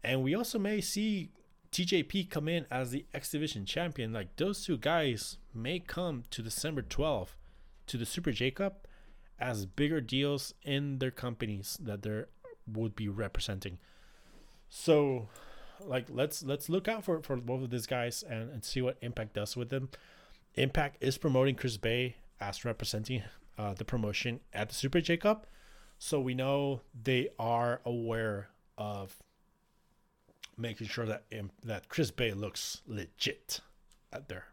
[0.02, 1.30] and we also may see
[1.70, 6.42] TJP come in as the X Division champion, like those two guys may come to
[6.42, 7.34] December 12th
[7.86, 8.86] to the Super J-Cup
[9.42, 12.22] as bigger deals in their companies that they
[12.72, 13.78] would be representing.
[14.68, 15.28] So,
[15.84, 18.96] like let's let's look out for for both of these guys and, and see what
[19.02, 19.90] Impact does with them.
[20.54, 23.24] Impact is promoting Chris Bey as representing
[23.58, 25.46] uh, the promotion at the Super J-Cup,
[25.98, 28.48] so we know they are aware
[28.78, 29.16] of
[30.56, 31.24] making sure that
[31.64, 33.60] that Chris Bey looks legit
[34.12, 34.46] out there.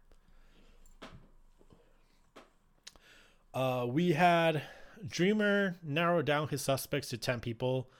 [3.54, 4.62] Uh, we had
[5.06, 7.90] Dreamer narrowed down his suspects to 10 people.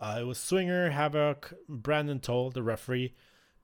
[0.00, 3.14] Uh, it was Swinger, Havok, Brandon Tolle, the referee,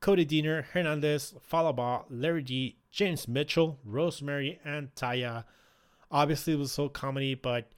[0.00, 5.44] Cody Deaner, Hernandez, Fallah Bahh, Larry D, James Mitchell, Rosemary, and Taya.
[6.10, 7.70] Obviously, it was so comedy, but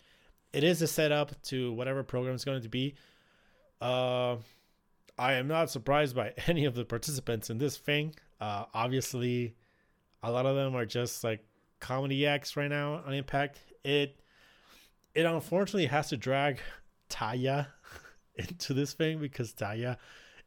[0.52, 2.94] it is a setup to whatever program is going to be.
[3.80, 4.36] Uh,
[5.18, 8.14] I am not surprised by any of the participants in this thing.
[8.40, 9.54] Uh, obviously,
[10.22, 11.44] a lot of them are just like
[11.80, 13.58] comedy acts right now on Impact.
[13.84, 14.16] It
[15.14, 16.60] it unfortunately has to drag
[17.08, 17.66] Taya
[18.34, 19.96] into this thing because Taya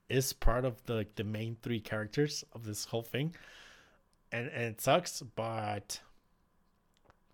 [0.09, 3.35] is part of the the main three characters of this whole thing,
[4.31, 5.21] and and it sucks.
[5.21, 5.99] But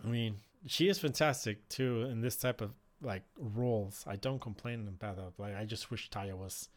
[0.03, 0.37] I mean,
[0.67, 2.71] she is fantastic too in this type of
[3.01, 4.03] like roles.
[4.07, 5.41] I don't complain about that.
[5.41, 6.69] Like I just wish Taya was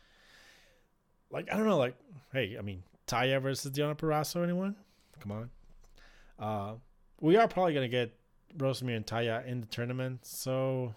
[1.30, 1.78] like I don't know.
[1.78, 1.96] Like
[2.32, 4.42] hey, I mean Taya versus Deonna Purrazzo.
[4.42, 4.76] Anyone?
[5.20, 5.50] Come on.
[6.38, 6.74] Uh,
[7.20, 8.16] we are probably gonna get
[8.56, 10.94] Rosemary and Taya in the tournament, so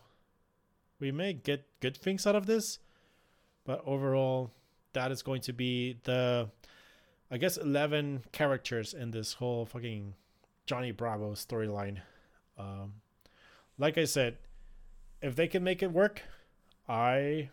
[0.99, 2.79] we may get good things out of this.
[3.65, 4.51] But overall,
[4.93, 6.49] that is going to be the,
[7.29, 10.13] I guess, 11 characters in this whole fucking
[10.65, 11.99] Johnny Bravo storyline.
[12.57, 12.93] Um,
[13.77, 14.37] like I said,
[15.21, 16.23] if they can make it work,
[16.87, 17.49] I,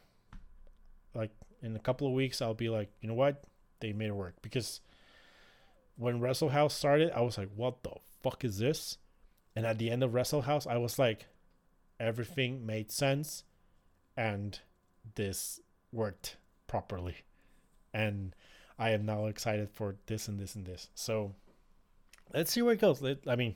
[1.14, 1.31] like,
[1.62, 3.43] in a couple of weeks, I'll be like, you know what?
[3.81, 4.35] They made it work.
[4.40, 4.81] Because
[5.97, 8.98] when Wrestle House started, I was like, what the fuck is this?
[9.56, 11.26] And at the end of Wrestle House, I was like,
[12.01, 13.44] everything made sense
[14.16, 14.59] and
[15.14, 15.60] this
[15.93, 16.36] worked
[16.66, 17.16] properly.
[17.93, 18.35] And
[18.78, 20.89] I am now excited for this and this and this.
[20.94, 21.35] So
[22.32, 23.02] let's see where it goes.
[23.26, 23.55] I mean,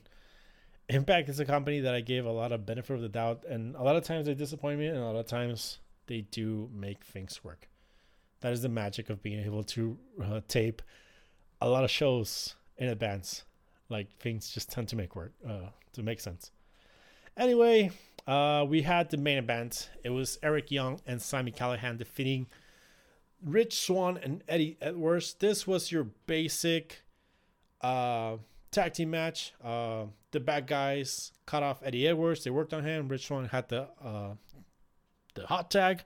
[0.91, 3.77] Impact is a company that I gave a lot of benefit of the doubt, and
[3.77, 7.05] a lot of times they disappoint me, and a lot of times they do make
[7.05, 7.69] things work.
[8.41, 10.81] That is the magic of being able to uh, tape
[11.61, 13.45] a lot of shows in advance.
[13.89, 16.51] Like things just tend to make work, uh, to make sense.
[17.37, 17.91] Anyway,
[18.27, 19.89] uh, we had the main event.
[20.05, 22.47] It was Eric Young and Sami Callihan defeating
[23.43, 25.35] Rich Swann and Eddie Edwards.
[25.35, 27.03] This was your basic
[27.81, 28.37] uh,
[28.71, 29.55] tag team match.
[29.63, 32.45] Uh, the bad guys cut off Eddie Edwards.
[32.45, 33.09] They worked on him.
[33.09, 34.35] Rich Swann had the uh,
[35.35, 36.03] the hot tag,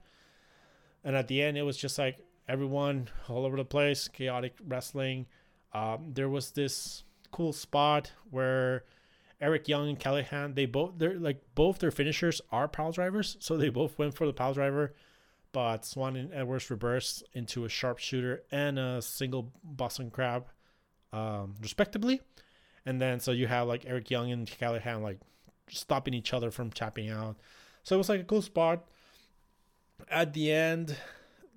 [1.03, 2.19] and at the end it was just like
[2.49, 5.27] everyone all over the place, chaotic wrestling.
[5.73, 8.85] Um, there was this cool spot where
[9.41, 13.57] Eric Young and Callihan, they both they're like both their finishers are pile drivers, so
[13.57, 14.95] they both went for the pile driver.
[15.51, 20.47] But Swann and Edwards reversed into a sharpshooter and a single Boston Crab,
[21.13, 22.23] um, respectively.
[22.87, 25.19] And then so you have like Eric Young and Callihan like
[25.69, 27.37] stopping each other from tapping out.
[27.83, 28.89] So it was like a cool spot.
[30.09, 30.97] At the end,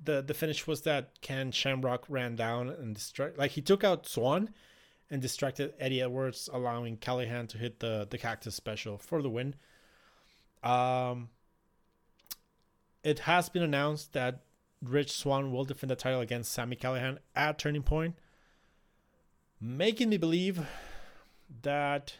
[0.03, 3.37] the the finish was that Ken Shamrock ran down and destroyed.
[3.37, 4.49] like he took out Swann
[5.09, 9.55] and distracted Eddie Edwards, allowing Callihan to hit the the cactus special for the win.
[10.63, 11.29] Um,
[13.03, 14.41] it has been announced that
[14.81, 18.15] Rich Swann will defend the title against Sami Callihan at Turning Point,
[19.61, 20.65] making me believe
[21.61, 22.15] that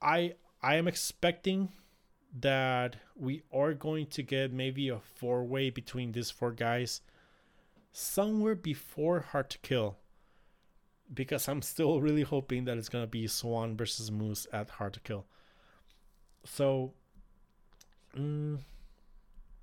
[0.00, 1.70] I I am expecting
[2.40, 7.00] that we are going to get maybe a four way between these four guys
[7.92, 9.96] somewhere before Hard to Kill
[11.12, 15.00] because I'm still really hoping that it's gonna be Swann versus Moose at Hard to
[15.00, 15.26] Kill.
[16.44, 16.94] So,
[18.16, 18.58] mm,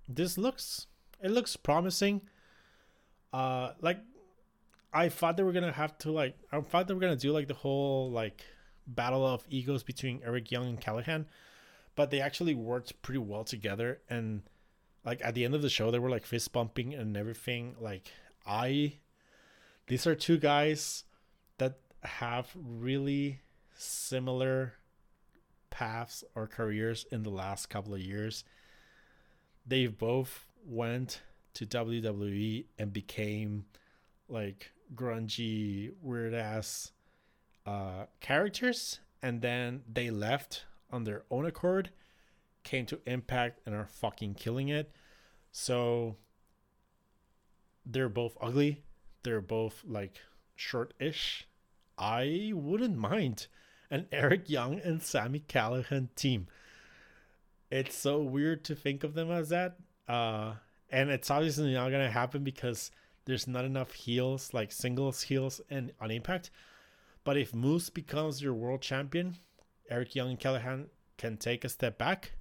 [0.08, 0.88] this looks
[1.22, 2.22] it looks promising.
[3.32, 4.00] Uh, like
[4.92, 7.48] I thought they were gonna have to like I thought they were gonna do like
[7.48, 8.44] the whole like
[8.88, 11.26] battle of egos between Eric Young and Callihan,
[11.96, 14.42] but they actually worked pretty well together and
[15.06, 17.76] like at the end of the show they were like fist bumping and everything.
[17.80, 18.12] Like
[18.46, 18.94] I,
[19.88, 21.04] these are two guys
[22.04, 23.42] have really
[23.76, 24.74] similar
[25.70, 28.44] paths or careers in the last couple of years.
[29.66, 31.22] They've both went
[31.54, 33.66] to WWE and became
[34.28, 36.92] like grungy, weird ass
[37.66, 41.92] uh, characters, and then they left on their own accord,
[42.64, 44.92] came to Impact, and are fucking killing it.
[45.52, 46.16] So
[47.86, 48.84] they're both ugly.
[49.24, 50.20] They're both like
[50.56, 51.48] short-ish
[52.00, 53.48] I wouldn't mind
[53.92, 56.48] an Eric Young and Sami Callihan team.
[57.70, 59.76] It's so weird to think of them as that.
[60.08, 60.54] Uh,
[60.90, 62.90] and it's obviously not going to happen because
[63.26, 66.50] there's not enough heels, like singles heels, and on Impact.
[67.26, 69.36] But if Moose becomes your world champion,
[69.90, 70.86] Eric Young and Callihan
[71.18, 72.32] can take a step back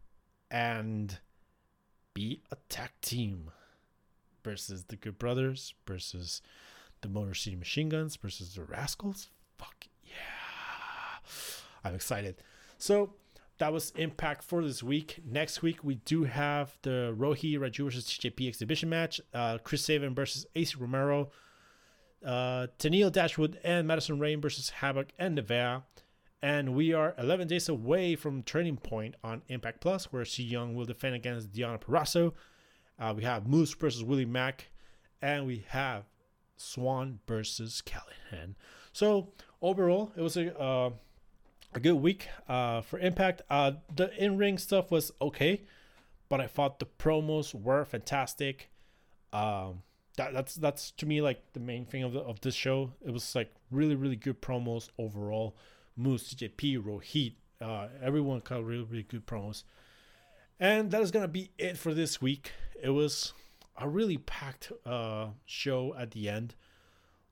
[0.51, 1.19] and
[2.15, 3.51] be a tag team
[4.45, 6.43] versus the Good Brothers, versus
[7.01, 9.29] the Motor City Machine Guns, versus the Rascalz
[9.59, 10.13] fuck yeah.
[11.85, 12.37] I'm excited.
[12.79, 13.15] So
[13.59, 15.21] that was Impact for this week.
[15.25, 19.21] Next week we do have the Rohit Raju versus TJP exhibition match.
[19.35, 21.31] Uh, Chris Sabin versus Ace Romero.
[22.25, 25.83] Uh, Tennille Dashwood and Madison Rayne versus Havok and Nevaeh.
[26.41, 30.75] And we are 11 days away from Turning Point on Impact Plus, where Su Yung
[30.75, 32.33] will defend against Deonna Purrazzo.
[32.99, 34.71] Uh, we have Moose versus Willie Mack,
[35.21, 36.05] and we have
[36.57, 38.55] Swann versus Callihan.
[38.93, 39.33] So
[39.63, 40.91] overall, it was a uh,
[41.75, 43.43] a good week uh, for Impact.
[43.51, 45.63] Uh, the in ring stuff was okay,
[46.29, 48.71] but I thought the promos were fantastic.
[49.33, 49.83] Um,
[50.17, 52.93] that, that's that's to me like the main thing of the, of this show.
[53.05, 55.57] It was like really really good promos overall.
[55.97, 59.65] Moose, TJP, Rohit, uh, everyone got really really good promos,
[60.61, 62.53] and that is gonna be it for this week.
[62.81, 63.33] It was
[63.77, 66.55] a really packed uh, show at the end.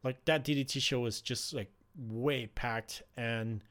[0.03, 3.63] Like that DDT show was just like way packed and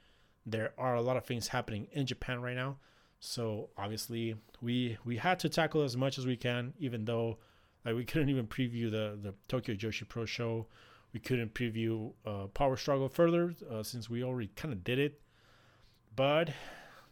[0.45, 2.77] there are a lot of things happening in Japan right now.
[3.19, 7.37] So obviously we we had to tackle as much as we can, even though
[7.83, 10.67] like we couldn't even preview the the Tokyo Joshi Pro show.
[11.13, 15.21] We couldn't preview uh, Power Struggle further uh, since we already kind of did it.
[16.15, 16.49] But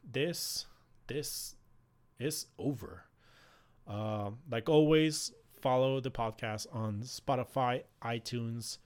[0.09, 0.65] this
[1.07, 1.55] this
[2.19, 3.05] is over.
[3.87, 5.31] Uh, like always,
[5.61, 8.77] follow the podcast on Spotify, iTunes,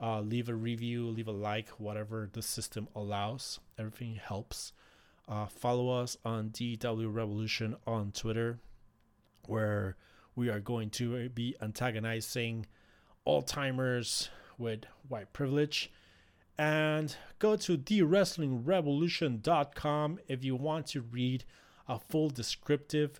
[0.00, 3.58] uh, leave a review, leave a like, whatever the system allows.
[3.78, 4.72] Everything helps.
[5.28, 8.60] Uh, follow us on DW Revolution on Twitter,
[9.46, 9.96] where
[10.34, 12.64] we are going to be antagonizing
[13.24, 15.92] all timers with white privilege.
[16.58, 21.44] And go to thewrestlingrevolution.com if you want to read
[21.88, 23.18] a full descriptive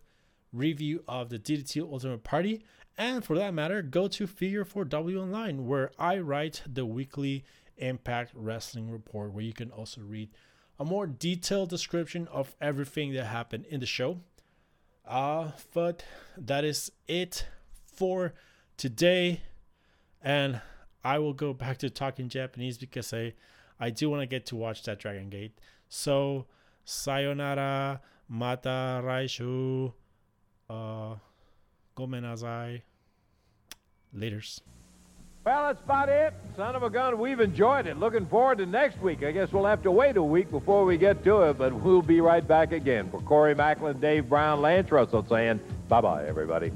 [0.52, 2.64] review of the DDT Ultimate Party
[2.96, 7.44] and for that matter, go to Figure4W Online, where I write the weekly
[7.78, 10.30] Impact Wrestling Report, where you can also read
[10.78, 14.20] a more detailed description of everything that happened in the show.
[15.06, 16.04] Uh, but
[16.36, 17.46] that is it
[17.84, 18.34] for
[18.76, 19.42] today.
[20.22, 20.60] And
[21.02, 23.34] I will go back to talking Japanese because I,
[23.78, 25.58] I do want to get to watch that Dragon Gate.
[25.88, 26.46] So,
[26.84, 29.92] sayonara, mata raishu,
[30.68, 31.16] uh,
[32.00, 32.82] gomenazai.
[34.16, 34.60] Laters.
[35.44, 36.34] Well, that's about it.
[36.56, 37.96] Son of a gun, we've enjoyed it.
[37.98, 39.22] Looking forward to next week.
[39.22, 42.02] I guess we'll have to wait a week before we get to it, but we'll
[42.02, 43.10] be right back again.
[43.10, 46.72] For Corey Maclin, Dave Brown, Lance Russell saying bye-bye, everybody.